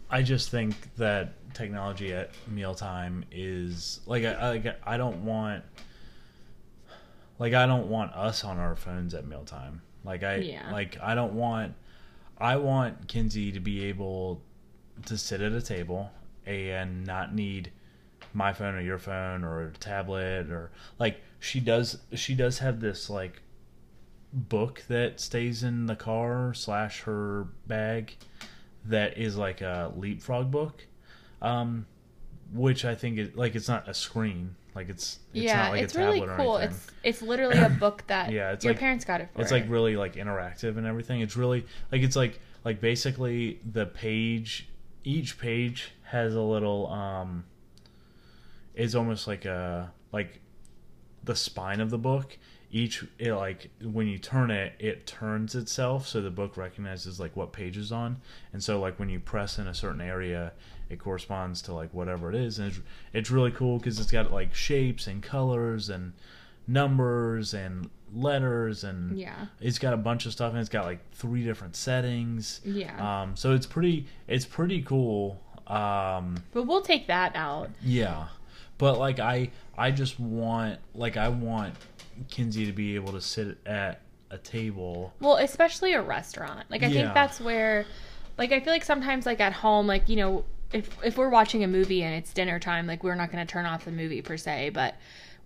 I 0.10 0.22
just 0.22 0.50
think 0.50 0.76
that 0.96 1.34
technology 1.54 2.14
at 2.14 2.32
mealtime 2.48 3.26
is 3.32 4.00
like 4.06 4.24
I, 4.24 4.32
I 4.34 4.50
like 4.52 4.66
I 4.84 4.98
don't 4.98 5.26
want 5.26 5.64
like 7.38 7.54
I 7.54 7.66
don't 7.66 7.88
want 7.88 8.14
us 8.14 8.44
on 8.44 8.58
our 8.58 8.76
phones 8.76 9.14
at 9.14 9.26
mealtime. 9.28 9.82
Like 10.04 10.24
I 10.24 10.36
Yeah. 10.38 10.72
like 10.72 10.98
I 11.02 11.16
don't 11.16 11.34
want 11.34 11.74
I 12.38 12.56
want 12.58 13.08
Kinsey 13.08 13.52
to 13.52 13.60
be 13.60 13.86
able 13.86 14.42
to 15.06 15.18
sit 15.18 15.42
at 15.42 15.52
a 15.52 15.62
table 15.62 16.12
and 16.46 17.06
not 17.06 17.34
need 17.34 17.72
my 18.34 18.54
phone 18.54 18.76
or 18.76 18.82
your 18.82 18.98
phone 18.98 19.44
or 19.44 19.68
a 19.68 19.72
tablet 19.72 20.50
or 20.50 20.72
like 21.00 21.22
she 21.40 21.60
does 21.60 22.00
she 22.14 22.36
does 22.36 22.60
have 22.60 22.80
this 22.80 23.10
like 23.10 23.42
book 24.32 24.84
that 24.88 25.20
stays 25.20 25.64
in 25.64 25.88
the 25.88 25.96
car 25.96 26.54
slash 26.54 27.02
her 27.02 27.48
bag 27.66 28.16
that 28.86 29.18
is 29.18 29.36
like 29.38 29.62
a 29.62 29.92
leapfrog 29.96 30.52
book 30.52 30.86
um 31.42 31.86
which 32.54 32.84
i 32.86 32.96
think 32.96 33.18
is 33.20 33.36
like 33.36 33.56
it's 33.56 33.68
not 33.68 33.88
a 33.88 33.94
screen. 33.94 34.56
Like 34.76 34.88
it's 34.88 35.20
it's 35.34 35.44
yeah, 35.46 35.64
not 35.64 35.72
like 35.72 35.82
it's 35.84 35.96
a 35.96 36.00
really 36.00 36.20
tablet 36.20 36.38
cool. 36.38 36.58
It's 36.58 36.88
it's 37.04 37.22
literally 37.22 37.58
a 37.58 37.70
book 37.70 38.04
that 38.08 38.32
Yeah, 38.32 38.52
it's 38.52 38.64
your 38.64 38.74
like- 38.74 38.80
parents 38.80 39.04
got 39.04 39.20
it 39.20 39.30
for. 39.34 39.42
it's 39.42 39.52
like 39.52 39.66
really 39.68 39.98
like 39.98 40.14
interactive 40.16 40.78
and 40.78 40.86
everything. 40.86 41.22
It's 41.22 41.36
really 41.36 41.66
like 41.92 42.02
it's 42.02 42.16
like 42.16 42.40
like 42.64 42.80
basically 42.80 43.60
the 43.70 43.88
page 43.88 44.70
each 45.04 45.40
page 45.40 45.92
has 46.04 46.36
a 46.36 46.42
little 46.42 46.88
um 46.88 47.44
is 48.76 48.96
almost 48.96 49.28
like 49.28 49.46
a 49.46 49.92
like 50.12 50.40
the 51.24 51.36
spine 51.36 51.82
of 51.82 51.90
the 51.90 51.98
book. 51.98 52.38
Each 52.72 53.04
it 53.18 53.34
like 53.34 53.72
when 53.82 54.08
you 54.08 54.20
turn 54.20 54.52
it 54.52 54.74
it 54.80 55.08
turns 55.08 55.56
itself 55.56 56.08
so 56.08 56.22
the 56.22 56.30
book 56.30 56.56
recognizes 56.56 57.20
like 57.20 57.36
what 57.36 57.52
page 57.52 57.76
is 57.76 57.92
on. 57.92 58.22
And 58.54 58.64
so 58.64 58.80
like 58.80 59.00
when 59.00 59.10
you 59.10 59.20
press 59.20 59.58
in 59.58 59.68
a 59.68 59.74
certain 59.74 60.02
area 60.02 60.54
it 60.90 61.00
corresponds 61.00 61.62
to 61.64 61.74
like 61.74 61.94
whatever 61.94 62.30
it 62.30 62.36
is 62.36 62.60
and 62.60 62.70
it's, 62.70 62.80
it's 63.14 63.32
really 63.32 63.52
cool 63.52 63.78
because 63.78 64.00
it's 64.00 64.12
got 64.12 64.32
like 64.32 64.54
shapes 64.56 65.08
and 65.08 65.22
colors 65.22 65.90
and 65.90 66.14
numbers 66.68 67.54
and 67.54 67.90
letters 68.14 68.84
and 68.84 69.18
Yeah. 69.18 69.48
it's 69.60 69.80
got 69.80 69.94
a 69.94 69.98
bunch 69.98 70.26
of 70.26 70.32
stuff 70.32 70.52
and 70.52 70.60
it's 70.60 70.70
got 70.70 70.86
like 70.86 71.00
three 71.12 71.44
different 71.44 71.76
settings 71.76 72.62
Yeah. 72.64 73.22
um 73.24 73.36
so 73.36 73.54
it's 73.54 73.66
pretty 73.66 74.06
it's 74.28 74.46
pretty 74.46 74.82
cool 74.82 75.40
um 75.68 76.36
but 76.54 76.64
we'll 76.64 76.82
take 76.82 77.08
that 77.08 77.36
out. 77.36 77.70
yeah 77.84 78.28
but 78.80 78.98
like 78.98 79.20
i 79.20 79.52
i 79.78 79.92
just 79.92 80.20
want 80.20 80.80
like 80.96 81.18
i 81.18 81.28
want 81.30 81.76
kinsey 82.30 82.66
to 82.66 82.72
be 82.72 82.96
able 82.96 83.12
to 83.12 83.22
sit 83.22 83.58
at 83.66 84.02
a 84.32 84.38
table 84.38 85.12
Well, 85.20 85.38
especially 85.38 85.94
a 85.94 86.02
restaurant. 86.04 86.70
Like 86.70 86.84
I 86.84 86.88
Yeah. 86.88 87.02
think 87.02 87.14
that's 87.16 87.40
where 87.42 87.86
like 88.38 88.52
I 88.52 88.60
feel 88.60 88.72
like 88.72 88.84
sometimes 88.86 89.26
like 89.26 89.40
at 89.40 89.54
home 89.54 89.88
like, 89.88 90.08
you 90.08 90.18
know, 90.18 90.46
if 90.72 90.98
if 91.04 91.18
we're 91.18 91.30
watching 91.30 91.64
a 91.64 91.68
movie 91.68 92.04
and 92.04 92.16
it's 92.16 92.34
dinner 92.34 92.60
time, 92.60 92.88
like 92.88 93.04
we're 93.04 93.16
not 93.16 93.32
going 93.32 93.46
to 93.46 93.52
turn 93.52 93.66
off 93.66 93.86
the 93.86 93.92
movie 93.92 94.22
per 94.22 94.38
se, 94.38 94.70
but 94.70 94.96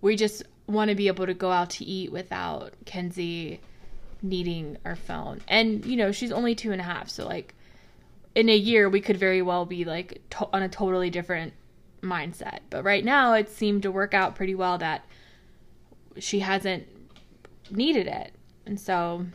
we 0.00 0.16
just 0.16 0.42
want 0.66 0.88
to 0.90 0.94
be 0.94 1.08
able 1.08 1.26
to 1.26 1.34
go 1.34 1.50
out 1.50 1.70
to 1.70 1.84
eat 1.84 2.12
without 2.12 2.72
Kenzie 2.84 3.60
needing 4.22 4.76
our 4.84 4.96
phone. 4.96 5.40
And 5.48 5.84
you 5.84 5.96
know, 5.96 6.12
she's 6.12 6.32
only 6.32 6.54
two 6.54 6.72
and 6.72 6.80
a 6.80 6.84
half, 6.84 7.08
so 7.08 7.26
like 7.26 7.54
in 8.34 8.48
a 8.48 8.56
year 8.56 8.88
we 8.88 9.00
could 9.00 9.16
very 9.16 9.42
well 9.42 9.64
be 9.64 9.84
like 9.84 10.20
to- 10.30 10.48
on 10.52 10.62
a 10.62 10.68
totally 10.68 11.10
different 11.10 11.52
mindset. 12.02 12.60
But 12.68 12.84
right 12.84 13.04
now 13.04 13.34
it 13.34 13.48
seemed 13.48 13.82
to 13.84 13.90
work 13.90 14.12
out 14.12 14.34
pretty 14.34 14.54
well 14.54 14.78
that 14.78 15.04
she 16.18 16.40
hasn't 16.40 16.86
needed 17.70 18.06
it. 18.06 18.32
And 18.66 18.78
so 18.78 19.26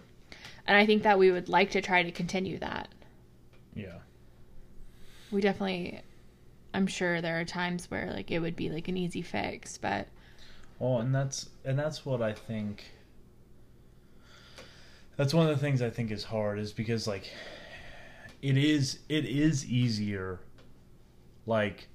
and 0.68 0.78
I 0.78 0.86
think 0.86 1.02
that 1.02 1.18
we 1.18 1.32
would 1.32 1.50
like 1.50 1.72
to 1.72 1.82
try 1.82 2.04
to 2.04 2.12
continue 2.12 2.60
that. 2.60 2.90
yeah 3.74 4.00
We 5.32 5.42
definitely 5.42 6.02
I'm 6.74 6.88
sure 6.88 7.22
there 7.22 7.40
are 7.40 7.46
times 7.46 7.90
where 7.90 8.12
like 8.12 8.32
it 8.32 8.40
would 8.40 8.56
be 8.56 8.70
like 8.70 8.88
an 8.88 8.98
easy 8.98 9.22
fix, 9.22 9.78
but 9.78 10.08
well 10.80 11.00
and 11.00 11.14
that's 11.14 11.50
and 11.66 11.78
that's 11.78 12.06
what 12.06 12.22
i 12.22 12.32
think 12.32 12.86
that's 15.18 15.34
one 15.34 15.48
of 15.50 15.54
the 15.54 15.62
things 15.62 15.82
i 15.82 15.90
think 15.90 16.10
is 16.10 16.24
hard 16.24 16.58
is 16.58 16.72
because 16.72 17.06
like 17.06 17.30
it 18.42 18.58
is 18.58 19.00
it 19.10 19.26
is 19.26 19.66
easier 19.66 20.40
like 21.46 21.88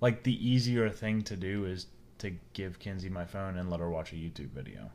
like 0.00 0.22
the 0.22 0.48
easier 0.48 0.88
thing 0.88 1.20
to 1.22 1.36
do 1.36 1.66
is 1.66 1.86
to 2.18 2.32
give 2.54 2.78
kinsey 2.78 3.08
my 3.10 3.24
phone 3.24 3.58
and 3.58 3.68
let 3.70 3.80
her 3.80 3.90
watch 3.90 4.12
a 4.12 4.16
youtube 4.16 4.48
video 4.50 4.90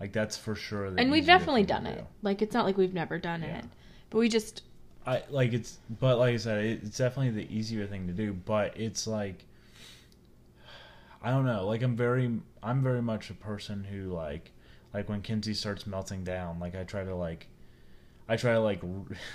like 0.00 0.12
that's 0.12 0.36
for 0.36 0.54
sure 0.54 0.90
the 0.90 1.00
and 1.00 1.10
we've 1.10 1.24
definitely 1.26 1.62
done 1.62 1.84
do. 1.84 1.90
it. 1.90 2.04
Like 2.22 2.42
it's 2.42 2.52
not 2.52 2.64
like 2.64 2.76
we've 2.76 2.92
never 2.92 3.18
done 3.18 3.42
Yeah. 3.42 3.58
it. 3.58 3.64
But 4.10 4.18
we 4.18 4.28
just 4.28 4.64
I 5.06 5.22
like 5.30 5.52
it's, 5.52 5.78
but 6.00 6.18
like 6.18 6.34
I 6.34 6.36
said, 6.36 6.64
it's 6.64 6.98
definitely 6.98 7.42
the 7.42 7.54
easier 7.54 7.86
thing 7.86 8.06
to 8.06 8.12
do. 8.12 8.32
But 8.32 8.78
it's 8.78 9.06
like, 9.06 9.44
I 11.22 11.30
don't 11.30 11.44
know. 11.44 11.66
Like 11.66 11.82
I'm 11.82 11.96
very, 11.96 12.30
I'm 12.62 12.82
very 12.82 13.02
much 13.02 13.30
a 13.30 13.34
person 13.34 13.84
who 13.84 14.12
like, 14.12 14.52
like 14.94 15.08
when 15.08 15.22
Kinsey 15.22 15.54
starts 15.54 15.86
melting 15.86 16.24
down, 16.24 16.60
like 16.60 16.74
I 16.74 16.84
try 16.84 17.04
to 17.04 17.14
like, 17.14 17.48
I 18.28 18.36
try 18.36 18.52
to 18.52 18.60
like, 18.60 18.82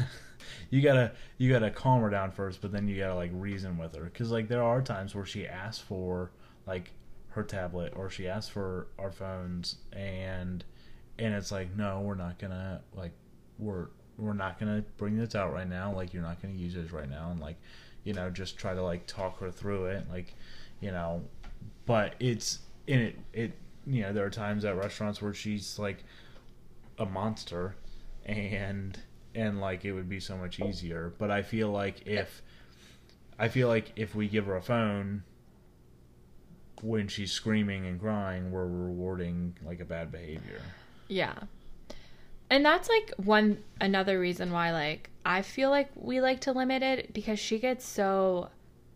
you 0.69 0.81
gotta, 0.81 1.13
you 1.37 1.51
gotta 1.51 1.71
calm 1.71 2.01
her 2.01 2.09
down 2.09 2.31
first, 2.31 2.61
but 2.61 2.71
then 2.71 2.87
you 2.87 2.97
gotta 2.97 3.15
like 3.15 3.31
reason 3.33 3.77
with 3.77 3.95
her, 3.95 4.03
because 4.03 4.31
like 4.31 4.47
there 4.47 4.63
are 4.63 4.81
times 4.81 5.15
where 5.15 5.25
she 5.25 5.47
asks 5.47 5.81
for 5.81 6.31
like 6.65 6.91
her 7.37 7.43
tablet 7.43 7.93
or 7.95 8.09
she 8.09 8.27
asks 8.27 8.49
for 8.49 8.87
our 8.97 9.11
phones 9.11 9.75
and 9.93 10.65
and 11.19 11.35
it's 11.35 11.51
like 11.51 11.75
no 11.75 12.01
we're 12.01 12.15
not 12.15 12.39
gonna 12.39 12.81
like 12.95 13.11
we're 13.59 13.87
we're 14.17 14.33
not 14.33 14.59
gonna 14.59 14.83
bring 14.97 15.17
this 15.17 15.35
out 15.35 15.53
right 15.53 15.69
now 15.69 15.93
like 15.93 16.13
you're 16.13 16.23
not 16.23 16.41
gonna 16.41 16.53
use 16.53 16.73
this 16.73 16.91
right 16.91 17.09
now 17.09 17.29
and 17.31 17.39
like 17.39 17.57
you 18.03 18.13
know 18.13 18.29
just 18.29 18.57
try 18.57 18.73
to 18.73 18.81
like 18.81 19.05
talk 19.05 19.39
her 19.39 19.51
through 19.51 19.85
it 19.85 20.05
like 20.09 20.33
you 20.79 20.91
know. 20.91 21.23
But 21.85 22.15
it's 22.19 22.59
in 22.85 22.99
it 22.99 23.19
it 23.33 23.51
you 23.85 24.01
know 24.01 24.13
there 24.13 24.25
are 24.25 24.29
times 24.29 24.65
at 24.65 24.75
restaurants 24.75 25.21
where 25.21 25.33
she's 25.33 25.79
like 25.79 26.03
a 26.99 27.05
monster 27.05 27.75
and 28.25 28.99
and 29.35 29.61
like 29.61 29.85
it 29.85 29.93
would 29.93 30.09
be 30.09 30.19
so 30.19 30.37
much 30.37 30.59
easier. 30.59 31.13
But 31.17 31.31
i 31.31 31.41
feel 31.41 31.69
like 31.69 32.05
if 32.05 32.41
i 33.39 33.47
feel 33.47 33.67
like 33.67 33.91
if 33.95 34.15
we 34.15 34.27
give 34.27 34.45
her 34.45 34.55
a 34.55 34.61
phone 34.61 35.23
when 36.81 37.07
she's 37.07 37.31
screaming 37.31 37.85
and 37.87 37.99
crying 37.99 38.51
we're 38.51 38.67
rewarding 38.67 39.55
like 39.63 39.79
a 39.79 39.85
bad 39.85 40.11
behavior. 40.11 40.61
Yeah. 41.07 41.35
And 42.49 42.65
that's 42.65 42.87
like 42.89 43.13
one 43.17 43.63
another 43.81 44.19
reason 44.19 44.51
why 44.51 44.71
like 44.71 45.09
I 45.25 45.41
feel 45.41 45.69
like 45.69 45.89
we 45.95 46.21
like 46.21 46.39
to 46.41 46.53
limit 46.53 46.81
it 46.81 47.13
because 47.13 47.39
she 47.39 47.59
gets 47.59 47.85
so 47.85 48.49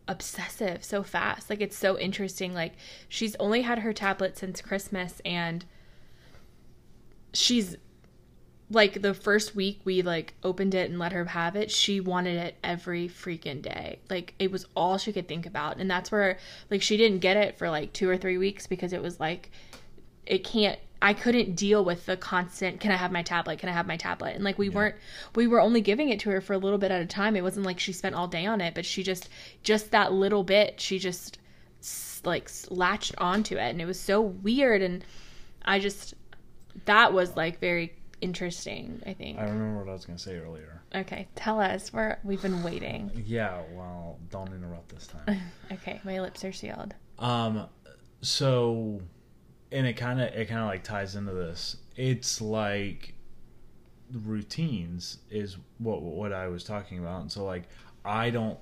obsessive 0.08 0.84
so 0.84 1.04
fast. 1.04 1.50
Like 1.50 1.62
it's 1.62 1.78
so 1.78 1.98
interesting. 1.98 2.54
Like 2.54 2.74
she's 3.08 3.36
only 3.36 3.62
had 3.62 3.80
her 3.80 3.94
tablet 3.94 4.38
since 4.38 4.62
Christmas 4.62 5.22
and 5.26 5.66
she's 7.34 7.78
like 8.70 9.02
the 9.02 9.14
first 9.14 9.56
week 9.56 9.82
we 9.84 10.02
like 10.02 10.34
opened 10.44 10.74
it 10.74 10.90
and 10.90 10.98
let 10.98 11.12
her 11.12 11.26
have 11.26 11.56
it, 11.56 11.70
she 11.70 12.00
wanted 12.00 12.38
it 12.38 12.56
every 12.64 13.08
freaking 13.08 13.62
day. 13.62 14.00
Like 14.10 14.34
it 14.40 14.52
was 14.52 14.66
all 14.76 14.98
she 14.98 15.12
could 15.12 15.28
think 15.28 15.46
about. 15.46 15.78
And 15.78 15.90
that's 15.90 16.12
where 16.12 16.38
like 16.70 16.82
she 16.82 16.98
didn't 16.98 17.20
get 17.20 17.38
it 17.38 17.58
for 17.58 17.70
like 17.70 17.94
2 17.94 18.10
or 18.10 18.18
3 18.18 18.38
weeks 18.38 18.68
because 18.68 18.94
it 18.94 19.02
was 19.02 19.20
like 19.20 19.52
it 20.26 20.44
can't 20.44 20.80
I 21.02 21.14
couldn't 21.14 21.56
deal 21.56 21.84
with 21.84 22.06
the 22.06 22.16
constant 22.16 22.80
can 22.80 22.92
I 22.92 22.96
have 22.96 23.12
my 23.12 23.24
tablet? 23.24 23.60
Can 23.60 23.70
I 23.70 23.74
have 23.74 23.88
my 23.88 23.98
tablet? 23.98 24.36
And 24.36 24.44
like 24.44 24.58
we 24.58 24.70
weren't 24.70 24.96
we 25.36 25.48
were 25.48 25.60
only 25.60 25.82
giving 25.82 26.10
it 26.10 26.20
to 26.22 26.30
her 26.30 26.42
for 26.42 26.54
a 26.54 26.58
little 26.58 26.78
bit 26.78 26.92
at 26.92 27.02
a 27.02 27.06
time. 27.06 27.36
It 27.36 27.44
wasn't 27.44 27.66
like 27.66 27.80
she 27.80 27.94
spent 27.94 28.16
all 28.16 28.28
day 28.28 28.46
on 28.46 28.62
it, 28.62 28.76
but 28.76 28.86
she 28.86 29.04
just 29.04 29.30
just 29.64 29.92
that 29.92 30.14
little 30.14 30.44
bit, 30.44 30.80
she 30.80 31.00
just 31.00 31.40
like 32.24 32.52
latched 32.70 33.16
onto 33.18 33.56
it 33.56 33.70
and 33.70 33.82
it 33.82 33.86
was 33.86 34.00
so 34.00 34.22
weird 34.22 34.84
and 34.84 35.04
I 35.64 35.80
just 35.80 36.14
that 36.86 37.14
was 37.14 37.36
like 37.36 37.60
very 37.60 37.94
interesting, 38.22 39.02
I 39.06 39.14
think. 39.14 39.40
I 39.40 39.44
remember 39.44 39.80
what 39.80 39.90
I 39.90 39.94
was 39.94 40.06
gonna 40.06 40.20
say 40.20 40.38
earlier. 40.38 40.82
Okay, 40.94 41.28
tell 41.36 41.60
us. 41.60 41.92
We're 41.92 42.18
we've 42.24 42.42
been 42.42 42.64
waiting. 42.64 43.12
Yeah, 43.26 43.62
well, 43.74 44.20
don't 44.30 44.54
interrupt 44.54 44.90
this 44.90 45.08
time. 45.08 45.40
Okay, 45.72 46.02
my 46.04 46.20
lips 46.20 46.44
are 46.44 46.52
sealed. 46.52 46.94
Um, 47.18 47.68
so, 48.22 49.02
and 49.72 49.88
it 49.88 49.94
kind 49.94 50.22
of 50.22 50.34
it 50.34 50.48
kind 50.48 50.62
of 50.62 50.68
like 50.68 50.84
ties 50.84 51.16
into 51.16 51.32
this. 51.34 51.78
It's 51.96 52.42
like 52.42 53.14
routines 54.12 55.20
is 55.30 55.58
what 55.78 56.02
what 56.02 56.34
I 56.34 56.48
was 56.48 56.64
talking 56.64 57.00
about, 57.00 57.22
and 57.22 57.32
so 57.32 57.46
like 57.46 57.64
I 58.04 58.30
don't 58.30 58.60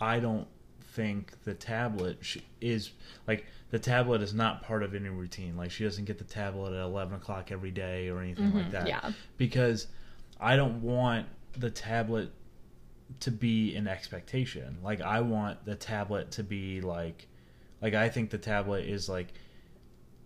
I 0.00 0.20
don't 0.20 0.48
think 0.94 1.32
the 1.44 1.54
tablet 1.54 2.18
sh- 2.20 2.38
is 2.60 2.92
like 3.26 3.46
the 3.70 3.78
tablet 3.78 4.22
is 4.22 4.34
not 4.34 4.62
part 4.62 4.82
of 4.82 4.94
any 4.94 5.08
routine. 5.08 5.56
Like 5.56 5.70
she 5.70 5.84
doesn't 5.84 6.04
get 6.04 6.18
the 6.18 6.24
tablet 6.24 6.72
at 6.72 6.82
eleven 6.82 7.14
o'clock 7.14 7.50
every 7.50 7.70
day 7.70 8.08
or 8.08 8.20
anything 8.20 8.54
like 8.54 8.64
mm-hmm, 8.64 8.72
that. 8.72 8.88
yeah. 8.88 9.12
because 9.36 9.86
I 10.40 10.56
don't 10.56 10.82
want 10.82 11.26
the 11.56 11.70
tablet 11.70 12.32
to 13.20 13.30
be 13.30 13.74
an 13.76 13.86
expectation. 13.86 14.78
Like 14.82 15.00
I 15.00 15.20
want 15.20 15.64
the 15.64 15.74
tablet 15.74 16.32
to 16.32 16.42
be 16.42 16.80
like 16.80 17.26
like 17.80 17.94
I 17.94 18.08
think 18.08 18.30
the 18.30 18.38
tablet 18.38 18.86
is 18.86 19.08
like 19.08 19.28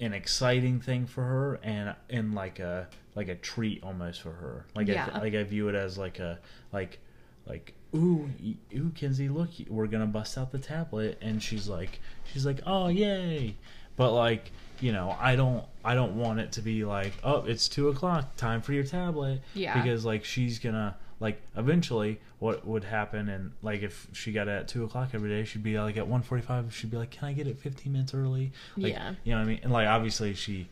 an 0.00 0.12
exciting 0.12 0.80
thing 0.80 1.06
for 1.06 1.24
her 1.24 1.60
and 1.62 1.94
and 2.10 2.34
like 2.34 2.58
a 2.58 2.88
like 3.14 3.28
a 3.28 3.34
treat 3.34 3.82
almost 3.82 4.22
for 4.22 4.30
her. 4.32 4.64
Like 4.74 4.88
I, 4.88 4.92
Yeah. 4.92 5.18
like 5.18 5.34
I 5.34 5.42
view 5.42 5.68
it 5.68 5.74
as 5.74 5.98
like 5.98 6.18
a 6.18 6.38
like 6.72 6.98
like 7.46 7.74
ooh 7.94 8.28
ooh 8.74 8.90
Kinsey 8.94 9.28
look 9.28 9.50
we're 9.68 9.86
gonna 9.86 10.06
bust 10.06 10.36
out 10.38 10.52
the 10.52 10.58
tablet 10.58 11.18
and 11.20 11.42
she's 11.42 11.68
like 11.68 12.00
she's 12.32 12.44
like 12.46 12.60
oh 12.66 12.88
yay 12.88 13.56
but 13.96 14.12
like 14.12 14.52
you 14.80 14.92
know 14.92 15.16
I 15.18 15.34
don't 15.36 15.64
I 15.84 15.94
don't 15.94 16.14
want 16.16 16.38
it 16.40 16.52
to 16.52 16.60
be 16.60 16.84
like 16.84 17.14
oh 17.24 17.44
it's 17.44 17.66
two 17.66 17.88
o'clock 17.88 18.36
time 18.36 18.60
for 18.60 18.72
your 18.74 18.84
tablet 18.84 19.40
Yeah. 19.54 19.80
because 19.80 20.04
like 20.04 20.24
she's 20.24 20.58
gonna 20.58 20.96
like 21.20 21.40
eventually 21.56 22.20
what 22.38 22.66
would 22.66 22.84
happen 22.84 23.28
and 23.28 23.52
like 23.62 23.82
if 23.82 24.06
she 24.12 24.32
got 24.32 24.46
it 24.48 24.52
at 24.52 24.68
two 24.68 24.84
o'clock 24.84 25.10
every 25.14 25.28
day 25.28 25.44
she'd 25.44 25.62
be 25.62 25.78
like 25.78 25.96
at 25.96 26.06
1.45 26.08 26.70
she'd 26.72 26.90
be 26.90 26.96
like 26.96 27.10
can 27.10 27.28
i 27.28 27.32
get 27.32 27.46
it 27.46 27.58
15 27.58 27.92
minutes 27.92 28.14
early 28.14 28.52
like, 28.76 28.92
Yeah. 28.92 29.14
you 29.24 29.32
know 29.32 29.38
what 29.38 29.44
i 29.44 29.48
mean 29.48 29.60
and 29.62 29.72
like 29.72 29.88
obviously 29.88 30.34
she 30.34 30.68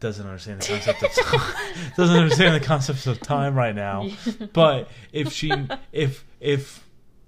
doesn't 0.00 0.26
understand 0.26 0.62
the 0.62 0.66
concept 0.66 1.02
of 1.02 1.12
time 1.26 1.74
doesn't 1.96 2.16
understand 2.16 2.54
the 2.60 2.66
concepts 2.66 3.06
of 3.06 3.20
time 3.20 3.54
right 3.54 3.74
now 3.74 4.04
yeah. 4.04 4.46
but 4.52 4.88
if 5.12 5.30
she 5.32 5.52
if 5.92 6.24
if 6.40 6.84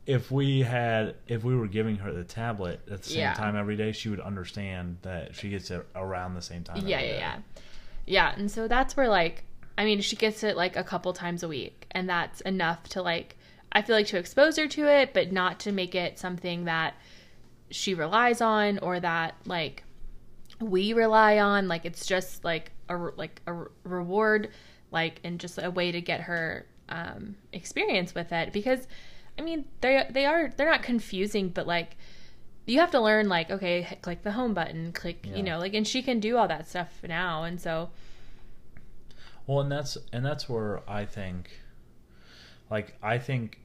if 0.06 0.30
we 0.30 0.60
had 0.62 1.14
if 1.28 1.44
we 1.44 1.54
were 1.56 1.66
giving 1.68 1.96
her 1.96 2.12
the 2.12 2.24
tablet 2.24 2.80
at 2.90 3.02
the 3.02 3.08
same 3.10 3.18
Yeah. 3.20 3.34
time 3.34 3.56
every 3.56 3.76
day 3.76 3.92
she 3.92 4.08
would 4.08 4.20
understand 4.20 4.98
that 5.02 5.34
she 5.36 5.50
gets 5.50 5.70
it 5.70 5.86
around 5.94 6.34
the 6.34 6.42
same 6.42 6.62
time 6.64 6.78
Yeah, 6.86 7.00
yeah, 7.00 7.12
yeah. 7.18 7.36
Yeah, 8.06 8.34
and 8.36 8.50
so 8.50 8.68
that's 8.68 8.96
where 8.98 9.08
like 9.08 9.44
I 9.77 9.85
mean, 9.85 10.01
she 10.01 10.16
gets 10.16 10.43
it 10.45 10.57
like 10.57 10.77
a 10.77 10.85
couple 10.85 11.12
times 11.12 11.43
a 11.43 11.49
week, 11.49 11.87
and 11.91 12.09
that's 12.09 12.41
enough 12.43 12.89
to 12.91 13.03
like 13.03 13.37
I 13.72 13.83
feel 13.83 13.97
like 13.97 14.07
to 14.09 14.18
expose 14.18 14.57
her 14.57 14.68
to 14.68 14.87
it, 14.87 15.12
but 15.14 15.33
not 15.33 15.59
to 15.61 15.72
make 15.72 15.95
it 15.95 16.18
something 16.18 16.64
that 16.66 16.95
she 17.70 17.95
relies 17.95 18.41
on 18.41 18.79
or 18.79 19.01
that 19.01 19.35
like 19.47 19.83
we 20.61 20.93
rely 20.93 21.39
on. 21.39 21.66
Like 21.68 21.85
it's 21.85 22.07
just 22.07 22.45
like 22.45 22.72
a 22.89 22.97
like 22.97 23.41
a 23.47 23.64
reward, 23.83 24.51
like 24.93 25.20
and 25.25 25.41
just 25.41 25.59
a 25.62 25.70
way 25.70 25.91
to 25.91 26.01
get 26.01 26.20
her 26.22 26.66
um, 26.89 27.37
experience 27.53 28.14
with 28.14 28.33
it 28.33 28.53
because. 28.53 28.87
I 29.37 29.43
mean, 29.43 29.64
they 29.81 30.07
they 30.11 30.27
are 30.27 30.53
they're 30.57 30.70
not 30.70 30.85
confusing, 30.85 31.49
but 31.49 31.66
like 31.66 31.97
you 32.66 32.79
have 32.79 32.93
to 32.93 33.01
learn 33.01 33.29
like 33.29 33.51
okay, 33.51 33.99
click 34.01 34.22
the 34.22 34.31
home 34.31 34.55
button, 34.55 34.93
click 34.93 35.27
Yeah. 35.27 35.35
you 35.35 35.43
know 35.43 35.59
like, 35.59 35.75
and 35.75 35.85
she 35.85 36.03
can 36.03 36.20
do 36.20 36.37
all 36.37 36.47
that 36.47 36.68
stuff 36.68 37.01
now, 37.03 37.43
and 37.43 37.61
so 37.61 37.91
Well, 39.47 39.61
and 39.61 39.70
that's 39.70 39.99
and 40.12 40.24
that's 40.24 40.49
where 40.49 40.88
I 40.88 41.05
think, 41.05 41.51
like, 42.70 42.97
I 43.03 43.18
think 43.18 43.61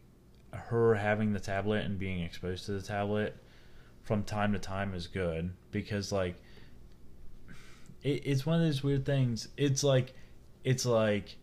her 0.52 0.96
having 0.96 1.34
the 1.34 1.40
tablet 1.40 1.86
and 1.86 1.98
being 1.98 2.22
exposed 2.22 2.66
to 2.66 2.74
the 2.74 2.82
tablet 2.82 3.38
from 4.02 4.24
time 4.24 4.54
to 4.54 4.60
time 4.60 4.94
is 4.94 5.08
good 5.08 5.52
because, 5.72 6.12
like, 6.12 6.36
it, 8.04 8.24
it's 8.26 8.46
one 8.46 8.60
of 8.60 8.66
those 8.66 8.84
weird 8.84 9.06
things. 9.06 9.48
It's 9.56 9.84
like, 9.84 10.14
it's 10.64 10.86
like 10.86 11.38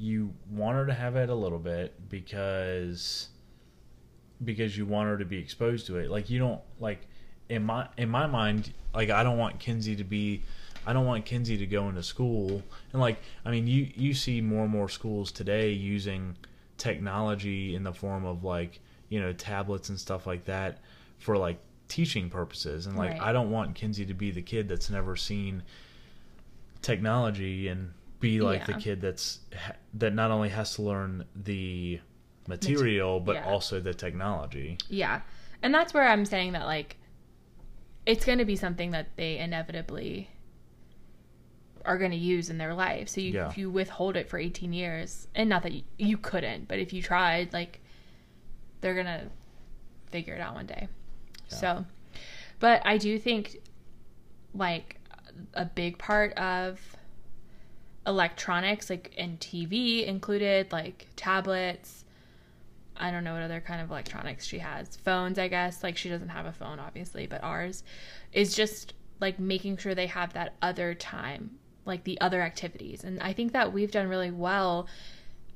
you 0.00 0.32
want 0.50 0.76
her 0.76 0.86
to 0.86 0.94
have 0.94 1.14
it 1.16 1.28
a 1.28 1.34
little 1.34 1.58
bit 1.58 2.08
because 2.08 3.28
because 4.42 4.76
you 4.76 4.86
want 4.86 5.08
her 5.08 5.18
to 5.18 5.26
be 5.26 5.36
exposed 5.36 5.86
to 5.86 5.98
it. 5.98 6.10
Like 6.10 6.30
you 6.30 6.38
don't 6.38 6.60
like 6.78 7.06
in 7.50 7.64
my 7.64 7.86
in 7.98 8.08
my 8.08 8.26
mind, 8.26 8.72
like 8.94 9.10
I 9.10 9.22
don't 9.22 9.38
want 9.38 9.58
Kinsey 9.58 9.96
to 9.96 10.04
be 10.04 10.44
I 10.86 10.92
don't 10.92 11.06
want 11.06 11.24
Kinsey 11.24 11.56
to 11.58 11.66
go 11.66 11.88
into 11.88 12.02
school 12.02 12.62
and 12.92 13.00
like 13.00 13.18
I 13.44 13.50
mean 13.50 13.66
you 13.66 13.90
you 13.94 14.14
see 14.14 14.40
more 14.40 14.62
and 14.62 14.70
more 14.70 14.88
schools 14.88 15.32
today 15.32 15.70
using 15.72 16.36
technology 16.78 17.74
in 17.74 17.82
the 17.84 17.92
form 17.92 18.24
of 18.24 18.44
like, 18.44 18.80
you 19.08 19.20
know, 19.20 19.32
tablets 19.32 19.90
and 19.90 19.98
stuff 19.98 20.26
like 20.26 20.44
that 20.46 20.78
for 21.18 21.36
like 21.36 21.58
teaching 21.88 22.30
purposes 22.30 22.86
and 22.86 22.96
like 22.96 23.12
Right. 23.12 23.20
I 23.20 23.32
don't 23.32 23.50
want 23.50 23.74
Kinsey 23.74 24.06
to 24.06 24.14
be 24.14 24.30
the 24.30 24.42
kid 24.42 24.68
that's 24.68 24.90
never 24.90 25.16
seen 25.16 25.62
technology 26.82 27.68
and 27.68 27.92
be 28.20 28.40
like 28.40 28.66
the 28.66 28.74
kid 28.74 29.00
that's 29.00 29.40
that 29.94 30.14
not 30.14 30.30
only 30.30 30.50
has 30.50 30.74
to 30.74 30.82
learn 30.82 31.24
the 31.34 32.00
material 32.46 33.18
but 33.20 33.36
yeah. 33.36 33.46
also 33.46 33.80
the 33.80 33.94
technology. 33.94 34.78
yeah, 34.88 35.20
and 35.62 35.74
that's 35.74 35.94
where 35.94 36.06
I'm 36.06 36.24
saying 36.24 36.52
that 36.52 36.66
like 36.66 36.96
it's 38.06 38.24
going 38.24 38.38
to 38.38 38.44
be 38.44 38.56
something 38.56 38.90
that 38.92 39.08
they 39.16 39.38
inevitably 39.38 40.28
are 41.84 41.98
going 41.98 42.10
to 42.10 42.16
use 42.16 42.50
in 42.50 42.58
their 42.58 42.74
life. 42.74 43.08
So 43.08 43.20
you, 43.20 43.32
Yeah. 43.32 43.48
if 43.48 43.58
you 43.58 43.70
withhold 43.70 44.16
it 44.16 44.28
for 44.28 44.38
18 44.38 44.72
years, 44.72 45.28
and 45.34 45.48
not 45.48 45.62
that 45.62 45.72
you, 45.72 45.82
you 45.98 46.16
couldn't, 46.18 46.68
but 46.68 46.78
if 46.78 46.92
you 46.92 47.02
tried, 47.02 47.52
like 47.52 47.80
they're 48.80 48.94
going 48.94 49.06
to 49.06 49.22
figure 50.10 50.34
it 50.34 50.40
out 50.40 50.54
one 50.54 50.66
day. 50.66 50.88
Yeah. 51.50 51.56
So, 51.56 51.84
but 52.58 52.82
I 52.84 52.98
do 52.98 53.18
think 53.18 53.58
like 54.54 54.98
a 55.54 55.64
big 55.64 55.98
part 55.98 56.32
of 56.34 56.80
electronics, 58.06 58.90
like 58.90 59.12
and 59.16 59.38
TV 59.40 60.06
included, 60.06 60.72
like 60.72 61.06
tablets. 61.16 62.04
I 62.96 63.10
don't 63.10 63.24
know 63.24 63.32
what 63.32 63.42
other 63.42 63.60
kind 63.62 63.80
of 63.80 63.90
electronics 63.90 64.44
she 64.46 64.58
has. 64.58 64.96
Phones, 64.96 65.38
I 65.38 65.48
guess. 65.48 65.82
Like 65.82 65.96
she 65.96 66.08
doesn't 66.10 66.28
have 66.28 66.46
a 66.46 66.52
phone, 66.52 66.78
obviously, 66.78 67.26
but 67.26 67.42
ours 67.42 67.82
is 68.32 68.54
just 68.54 68.92
like 69.20 69.38
making 69.38 69.76
sure 69.76 69.94
they 69.94 70.06
have 70.06 70.32
that 70.34 70.54
other 70.62 70.94
time, 70.94 71.50
like 71.90 72.04
the 72.04 72.18
other 72.20 72.40
activities. 72.40 73.04
And 73.04 73.20
I 73.20 73.32
think 73.34 73.52
that 73.52 73.72
we've 73.72 73.90
done 73.90 74.08
really 74.08 74.30
well, 74.30 74.86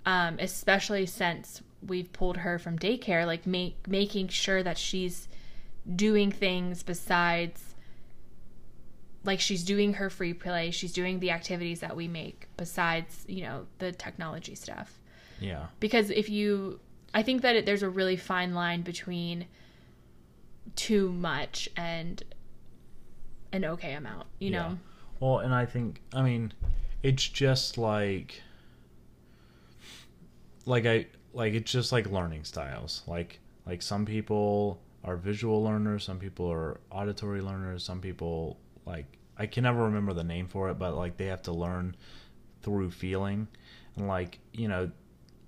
um, 0.04 0.36
especially 0.38 1.06
since 1.06 1.62
we've 1.86 2.12
pulled 2.12 2.36
her 2.38 2.58
from 2.58 2.78
daycare, 2.78 3.24
like 3.26 3.46
make 3.46 3.88
making 3.88 4.28
sure 4.28 4.62
that 4.62 4.76
she's 4.76 5.28
doing 5.96 6.30
things 6.32 6.82
besides 6.82 7.74
like 9.24 9.40
she's 9.40 9.64
doing 9.64 9.94
her 9.94 10.10
free 10.10 10.34
play, 10.34 10.70
she's 10.70 10.92
doing 10.92 11.18
the 11.20 11.30
activities 11.30 11.80
that 11.80 11.96
we 11.96 12.06
make 12.08 12.46
besides, 12.58 13.24
you 13.26 13.42
know, 13.42 13.66
the 13.78 13.90
technology 13.92 14.54
stuff 14.54 14.98
Yeah. 15.40 15.66
because 15.80 16.10
if 16.10 16.28
you 16.28 16.78
i 17.14 17.22
think 17.22 17.42
that 17.42 17.54
it, 17.56 17.64
there's 17.66 17.82
a 17.82 17.88
really 17.88 18.16
fine 18.16 18.54
line 18.54 18.82
between 18.82 19.46
too 20.76 21.10
much 21.12 21.68
and 21.76 22.22
an 23.52 23.64
okay 23.64 23.94
amount 23.94 24.26
you 24.40 24.50
Yeah. 24.50 24.58
know 24.68 24.78
Well, 25.24 25.38
and 25.38 25.54
I 25.54 25.64
think 25.64 26.02
I 26.12 26.20
mean, 26.20 26.52
it's 27.02 27.26
just 27.26 27.78
like 27.78 28.42
like 30.66 30.84
I 30.84 31.06
like 31.32 31.54
it's 31.54 31.72
just 31.72 31.92
like 31.92 32.10
learning 32.10 32.44
styles. 32.44 33.02
Like 33.06 33.40
like 33.64 33.80
some 33.80 34.04
people 34.04 34.82
are 35.02 35.16
visual 35.16 35.64
learners, 35.64 36.04
some 36.04 36.18
people 36.18 36.52
are 36.52 36.78
auditory 36.90 37.40
learners, 37.40 37.82
some 37.82 38.02
people 38.02 38.58
like 38.84 39.06
I 39.38 39.46
can 39.46 39.62
never 39.62 39.84
remember 39.84 40.12
the 40.12 40.24
name 40.24 40.46
for 40.46 40.68
it, 40.68 40.78
but 40.78 40.94
like 40.94 41.16
they 41.16 41.28
have 41.28 41.40
to 41.44 41.52
learn 41.52 41.96
through 42.60 42.90
feeling. 42.90 43.48
And 43.96 44.06
like, 44.06 44.40
you 44.52 44.68
know, 44.68 44.90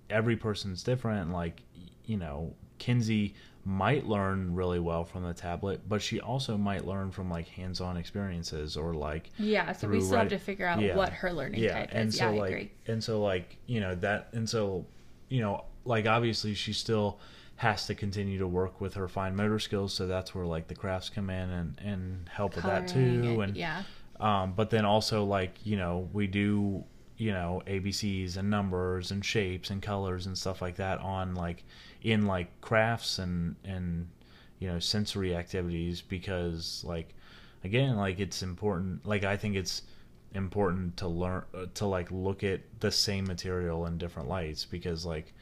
every 0.09 0.37
person's 0.37 0.85
different 0.85 1.33
like 1.33 1.61
you 2.07 2.17
know, 2.17 2.55
Kinsey 2.79 3.35
might 3.67 4.07
learn 4.07 4.55
really 4.55 4.79
well 4.79 5.03
from 5.03 5.25
the 5.25 5.35
tablet, 5.35 5.81
but 5.89 6.01
she 6.01 6.21
also 6.21 6.57
might 6.57 6.87
learn 6.87 7.11
from 7.11 7.29
like 7.29 7.49
hands-on 7.49 7.97
experiences 7.97 8.77
or 8.77 8.95
like 8.95 9.31
yeah 9.41 9.73
so 9.73 9.89
we 9.89 10.01
still 10.01 10.19
have 10.19 10.29
to 10.29 10.39
figure 10.39 10.69
out 10.69 10.81
yeah. 10.81 10.95
what 10.95 11.13
her 11.13 11.33
learning 11.33 11.61
yeah 11.61 11.81
type 11.81 11.89
and 11.91 12.11
is. 12.11 12.17
so 12.17 12.25
yeah 12.27 12.31
i 12.31 12.39
like 12.39 12.51
agree. 12.51 12.73
and 12.87 13.03
so 13.03 13.21
like 13.21 13.57
you 13.67 13.81
know 13.81 13.97
that 13.97 14.29
and 14.33 14.49
so 14.49 14.87
you 15.29 15.41
know 15.41 15.65
like 15.85 16.07
obviously 16.07 16.55
she 16.55 16.73
still 16.73 17.19
has 17.57 17.87
to 17.87 17.95
continue 17.95 18.39
to 18.39 18.47
work 18.47 18.81
with 18.81 18.95
her 18.95 19.09
fine 19.09 19.35
motor 19.35 19.59
skills 19.59 19.93
so 19.93 20.07
that's 20.07 20.33
where 20.33 20.47
like 20.47 20.69
the 20.69 20.75
crafts 20.75 21.09
come 21.09 21.29
in 21.29 21.51
and 21.51 21.81
and 21.85 22.29
help 22.29 22.55
with 22.55 22.65
that 22.65 22.87
too 22.87 23.01
and- 23.01 23.43
and 23.43 23.57
yeah. 23.57 23.83
Um, 24.19 24.55
but 24.55 24.71
then 24.71 24.87
also 24.87 25.25
like 25.25 25.59
you 25.65 25.77
know 25.77 26.09
we 26.13 26.27
do 26.27 26.85
you 27.19 27.33
know 27.33 27.63
ABCs 27.67 28.37
and 28.37 28.49
numbers 28.49 29.11
and 29.11 29.25
shapes 29.25 29.71
and 29.71 29.83
colors 29.83 30.27
and 30.27 30.39
stuff 30.39 30.63
like 30.63 30.77
that 30.77 31.01
on 31.01 31.35
like 31.35 31.65
in 32.07 32.25
like 32.25 32.61
crafts 32.61 33.19
and 33.19 33.57
and 33.65 34.09
you 34.61 34.69
know 34.69 34.79
sensory 34.79 35.35
activities 35.35 36.01
because 36.01 36.85
like 36.87 37.13
again 37.65 37.97
like 37.97 38.21
it's 38.21 38.43
important 38.45 39.05
like 39.05 39.25
I 39.25 39.37
think 39.37 39.57
it's 39.57 39.83
important 40.33 40.97
to 40.99 41.09
learn 41.09 41.43
uh, 41.53 41.67
to 41.75 41.87
like 41.87 42.09
look 42.13 42.45
at 42.45 42.61
the 42.79 42.93
same 42.93 43.25
material 43.25 43.87
in 43.87 43.99
different 43.99 44.29
lights 44.29 44.65
because 44.65 45.05
like 45.05 45.33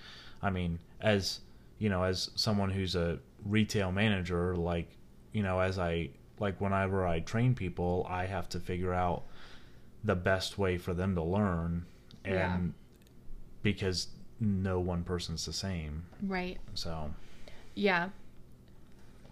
I 0.43 0.49
mean 0.49 0.79
as 1.03 1.41
you 1.79 1.91
know 1.91 2.03
as 2.03 2.31
someone 2.35 2.71
who's 2.71 2.95
a 2.97 3.19
retail 3.45 3.93
manager 3.93 4.57
like 4.57 4.89
you 5.33 5.43
know 5.43 5.61
as 5.61 5.79
I 5.79 6.09
like 6.41 6.62
whenever 6.62 7.07
I 7.07 7.21
train 7.21 7.55
people 7.55 8.07
I 8.09 8.25
have 8.25 8.49
to 8.49 8.59
figure 8.59 8.95
out 8.95 9.25
the 10.03 10.15
best 10.17 10.57
way 10.57 10.79
for 10.79 10.95
them 10.95 11.15
to 11.15 11.23
learn 11.23 11.85
and 12.25 12.35
Yeah. 12.35 12.59
because 13.62 14.09
no 14.45 14.78
one 14.78 15.03
person's 15.03 15.47
the 15.47 15.53
same 15.53 16.05
Right. 16.22 16.59
so 16.74 17.11
Yeah. 17.74 18.11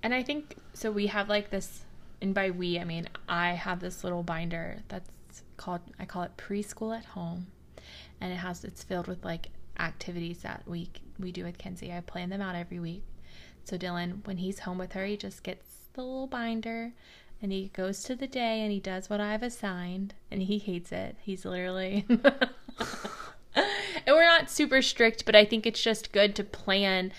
And 0.02 0.12
I 0.12 0.22
think 0.22 0.56
so 0.74 0.90
we 0.90 1.06
have 1.08 1.28
like 1.28 1.50
this 1.50 1.82
and 2.20 2.34
by 2.34 2.50
we 2.50 2.78
I 2.78 2.84
mean 2.84 3.08
I 3.28 3.50
have 3.50 3.80
this 3.80 4.02
little 4.02 4.22
binder 4.22 4.78
that's 4.88 5.10
called 5.56 5.80
I 5.98 6.04
call 6.04 6.22
it 6.22 6.36
preschool 6.36 6.96
at 6.96 7.04
home. 7.04 7.46
And 8.20 8.32
it 8.32 8.36
has 8.36 8.64
it's 8.64 8.82
filled 8.82 9.06
with 9.06 9.24
like 9.24 9.48
activities 9.78 10.38
that 10.38 10.62
we 10.66 10.90
we 11.18 11.30
do 11.32 11.44
with 11.44 11.58
Kenzie. 11.58 11.92
I 11.92 12.00
plan 12.00 12.30
them 12.30 12.40
out 12.40 12.54
every 12.54 12.80
week. 12.80 13.02
So 13.64 13.78
Dylan, 13.78 14.26
when 14.26 14.38
he's 14.38 14.60
home 14.60 14.78
with 14.78 14.92
her, 14.92 15.04
he 15.04 15.16
just 15.16 15.42
gets 15.42 15.66
the 15.92 16.02
little 16.02 16.26
binder 16.26 16.92
and 17.40 17.52
he 17.52 17.70
goes 17.72 18.02
to 18.04 18.14
the 18.14 18.26
day 18.26 18.60
and 18.62 18.72
he 18.72 18.80
does 18.80 19.10
what 19.10 19.20
I've 19.20 19.42
assigned 19.42 20.14
and 20.30 20.42
he 20.42 20.58
hates 20.58 20.90
it. 20.92 21.16
He's 21.20 21.44
literally 21.44 22.06
and 24.06 24.14
we're 24.14 24.26
not 24.26 24.50
super 24.50 24.82
strict, 24.82 25.24
but 25.24 25.34
I 25.34 25.44
think 25.44 25.66
it's 25.66 25.82
just 25.82 26.12
good 26.12 26.34
to 26.36 26.44
plan. 26.44 27.12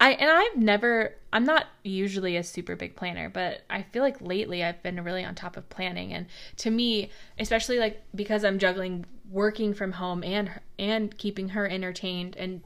I 0.00 0.12
and 0.12 0.30
I've 0.30 0.56
never 0.56 1.14
I'm 1.32 1.44
not 1.44 1.66
usually 1.84 2.36
a 2.36 2.42
super 2.42 2.74
big 2.74 2.96
planner, 2.96 3.28
but 3.28 3.62
I 3.68 3.82
feel 3.82 4.02
like 4.02 4.20
lately 4.20 4.64
I've 4.64 4.82
been 4.82 5.02
really 5.04 5.24
on 5.24 5.34
top 5.34 5.56
of 5.56 5.68
planning 5.68 6.12
and 6.12 6.26
to 6.58 6.70
me, 6.70 7.10
especially 7.38 7.78
like 7.78 8.02
because 8.14 8.44
I'm 8.44 8.58
juggling 8.58 9.04
working 9.30 9.74
from 9.74 9.92
home 9.92 10.24
and 10.24 10.50
and 10.78 11.16
keeping 11.16 11.50
her 11.50 11.68
entertained 11.68 12.36
and 12.36 12.62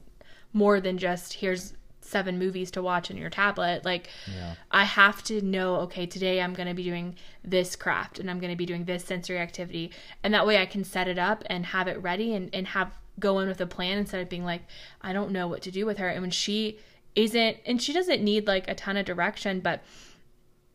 more 0.53 0.81
than 0.81 0.97
just 0.97 1.35
here's 1.35 1.75
seven 2.01 2.39
movies 2.39 2.71
to 2.71 2.83
watch 2.83 3.11
on 3.11 3.17
your 3.17 3.31
tablet, 3.31 3.85
like 3.85 4.09
yeah 4.33 4.55
I 4.71 4.85
have 4.85 5.23
to 5.25 5.41
know, 5.43 5.77
okay, 5.77 6.07
today 6.07 6.41
I'm 6.41 6.55
going 6.55 6.69
to 6.69 6.75
be 6.75 6.85
doing 6.85 7.17
this 7.43 7.75
craft 7.77 8.19
and 8.19 8.31
I'm 8.31 8.39
going 8.39 8.53
to 8.53 8.57
be 8.57 8.67
doing 8.67 8.85
this 8.85 9.05
sensory 9.05 9.39
activity. 9.39 9.91
And 10.23 10.33
that 10.35 10.47
way 10.47 10.59
I 10.59 10.67
can 10.67 10.85
set 10.85 11.09
it 11.09 11.19
up 11.19 11.43
and 11.47 11.67
have 11.67 11.89
it 11.89 12.01
ready 12.03 12.35
and, 12.35 12.51
and 12.53 12.69
have 12.69 12.93
go 13.19 13.39
in 13.39 13.49
with 13.49 13.61
a 13.61 13.67
plan 13.67 13.99
instead 13.99 14.21
of 14.21 14.29
being 14.29 14.45
like, 14.45 14.63
I 15.01 15.13
don't 15.13 15.31
know 15.31 15.47
what 15.47 15.63
to 15.63 15.71
do 15.71 15.87
with 15.87 15.99
her. 15.99 16.09
And 16.09 16.21
when 16.21 16.31
she 16.31 16.79
isn't, 17.15 17.59
and 17.65 17.81
she 17.81 17.93
doesn't 17.93 18.23
need 18.23 18.47
like 18.47 18.69
a 18.69 18.75
ton 18.75 18.97
of 18.97 19.07
direction, 19.07 19.61
but 19.61 19.83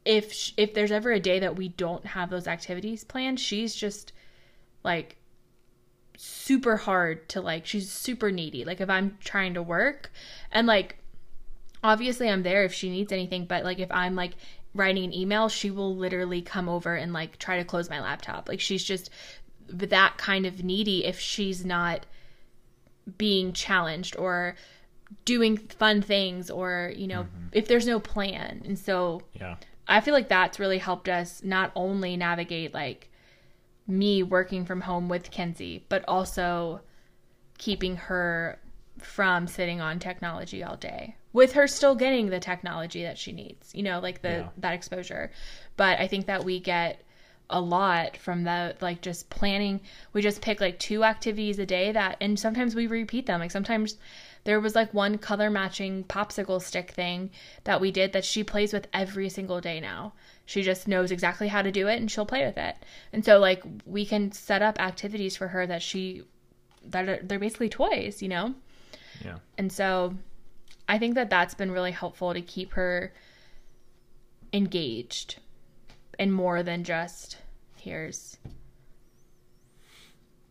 if, 0.06 0.32
sh- 0.32 0.54
if 0.58 0.74
there's 0.74 0.92
ever 0.92 1.12
a 1.12 1.20
day 1.20 1.40
that 1.40 1.56
we 1.56 1.70
don't 1.70 2.06
have 2.06 2.30
those 2.30 2.48
activities 2.48 3.04
planned, 3.04 3.40
she's 3.40 3.76
just 3.76 4.14
like 4.84 5.18
super 6.18 6.78
hard 6.78 7.28
to 7.30 7.42
like, 7.42 7.66
she's 7.66 7.92
super 7.92 8.32
needy. 8.32 8.64
Like 8.64 8.82
if 8.82 8.90
I'm 8.90 9.18
trying 9.24 9.54
to 9.56 9.62
work 9.62 10.12
and 10.52 10.66
like, 10.66 10.98
obviously 11.84 12.30
I'm 12.30 12.44
there 12.44 12.64
if 12.64 12.74
she 12.74 12.90
needs 12.90 13.12
anything, 13.12 13.46
but 13.46 13.64
like 13.64 13.80
if 13.80 13.92
I'm 13.92 14.16
like 14.16 14.34
writing 14.74 15.04
an 15.04 15.14
email, 15.14 15.50
she 15.50 15.72
will 15.72 15.96
literally 15.96 16.42
come 16.42 16.70
over 16.70 16.96
and 16.96 17.12
like 17.14 17.38
try 17.38 17.58
to 17.58 17.66
close 17.66 17.90
my 17.90 18.00
laptop. 18.00 18.48
Like 18.48 18.60
she's 18.60 18.84
just 18.84 19.10
that 19.68 20.18
kind 20.18 20.46
of 20.46 20.64
needy 20.64 21.06
if 21.06 21.20
she's 21.20 21.66
not 21.66 22.06
being 23.18 23.54
challenged 23.54 24.16
or 24.18 24.56
doing 25.26 25.58
fun 25.58 26.02
things 26.02 26.50
or, 26.52 26.94
you 26.96 27.08
know, 27.08 27.24
mm-hmm. 27.24 27.48
if 27.52 27.68
there's 27.68 27.88
no 27.88 28.00
plan. 28.00 28.62
And 28.66 28.78
so 28.78 29.22
yeah 29.34 29.56
I 29.90 30.02
feel 30.02 30.14
like 30.14 30.30
that's 30.30 30.60
really 30.60 30.78
helped 30.78 31.10
us 31.10 31.42
not 31.44 31.72
only 31.76 32.16
navigate 32.16 32.74
like 32.74 33.10
me 33.88 34.22
working 34.22 34.64
from 34.64 34.82
home 34.82 35.10
with 35.10 35.32
Kenzie, 35.32 35.84
but 35.90 36.06
also 36.08 36.82
keeping 37.58 37.96
her 37.96 38.60
from 39.00 39.48
sitting 39.48 39.82
on 39.82 39.98
technology 39.98 40.64
all 40.64 40.76
day 40.78 41.16
with 41.34 41.54
her 41.54 41.68
still 41.68 41.96
getting 41.96 42.30
the 42.30 42.40
technology 42.40 43.04
that 43.04 43.18
she 43.18 43.32
needs, 43.32 43.74
you 43.74 43.82
know, 43.82 44.00
like 44.00 44.22
the 44.22 44.30
Yeah. 44.30 44.50
that 44.58 44.74
exposure. 44.74 45.32
But 45.76 46.00
I 46.00 46.08
think 46.08 46.28
that 46.28 46.44
we 46.44 46.60
get 46.60 47.02
a 47.50 47.60
lot 47.60 48.16
from 48.18 48.44
the 48.44 48.76
like 48.82 49.02
just 49.02 49.30
planning. 49.30 49.82
We 50.14 50.22
just 50.22 50.42
pick 50.42 50.62
like 50.62 50.80
two 50.80 51.04
activities 51.04 51.60
a 51.60 51.66
day 51.66 51.92
that 51.92 52.18
and 52.22 52.40
sometimes 52.40 52.76
we 52.76 52.88
repeat 52.88 53.26
them. 53.26 53.40
Like 53.40 53.52
sometimes 53.52 53.98
there 54.44 54.60
was 54.60 54.76
like 54.76 54.94
one 54.94 55.18
color 55.18 55.50
matching 55.50 56.04
popsicle 56.04 56.62
stick 56.62 56.92
thing 56.92 57.32
that 57.64 57.82
we 57.82 57.92
did 57.92 58.14
that 58.14 58.26
she 58.26 58.44
plays 58.44 58.72
with 58.72 58.88
every 58.94 59.30
single 59.30 59.62
day 59.62 59.80
now. 59.80 60.14
She 60.46 60.62
just 60.62 60.88
knows 60.88 61.12
exactly 61.12 61.48
how 61.48 61.62
to 61.62 61.72
do 61.72 61.88
it 61.88 62.00
and 62.00 62.10
she'll 62.10 62.26
play 62.26 62.46
with 62.46 62.58
it. 62.58 62.76
And 63.12 63.26
so 63.26 63.40
like 63.40 63.64
we 63.86 64.06
can 64.06 64.32
set 64.32 64.62
up 64.62 64.80
activities 64.80 65.36
for 65.36 65.48
her 65.50 65.66
that 65.68 65.82
she 65.82 66.24
that 66.86 67.10
are, 67.10 67.20
they're 67.24 67.40
basically 67.40 67.70
toys, 67.70 68.22
you 68.22 68.30
know? 68.30 68.54
yeah 69.24 69.40
And 69.58 69.72
so 69.72 70.16
I 70.88 70.98
think 70.98 71.16
that 71.16 71.30
that's 71.30 71.54
been 71.54 71.72
really 71.72 71.92
helpful 71.92 72.34
to 72.34 72.42
keep 72.42 72.74
her 72.74 73.12
engaged 74.54 75.38
and 76.20 76.32
more 76.34 76.62
than 76.62 76.84
just 76.84 77.38
here's 77.78 78.38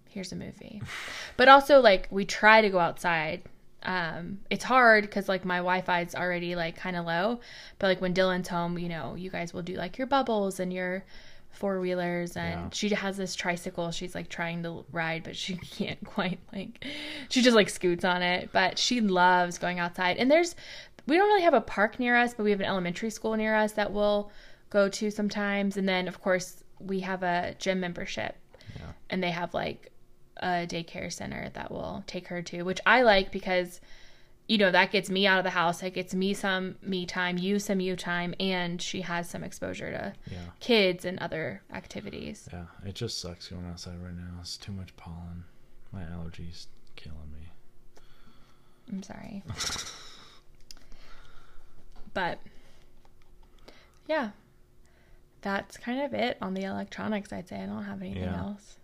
here's 0.08 0.32
a 0.32 0.36
movie. 0.36 0.82
But 1.36 1.48
also 1.48 1.80
like 1.80 2.08
we 2.10 2.24
try 2.24 2.60
to 2.62 2.68
go 2.70 2.80
outside. 2.80 3.42
Um 3.84 4.40
it's 4.50 4.64
hard 4.64 5.08
cuz 5.10 5.28
like 5.28 5.44
my 5.44 5.58
Wi-Fi 5.58 6.00
is 6.00 6.14
already 6.16 6.56
like 6.56 6.76
kind 6.76 6.96
of 6.96 7.06
low, 7.06 7.38
but 7.78 7.86
like 7.86 8.00
when 8.00 8.12
Dylan's 8.14 8.48
home, 8.48 8.76
you 8.78 8.88
know, 8.88 9.14
you 9.14 9.30
guys 9.30 9.54
will 9.54 9.62
do 9.62 9.74
like 9.74 9.98
your 9.98 10.08
bubbles 10.08 10.58
and 10.58 10.72
your 10.72 11.04
four 11.50 11.78
wheelers 11.80 12.36
and 12.36 12.60
Yeah. 12.60 12.68
she 12.72 12.88
has 12.90 13.16
this 13.16 13.34
tricycle 13.34 13.90
she's 13.90 14.14
like 14.14 14.28
trying 14.28 14.62
to 14.64 14.84
ride 14.92 15.22
but 15.24 15.34
she 15.34 15.56
can't 15.78 16.04
quite 16.04 16.38
like 16.52 16.84
she 17.30 17.40
just 17.40 17.56
like 17.56 17.68
scoots 17.70 18.04
on 18.04 18.22
it 18.22 18.50
but 18.52 18.78
she 18.78 19.00
loves 19.00 19.58
going 19.58 19.78
outside 19.80 20.18
and 20.18 20.30
there's 20.30 20.54
we 21.06 21.16
don't 21.16 21.26
really 21.26 21.42
have 21.42 21.54
a 21.54 21.60
park 21.62 21.98
near 21.98 22.14
us 22.16 22.34
but 22.34 22.44
we 22.44 22.50
have 22.50 22.60
an 22.60 22.66
elementary 22.66 23.10
school 23.10 23.34
near 23.34 23.54
us 23.56 23.72
that 23.72 23.92
we'll 23.92 24.30
go 24.70 24.88
to 24.88 25.10
sometimes. 25.10 25.76
And 25.76 25.88
then 25.88 26.08
of 26.08 26.20
course 26.20 26.62
we 26.80 27.00
have 27.00 27.22
a 27.22 27.54
gym 27.58 27.80
membership. 27.80 28.36
Yeah. 28.76 28.92
and 29.08 29.22
they 29.22 29.30
have 29.30 29.54
like 29.54 29.90
a 30.36 30.66
daycare 30.66 31.12
center 31.12 31.50
that 31.54 31.70
will 31.70 32.04
take 32.06 32.28
her 32.28 32.42
to 32.42 32.62
which 32.62 32.80
i 32.86 33.00
like 33.02 33.32
because 33.32 33.80
you 34.46 34.56
know 34.58 34.70
that 34.70 34.92
gets 34.92 35.10
me 35.10 35.26
out 35.26 35.38
of 35.38 35.44
the 35.44 35.50
house. 35.50 35.80
That 35.80 35.94
gets 35.94 36.14
me 36.14 36.32
some 36.34 36.76
me 36.82 37.04
time 37.06 37.38
you 37.38 37.58
some 37.58 37.80
you 37.80 37.96
time 37.96 38.34
and 38.40 38.80
she 38.80 39.02
has 39.02 39.28
some 39.28 39.44
exposure 39.44 39.90
to 39.90 40.12
yeah. 40.30 40.38
kids 40.60 41.04
and 41.04 41.18
other 41.18 41.62
activities. 41.72 42.48
Yeah 42.52 42.64
it 42.84 42.94
just 42.94 43.20
sucks 43.20 43.48
going 43.48 43.66
outside 43.66 43.98
right 44.02 44.14
now. 44.14 44.38
It's 44.40 44.56
too 44.56 44.72
much 44.72 44.96
pollen. 44.96 45.44
My 45.92 46.02
allergies 46.02 46.66
killing 46.96 47.32
me. 47.32 47.48
I'm 48.90 49.02
sorry. 49.02 49.42
But 52.14 52.40
yeah 54.06 54.30
that's 55.40 55.76
kind 55.76 56.00
of 56.02 56.12
it 56.14 56.36
on 56.42 56.54
the 56.54 56.64
electronics 56.64 57.32
i'd 57.32 57.48
say. 57.48 57.56
I 57.62 57.66
don't 57.66 57.84
have 57.84 58.00
anything 58.02 58.22
Yeah. 58.24 58.38
else. 58.38 58.76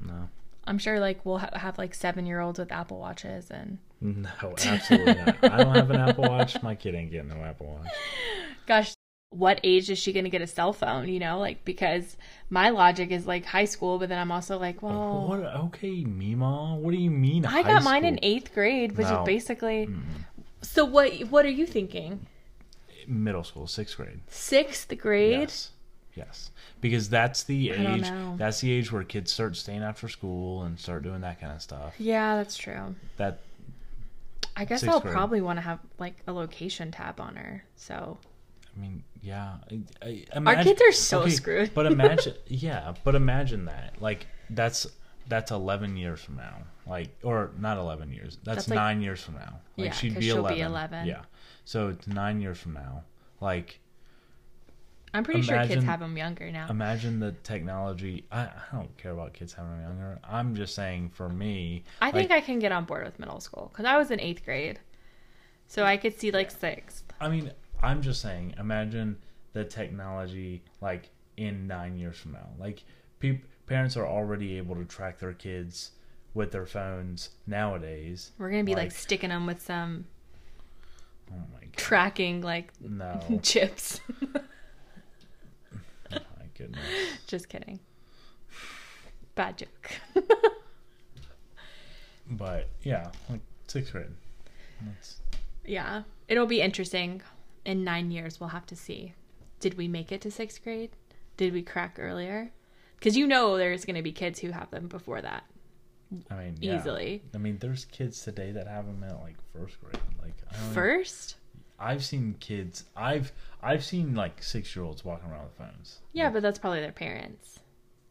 No. 0.00 0.28
I'm 0.64 0.78
sure 0.78 1.00
like 1.00 1.24
we'll 1.24 1.38
ha- 1.38 1.50
have 1.54 1.78
like 1.78 1.94
seven 1.94 2.26
year 2.26 2.40
olds 2.40 2.58
with 2.58 2.70
apple 2.72 2.98
watches 2.98 3.50
and 3.50 3.78
no 4.00 4.28
absolutely 4.64 5.14
not. 5.14 5.36
I 5.42 5.56
don't 5.64 5.74
have 5.74 5.90
an 5.90 6.00
apple 6.00 6.24
watch. 6.24 6.62
My 6.62 6.74
kid 6.74 6.94
ain't 6.94 7.10
getting 7.10 7.28
no 7.28 7.36
apple 7.36 7.78
watch. 7.80 7.92
Gosh 8.66 8.92
what 9.30 9.60
age 9.62 9.90
is 9.90 9.98
she 9.98 10.14
going 10.14 10.24
to 10.24 10.30
get 10.30 10.40
a 10.40 10.46
cell 10.46 10.72
phone 10.72 11.06
you 11.08 11.18
know? 11.18 11.38
Like 11.38 11.64
because 11.64 12.16
my 12.48 12.70
logic 12.70 13.10
is 13.10 13.26
like 13.26 13.44
high 13.44 13.66
school 13.66 13.98
but 13.98 14.08
then 14.08 14.18
i'm 14.18 14.32
also 14.32 14.58
like 14.58 14.76
oh, 14.82 14.86
well 14.88 15.26
what 15.28 15.40
okay 15.66 16.02
mima? 16.04 16.76
What 16.76 16.92
do 16.92 16.96
you 16.96 17.10
mean 17.10 17.44
i 17.44 17.62
got 17.62 17.82
mine 17.82 18.04
in 18.06 18.18
eighth 18.22 18.54
grade 18.54 18.96
which 18.96 19.06
No. 19.06 19.20
is 19.20 19.26
basically 19.26 19.88
so 20.62 20.84
what 20.86 21.12
what 21.30 21.44
are 21.44 21.50
you 21.50 21.66
thinking 21.66 22.26
middle 23.08 23.42
school 23.44 23.66
sixth 23.66 23.96
grade 23.96 24.20
sixth 24.28 24.96
grade 24.98 25.40
Yes. 25.40 25.70
Yes. 26.14 26.50
Because 26.80 27.08
that's 27.08 27.44
the 27.44 27.70
age 27.70 28.04
that's 28.36 28.60
the 28.60 28.70
age 28.72 28.90
where 28.92 29.04
kids 29.04 29.32
start 29.32 29.56
staying 29.56 29.82
after 29.82 30.08
school 30.08 30.62
and 30.64 30.78
start 30.78 31.02
doing 31.04 31.20
that 31.22 31.40
kind 31.40 31.52
of 31.52 31.62
stuff. 31.62 31.94
yeah 31.98 32.36
that's 32.36 32.56
true 32.56 32.94
That 33.18 33.40
I 34.56 34.64
guess 34.64 34.82
I'll 34.82 34.98
grade. 35.00 35.14
probably 35.14 35.40
want 35.40 35.58
to 35.58 35.60
have 35.60 35.78
like 35.98 36.16
a 36.26 36.32
location 36.32 36.90
tab 36.90 37.20
on 37.20 37.36
her. 37.36 37.62
So 37.76 38.18
I 38.76 38.80
mean, 38.80 39.04
yeah. 39.22 39.54
I, 40.02 40.24
I, 40.34 40.42
our 40.56 40.62
kids 40.64 40.80
are 40.82 40.90
so 40.92 41.20
okay, 41.20 41.30
screwed. 41.30 41.70
but 41.74 41.86
imagine 41.86 42.34
yeah, 42.48 42.94
but 43.04 43.14
imagine 43.14 43.66
that. 43.66 43.94
Like 44.00 44.26
that's 44.50 44.86
that's 45.28 45.52
11 45.52 45.96
years 45.96 46.20
from 46.20 46.36
now. 46.36 46.56
Like 46.88 47.10
or 47.22 47.52
not 47.58 47.76
11 47.78 48.10
years. 48.12 48.38
That's, 48.42 48.66
That's 48.66 48.68
like- 48.70 48.76
9 48.76 49.02
years 49.02 49.22
from 49.22 49.34
now. 49.34 49.60
Like 49.76 49.86
Yeah, 49.86 49.92
she'd 49.92 50.14
be 50.16 50.22
she'll 50.22 50.38
11. 50.38 50.56
be 50.58 50.62
11. 50.62 51.06
Yeah. 51.06 51.20
So 51.68 51.88
it's 51.88 52.06
9 52.06 52.40
years 52.40 52.56
from 52.56 52.72
now. 52.72 53.02
Like 53.42 53.78
I'm 55.12 55.22
pretty 55.22 55.42
sure 55.42 55.66
kids 55.66 55.84
have 55.84 56.00
them 56.00 56.16
younger 56.16 56.50
now. 56.50 56.66
imagine 56.70 57.20
the 57.20 57.32
technology. 57.42 58.24
I, 58.32 58.44
I 58.44 58.62
don't 58.72 58.96
care 58.96 59.12
about 59.12 59.34
kids 59.34 59.52
having 59.52 59.72
them 59.72 59.82
younger. 59.82 60.18
I'm 60.24 60.54
just 60.54 60.74
saying 60.74 61.10
for 61.10 61.28
me, 61.28 61.84
I 62.00 62.10
think 62.10 62.30
I 62.30 62.40
can 62.40 62.58
get 62.58 62.72
on 62.72 62.86
board 62.86 63.04
with 63.04 63.18
middle 63.18 63.40
school 63.40 63.68
because 63.70 63.84
I 63.84 63.98
was 63.98 64.10
in 64.10 64.18
eighth 64.18 64.46
grade, 64.46 64.80
so 65.66 65.84
I 65.84 65.98
could 65.98 66.18
see 66.18 66.30
like 66.30 66.50
sixth. 66.50 67.04
I 67.20 67.28
mean, 67.28 67.52
I'm 67.82 68.00
just 68.00 68.22
saying. 68.22 68.54
Imagine 68.58 69.18
the 69.52 69.66
technology 69.66 70.62
like 70.80 71.10
in 71.36 71.66
nine 71.66 71.98
years 71.98 72.16
from 72.16 72.32
now. 72.32 72.48
Like, 72.58 72.82
peop 73.20 73.44
parents 73.66 73.94
are 73.98 74.06
already 74.06 74.56
able 74.56 74.74
to 74.76 74.86
track 74.86 75.18
their 75.18 75.34
kids 75.34 75.90
with 76.32 76.50
their 76.50 76.64
phones 76.64 77.28
nowadays. 77.46 78.32
We're 78.38 78.50
gonna 78.50 78.64
be 78.64 78.74
like, 78.74 78.84
Like- 78.84 78.92
sticking 78.92 79.28
them 79.28 79.44
with 79.44 79.60
some 79.60 80.06
Oh 81.32 81.36
my 81.52 81.60
god, 81.60 81.76
tracking 81.76 82.42
like 82.42 82.72
no, 82.80 83.20
chips. 83.42 84.00
Oh 86.10 86.16
my 86.40 86.46
goodness. 86.56 86.80
Just 87.26 87.48
kidding. 87.48 87.80
Bad 89.34 89.58
joke. 89.58 89.90
But 92.30 92.68
yeah, 92.82 93.10
like 93.30 93.40
sixth 93.66 93.92
grade. 93.92 94.06
That's, 94.82 95.20
yeah, 95.64 96.02
it'll 96.28 96.46
be 96.46 96.60
interesting. 96.60 97.22
In 97.64 97.84
nine 97.84 98.10
years, 98.10 98.40
we'll 98.40 98.50
have 98.50 98.66
to 98.66 98.76
see. 98.76 99.14
Did 99.60 99.76
we 99.76 99.88
make 99.88 100.12
it 100.12 100.20
to 100.22 100.30
sixth 100.30 100.62
grade? 100.62 100.90
Did 101.36 101.52
we 101.52 101.62
crack 101.62 101.96
earlier? 101.98 102.50
Because 102.98 103.16
you 103.16 103.26
know 103.26 103.56
there's 103.56 103.84
going 103.84 103.96
to 103.96 104.02
be 104.02 104.12
kids 104.12 104.40
who 104.40 104.50
have 104.50 104.70
them 104.70 104.88
before 104.88 105.20
that 105.22 105.44
I 106.30 106.34
mean, 106.36 106.56
yeah. 106.60 106.78
easily. 106.78 107.22
I 107.34 107.38
mean, 107.38 107.58
there's 107.58 107.84
kids 107.86 108.22
today 108.22 108.50
that 108.52 108.66
have 108.66 108.86
them 108.86 109.02
at 109.04 109.20
like 109.20 109.36
first 109.52 109.80
grade. 109.80 110.00
Like, 110.22 110.34
I 110.50 110.54
First? 110.72 111.36
I've 111.78 112.04
seen 112.04 112.34
kids. 112.40 112.84
I've 112.96 113.30
I've 113.62 113.84
seen 113.84 114.14
like 114.14 114.42
six 114.42 114.74
year 114.74 114.84
olds 114.84 115.04
walking 115.04 115.30
around 115.30 115.44
with 115.44 115.52
phones. 115.54 115.98
Yeah, 116.12 116.30
but 116.30 116.42
that's 116.42 116.58
probably 116.58 116.80
their 116.80 116.92
parents. 116.92 117.60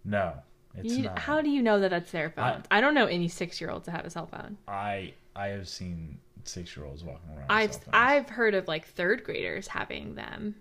No, 0.05 0.33
it's 0.75 0.93
You- 0.93 1.03
not. 1.05 1.19
how 1.19 1.41
do 1.41 1.49
you 1.49 1.61
know 1.61 1.79
that 1.79 1.89
that's 1.89 2.11
their 2.11 2.31
I- 2.37 2.51
phone? 2.53 2.63
I, 2.71 2.79
don't 2.81 2.93
know 2.93 3.07
any 3.07 3.27
six 3.27 3.59
year 3.59 3.69
olds 3.71 3.85
that 3.87 3.91
have 3.91 4.05
a 4.05 4.09
cell 4.09 4.27
phone. 4.27 4.57
I 4.67 5.13
I 5.35 5.47
have 5.47 5.67
seen 5.67 6.19
six 6.45 6.77
year 6.77 6.85
olds 6.85 7.03
walking 7.03 7.29
around. 7.35 7.47
I've 7.49 7.69
with 7.71 7.83
cell 7.83 7.83
phones. 7.91 7.95
I've 7.95 8.29
heard 8.29 8.53
of 8.53 8.67
like 8.69 8.85
third 8.87 9.23
graders 9.25 9.67
having 9.67 10.15
them, 10.15 10.55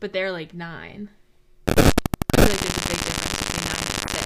but 0.00 0.12
they're 0.12 0.30
like 0.32 0.54
nine. 0.54 1.08
I 1.66 1.72
feel 1.72 1.84
like 2.44 2.60
there's 2.60 2.76
a 2.76 2.88
big 2.88 2.98
difference 2.98 3.38
between 3.42 3.64
nine 3.66 3.78
and 3.78 4.10
six. 4.10 4.24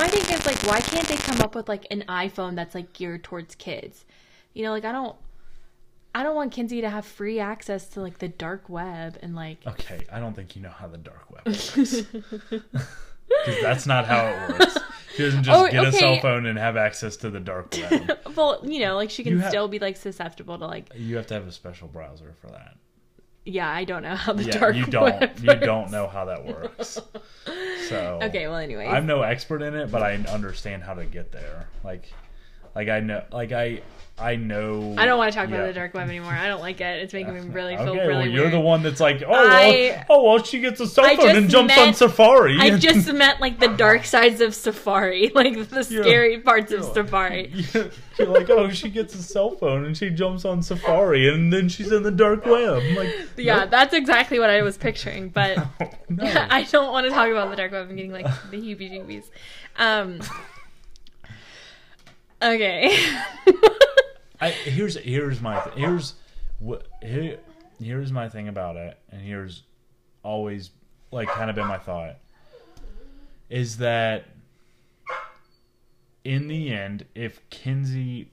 My 0.00 0.08
thing 0.08 0.34
is 0.34 0.46
like, 0.46 0.56
why 0.66 0.80
can't 0.80 1.06
they 1.06 1.16
come 1.16 1.40
up 1.42 1.54
with 1.54 1.68
like 1.68 1.86
an 1.90 2.04
iPhone 2.08 2.56
that's 2.56 2.74
like 2.74 2.94
geared 2.94 3.22
towards 3.22 3.54
kids? 3.54 4.06
You 4.54 4.64
know, 4.64 4.70
like 4.70 4.86
I 4.86 4.92
don't, 4.92 5.14
I 6.14 6.22
don't 6.22 6.34
want 6.34 6.52
Kinsey 6.52 6.80
to 6.80 6.88
have 6.88 7.04
free 7.04 7.38
access 7.38 7.86
to 7.90 8.00
like 8.00 8.18
the 8.18 8.28
dark 8.28 8.68
web 8.70 9.18
and 9.22 9.34
like. 9.36 9.58
Okay, 9.66 10.00
I 10.10 10.18
don't 10.18 10.34
think 10.34 10.56
you 10.56 10.62
know 10.62 10.70
how 10.70 10.88
the 10.88 10.96
dark 10.98 11.30
web 11.30 11.42
works. 11.46 12.02
Because 13.46 13.62
that's 13.62 13.86
not 13.86 14.06
how 14.06 14.26
it 14.26 14.48
works. 14.58 14.76
She 15.14 15.22
doesn't 15.22 15.44
just 15.44 15.56
Oh, 15.56 15.70
get 15.70 15.86
a 15.86 15.92
cell 15.92 16.18
phone 16.18 16.46
and 16.46 16.58
have 16.58 16.76
access 16.76 17.16
to 17.18 17.30
the 17.30 17.38
dark 17.38 17.72
web. 17.88 18.18
well, 18.36 18.60
you 18.64 18.80
know, 18.80 18.96
like 18.96 19.08
she 19.10 19.22
can 19.22 19.38
have- 19.38 19.50
still 19.50 19.68
be 19.68 19.78
like 19.78 19.96
susceptible 19.96 20.58
to 20.58 20.66
like. 20.66 20.90
you 20.96 21.16
have 21.16 21.28
to 21.28 21.34
have 21.34 21.46
a 21.46 21.52
special 21.52 21.86
browser 21.86 22.34
for 22.40 22.48
that. 22.48 22.76
Yeah, 23.44 23.68
I 23.70 23.84
don't 23.84 24.02
know 24.02 24.14
how 24.14 24.32
the 24.34 24.44
Yeah, 24.44 24.58
dark 24.58 24.76
you 24.76 24.86
don't. 24.86 25.38
You 25.40 25.48
works. 25.48 25.64
don't 25.66 25.90
know 25.90 26.06
how 26.06 26.24
that 26.26 26.44
works. 26.44 26.98
So 27.88 28.20
Okay, 28.22 28.46
well, 28.46 28.58
anyway. 28.58 28.86
I'm 28.86 29.04
no 29.06 29.22
expert 29.22 29.62
in 29.62 29.74
it, 29.74 29.90
but 29.90 30.00
I 30.00 30.14
understand 30.14 30.84
how 30.84 30.94
to 30.94 31.04
get 31.04 31.32
there. 31.32 31.66
Like, 31.82 32.12
like 32.74 32.88
I 32.88 33.00
know, 33.00 33.22
like 33.32 33.52
I, 33.52 33.82
I 34.18 34.36
know. 34.36 34.94
I 34.98 35.06
don't 35.06 35.16
want 35.16 35.32
to 35.32 35.38
talk 35.38 35.48
about 35.48 35.66
the 35.66 35.72
dark 35.72 35.94
web 35.94 36.06
anymore. 36.08 36.32
I 36.32 36.46
don't 36.46 36.60
like 36.60 36.80
it. 36.82 37.02
It's 37.02 37.12
making 37.14 37.32
me 37.32 37.40
really 37.40 37.74
feel 37.76 37.88
okay, 37.88 38.00
really 38.06 38.14
well, 38.14 38.26
you're 38.28 38.42
weird. 38.42 38.52
the 38.52 38.60
one 38.60 38.82
that's 38.82 39.00
like, 39.00 39.22
oh, 39.26 39.32
I- 39.32 40.04
well, 40.08 40.20
oh, 40.20 40.24
well, 40.34 40.42
she 40.44 40.60
gets 40.60 40.78
a 40.80 40.86
cell 40.86 41.16
phone 41.16 41.36
and 41.36 41.48
jumps 41.48 41.76
on 41.78 41.94
Safari. 41.94 42.58
I 42.60 42.76
just 42.78 43.10
meant 43.12 43.40
like 43.40 43.58
the 43.60 43.68
dark 43.68 44.04
sides 44.04 44.42
of 44.42 44.54
Safari, 44.54 45.30
like 45.34 45.54
the 45.70 45.86
Yeah. 45.90 46.02
scary 46.02 46.38
parts 46.40 46.70
of 46.70 46.82
Yeah. 46.82 46.92
Safari. 46.92 47.52
You're 48.18 48.28
like, 48.28 48.50
oh, 48.50 48.68
she 48.70 48.90
gets 48.90 49.14
a 49.14 49.22
cell 49.22 49.52
phone 49.56 49.86
and 49.86 49.96
she 49.96 50.10
jumps 50.10 50.44
on 50.44 50.62
Safari 50.62 51.32
and 51.32 51.50
then 51.50 51.70
she's 51.70 51.90
in 51.90 52.02
the 52.02 52.10
dark 52.10 52.44
web. 52.44 52.82
I'm 52.82 52.94
like, 52.96 53.14
Yeah, 53.38 53.60
nope. 53.60 53.70
that's 53.70 53.94
exactly 53.94 54.38
what 54.38 54.50
I 54.50 54.60
was 54.60 54.76
picturing, 54.76 55.30
but 55.30 55.56
no. 56.10 56.46
I 56.50 56.64
don't 56.64 56.92
want 56.92 57.06
to 57.06 57.10
talk 57.10 57.30
about 57.30 57.48
the 57.48 57.56
dark 57.56 57.72
web. 57.72 57.88
I'm 57.88 57.96
getting 57.96 58.12
like 58.12 58.26
the 58.50 58.58
heebie-jeebies. 58.58 59.24
Um. 59.78 60.20
Okay. 62.42 62.96
I 64.40 64.50
here's 64.50 64.96
here's 64.96 65.40
my 65.40 65.60
th- 65.60 65.76
here's 65.76 66.14
what 66.58 66.86
here, 67.02 67.38
here's 67.78 68.10
my 68.10 68.28
thing 68.28 68.48
about 68.48 68.76
it, 68.76 68.98
and 69.10 69.20
here's 69.20 69.64
always 70.22 70.70
like 71.10 71.28
kind 71.28 71.50
of 71.50 71.56
been 71.56 71.66
my 71.66 71.78
thought 71.78 72.16
is 73.50 73.78
that 73.78 74.26
in 76.24 76.48
the 76.48 76.72
end, 76.72 77.04
if 77.14 77.40
Kinsey 77.50 78.30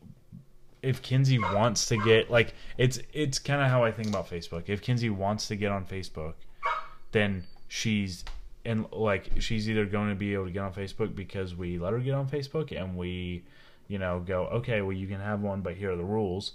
if 0.84 1.02
Kinsey 1.02 1.40
wants 1.40 1.88
to 1.88 1.98
get 1.98 2.30
like 2.30 2.54
it's 2.78 3.00
it's 3.12 3.40
kind 3.40 3.62
of 3.62 3.70
how 3.70 3.84
I 3.84 3.92
think 3.92 4.08
about 4.08 4.30
Facebook. 4.30 4.64
If 4.68 4.82
Kinsey 4.82 5.10
wants 5.10 5.48
to 5.48 5.56
get 5.56 5.72
on 5.72 5.86
Facebook, 5.86 6.36
then 7.12 7.44
she's 7.68 8.24
and 8.64 8.86
like 8.92 9.32
she's 9.40 9.70
either 9.70 9.86
going 9.86 10.10
to 10.10 10.16
be 10.16 10.34
able 10.34 10.46
to 10.46 10.52
get 10.52 10.62
on 10.62 10.74
Facebook 10.74 11.16
because 11.16 11.56
we 11.56 11.80
let 11.80 11.94
her 11.94 12.00
get 12.00 12.14
on 12.14 12.30
Facebook 12.30 12.72
and 12.80 12.96
we 12.96 13.44
you 13.88 13.98
know 13.98 14.20
go 14.20 14.46
okay 14.48 14.82
well 14.82 14.94
you 14.94 15.08
can 15.08 15.20
have 15.20 15.42
one 15.42 15.62
but 15.62 15.76
here 15.76 15.92
are 15.92 15.96
the 15.96 16.04
rules 16.04 16.54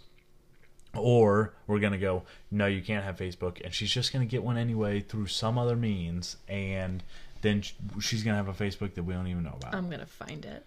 or 0.95 1.55
we're 1.67 1.79
going 1.79 1.93
to 1.93 1.99
go 1.99 2.23
no 2.51 2.67
you 2.67 2.83
can't 2.83 3.05
have 3.05 3.17
Facebook 3.17 3.63
and 3.65 3.73
she's 3.73 3.91
just 3.91 4.13
going 4.13 4.27
to 4.27 4.31
get 4.31 4.43
one 4.43 4.59
anyway 4.59 5.01
through 5.01 5.27
some 5.27 5.57
other 5.59 5.77
means 5.77 6.37
and 6.49 7.03
then 7.43 7.63
she's 8.01 8.23
going 8.23 8.37
to 8.37 8.45
have 8.45 8.49
a 8.49 8.65
Facebook 8.65 8.95
that 8.95 9.03
we 9.03 9.13
don't 9.13 9.27
even 9.27 9.43
know 9.43 9.57
about. 9.61 9.75
I'm 9.75 9.91
gonna 9.91 10.07
find 10.07 10.45
it. 10.45 10.65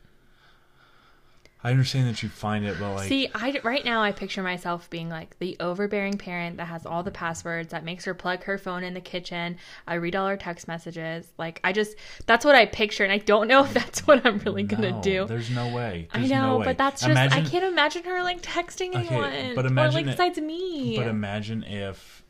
I 1.66 1.72
understand 1.72 2.08
that 2.08 2.22
you 2.22 2.30
find 2.30 2.64
it 2.64 2.78
but 2.80 2.94
like 2.94 3.08
See, 3.08 3.28
I 3.34 3.60
right 3.64 3.84
now 3.84 4.04
I 4.04 4.12
picture 4.12 4.44
myself 4.44 4.88
being 4.92 5.10
like 5.10 5.36
the 5.40 5.58
overbearing 5.60 6.16
parent 6.16 6.58
that 6.58 6.68
has 6.68 6.86
all 6.86 7.02
the 7.02 7.10
passwords 7.10 7.70
that 7.72 7.84
makes 7.84 8.06
her 8.06 8.14
plug 8.14 8.44
her 8.44 8.60
phone 8.60 8.84
in 8.84 8.94
the 8.94 9.02
kitchen. 9.02 9.58
I 9.88 9.96
read 9.96 10.16
all 10.16 10.28
her 10.28 10.38
text 10.38 10.68
messages. 10.68 11.28
Like 11.40 11.60
I 11.64 11.72
just 11.74 11.96
that's 12.28 12.46
what 12.46 12.54
I 12.54 12.68
picture, 12.68 13.04
and 13.04 13.12
I 13.12 13.18
don't 13.18 13.48
know 13.48 13.64
if 13.64 13.74
that's 13.74 14.06
what 14.06 14.24
I'm 14.24 14.38
really 14.40 14.62
gonna 14.62 14.92
no, 14.92 15.02
do. 15.02 15.26
There's 15.26 15.50
no 15.50 15.74
way. 15.74 16.08
I 16.14 16.28
know, 16.28 16.50
no 16.52 16.58
way. 16.60 16.66
but 16.66 16.78
that's 16.78 17.02
just 17.02 17.10
Imagine- 17.10 17.46
I 17.46 17.50
can't 17.50 17.66
imagine 17.66 18.04
her 18.04 18.22
like 18.22 18.44
texting 18.44 18.90
Okay, 18.90 19.08
anyone. 19.08 19.56
but 19.56 19.66
or 19.66 19.70
imagine 19.70 19.96
like 19.96 20.06
it- 20.06 20.12
besides 20.12 20.38
me. 20.38 20.98
But 20.98 21.08
imagine 21.08 21.64
if, 21.64 22.24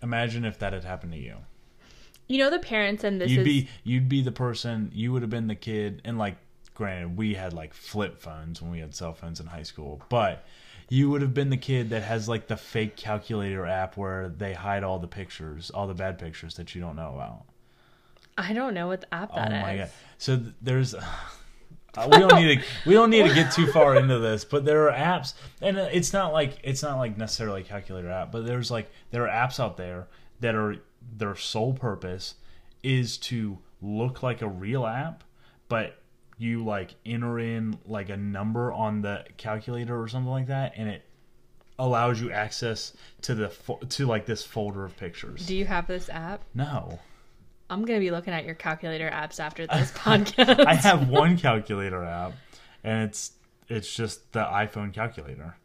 imagine 0.00 0.44
if 0.44 0.60
that 0.60 0.72
had 0.72 0.84
happened 0.84 1.10
to 1.14 1.18
you. 1.18 1.38
you 2.28 2.38
know 2.38 2.50
the 2.50 2.60
parents 2.60 3.02
and 3.02 3.20
this 3.20 3.32
you'd 3.32 3.40
is 3.40 3.44
be 3.44 3.68
you'd 3.82 4.08
be 4.08 4.22
the 4.22 4.30
person. 4.30 4.92
You 4.94 5.12
would 5.12 5.22
have 5.22 5.30
been 5.30 5.48
the 5.48 5.56
kid. 5.56 6.02
And 6.04 6.18
like, 6.18 6.36
granted, 6.76 7.16
we 7.16 7.34
had 7.34 7.52
like 7.52 7.74
flip 7.74 8.20
phones 8.20 8.62
when 8.62 8.70
we 8.70 8.78
had 8.78 8.94
cell 8.94 9.12
phones 9.12 9.40
in 9.40 9.46
high 9.46 9.62
school, 9.62 10.00
but 10.08 10.44
you 10.88 11.10
would 11.10 11.22
have 11.22 11.34
been 11.34 11.50
the 11.50 11.56
kid 11.56 11.90
that 11.90 12.02
has 12.02 12.28
like 12.28 12.46
the 12.46 12.56
fake 12.56 12.96
calculator 12.96 13.66
app 13.66 13.96
where 13.96 14.28
they 14.28 14.52
hide 14.54 14.84
all 14.84 14.98
the 14.98 15.08
pictures, 15.08 15.70
all 15.70 15.86
the 15.86 15.94
bad 15.94 16.18
pictures 16.18 16.54
that 16.54 16.74
you 16.74 16.80
don't 16.80 16.96
know 16.96 17.14
about. 17.14 17.44
I 18.38 18.52
don't 18.52 18.74
know 18.74 18.86
what 18.86 19.00
the 19.00 19.14
app 19.14 19.34
that 19.34 19.52
oh 19.52 19.56
is. 19.56 19.62
my 19.62 19.76
god! 19.78 19.90
So 20.18 20.36
th- 20.36 20.54
there's. 20.62 20.94
Uh, 21.98 22.06
we 22.12 22.18
don't 22.18 22.34
need 22.34 22.60
to 22.60 22.66
we 22.84 22.92
don't 22.92 23.08
need 23.08 23.26
to 23.26 23.32
get 23.32 23.50
too 23.50 23.66
far 23.68 23.96
into 23.96 24.18
this, 24.18 24.44
but 24.44 24.66
there 24.66 24.90
are 24.90 24.92
apps, 24.92 25.32
and 25.62 25.78
uh, 25.78 25.88
it's 25.90 26.12
not 26.12 26.30
like 26.30 26.58
it's 26.62 26.82
not 26.82 26.98
like 26.98 27.16
necessarily 27.16 27.62
a 27.62 27.64
calculator 27.64 28.10
app, 28.10 28.30
but 28.30 28.44
there's 28.44 28.70
like 28.70 28.90
there 29.12 29.26
are 29.26 29.30
apps 29.30 29.58
out 29.58 29.78
there 29.78 30.06
that 30.40 30.54
are 30.54 30.76
their 31.16 31.34
sole 31.34 31.72
purpose 31.72 32.34
is 32.82 33.16
to 33.16 33.56
look 33.80 34.22
like 34.22 34.42
a 34.42 34.46
real 34.46 34.84
app, 34.84 35.24
but 35.68 35.98
you 36.38 36.64
like 36.64 36.94
enter 37.04 37.38
in 37.38 37.78
like 37.86 38.08
a 38.08 38.16
number 38.16 38.72
on 38.72 39.02
the 39.02 39.24
calculator 39.36 40.00
or 40.00 40.08
something 40.08 40.30
like 40.30 40.48
that, 40.48 40.72
and 40.76 40.88
it 40.88 41.02
allows 41.78 42.20
you 42.20 42.30
access 42.30 42.92
to 43.22 43.34
the 43.34 43.48
fo- 43.48 43.78
to 43.78 44.06
like 44.06 44.26
this 44.26 44.44
folder 44.44 44.84
of 44.84 44.96
pictures. 44.96 45.46
Do 45.46 45.56
you 45.56 45.64
have 45.66 45.86
this 45.86 46.08
app? 46.08 46.42
no. 46.54 46.98
I'm 47.68 47.84
gonna 47.84 47.98
be 47.98 48.12
looking 48.12 48.32
at 48.32 48.44
your 48.44 48.54
calculator 48.54 49.10
apps 49.10 49.40
after 49.40 49.66
this 49.66 49.90
podcast. 49.90 50.64
I 50.64 50.74
have 50.74 51.08
one 51.08 51.36
calculator 51.36 52.04
app, 52.04 52.34
and 52.84 53.08
it's 53.08 53.32
it's 53.68 53.92
just 53.92 54.32
the 54.32 54.44
iPhone 54.44 54.92
calculator. 54.94 55.56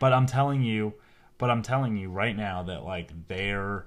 But 0.00 0.12
I'm 0.12 0.26
telling 0.26 0.62
you, 0.62 0.94
but 1.38 1.48
I'm 1.48 1.62
telling 1.62 1.96
you 1.96 2.10
right 2.10 2.36
now 2.36 2.64
that 2.64 2.82
like 2.84 3.10
there 3.28 3.86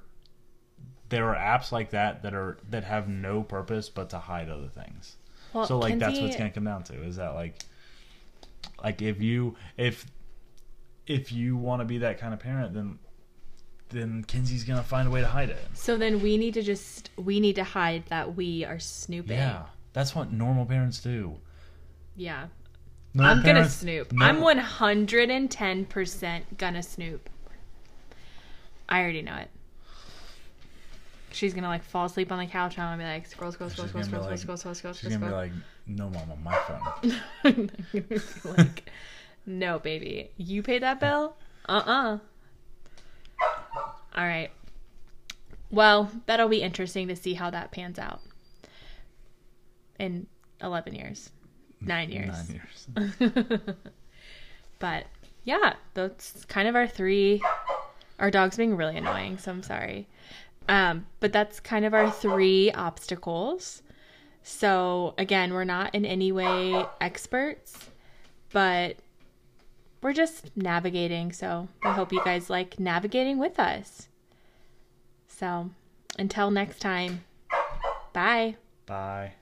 there 1.09 1.35
are 1.35 1.35
apps 1.35 1.71
like 1.73 1.89
that 1.89 2.23
that 2.23 2.33
are 2.33 2.57
that 2.69 2.85
have 2.85 3.09
no 3.09 3.43
purpose 3.43 3.89
but 3.89 4.09
to 4.11 4.19
hide 4.19 4.49
other 4.49 4.69
things. 4.69 5.17
Well, 5.53 5.65
so 5.65 5.79
like 5.79 5.99
that's 5.99 6.11
Kinsey- 6.13 6.23
what's 6.25 6.37
gonna 6.37 6.51
come 6.51 6.63
down 6.65 6.83
to 6.83 7.03
is 7.03 7.15
that 7.17 7.33
like 7.35 7.55
like 8.83 9.01
if 9.01 9.21
you 9.21 9.55
if 9.77 10.05
if 11.07 11.31
you 11.31 11.55
want 11.57 11.81
to 11.81 11.85
be 11.85 11.99
that 11.99 12.19
kind 12.19 12.33
of 12.33 12.39
parent 12.39 12.73
then 12.73 12.99
then 13.89 14.23
Kinsey's 14.23 14.63
gonna 14.63 14.83
find 14.83 15.07
a 15.07 15.11
way 15.11 15.21
to 15.21 15.27
hide 15.27 15.49
it. 15.49 15.65
So 15.73 15.97
then 15.97 16.21
we 16.21 16.37
need 16.37 16.53
to 16.53 16.61
just 16.61 17.09
we 17.17 17.39
need 17.39 17.55
to 17.55 17.63
hide 17.63 18.03
that 18.09 18.35
we 18.35 18.63
are 18.63 18.77
snooping. 18.79 19.37
Yeah, 19.37 19.63
that's 19.93 20.15
what 20.15 20.31
normal 20.31 20.65
parents 20.65 20.99
do. 20.99 21.35
Yeah. 22.15 22.47
Normal 23.15 23.37
I'm 23.37 23.43
gonna 23.43 23.67
snoop. 23.67 24.11
no- 24.11 24.23
I'm 24.25 24.41
110% 24.41 26.57
gonna 26.57 26.83
snoop. 26.83 27.27
I 28.87 29.01
already 29.01 29.23
know 29.23 29.35
it. 29.37 29.49
She's 31.31 31.53
gonna 31.53 31.67
like 31.67 31.83
fall 31.83 32.05
asleep 32.05 32.31
on 32.31 32.39
the 32.39 32.45
couch 32.45 32.75
and 32.77 32.83
I'm 32.85 32.97
gonna 32.97 33.09
be 33.09 33.13
like 33.13 33.25
scroll, 33.27 33.51
scroll, 33.51 33.69
scroll, 33.69 33.85
She's 33.87 33.91
scroll, 33.91 34.03
gonna 34.03 34.23
scroll, 34.23 34.31
be 34.31 34.37
scroll, 34.37 34.55
like- 34.55 34.59
scroll, 34.59 34.73
scroll, 34.75 34.93
She's 34.93 35.17
gonna 35.17 35.25
be 35.27 35.31
like, 35.31 35.51
"No, 35.87 36.09
mama, 36.09 36.35
my 36.43 36.55
phone." 37.43 37.71
like, 38.57 38.89
no, 39.45 39.79
baby, 39.79 40.31
you 40.37 40.63
paid 40.63 40.83
that 40.83 40.99
bill? 40.99 41.35
Uh 41.67 41.83
uh 41.85 42.17
All 44.15 44.25
right. 44.25 44.49
Well, 45.71 46.11
that'll 46.25 46.49
be 46.49 46.61
interesting 46.63 47.07
to 47.09 47.15
see 47.15 47.35
how 47.35 47.49
that 47.51 47.71
pans 47.71 47.99
out 47.99 48.21
in 49.99 50.25
11 50.61 50.95
years, 50.95 51.29
nine 51.79 52.09
years. 52.09 52.49
Nine 52.95 53.11
years. 53.19 53.61
But 54.79 55.05
yeah, 55.43 55.73
that's 55.93 56.45
kind 56.45 56.67
of 56.67 56.75
our 56.75 56.87
three. 56.87 57.41
Our 58.17 58.31
dog's 58.31 58.57
being 58.57 58.75
really 58.77 58.95
annoying, 58.97 59.37
so 59.37 59.51
I'm 59.51 59.61
sorry. 59.61 60.07
Um, 60.69 61.07
but 61.19 61.33
that's 61.33 61.59
kind 61.59 61.83
of 61.83 61.95
our 61.95 62.11
three 62.11 62.71
obstacles. 62.71 63.81
So 64.43 65.15
again, 65.17 65.51
we're 65.51 65.63
not 65.63 65.93
in 65.95 66.05
any 66.05 66.31
way 66.31 66.85
experts, 67.01 67.89
but 68.51 68.97
we're 70.01 70.13
just 70.13 70.55
navigating. 70.55 71.31
So 71.31 71.67
I 71.83 71.93
hope 71.93 72.13
you 72.13 72.21
guys 72.23 72.51
like 72.51 72.79
navigating 72.79 73.39
with 73.39 73.59
us. 73.59 74.09
So 75.27 75.71
until 76.19 76.51
next 76.51 76.79
time, 76.79 77.23
bye. 78.13 78.55
Bye. 78.85 79.33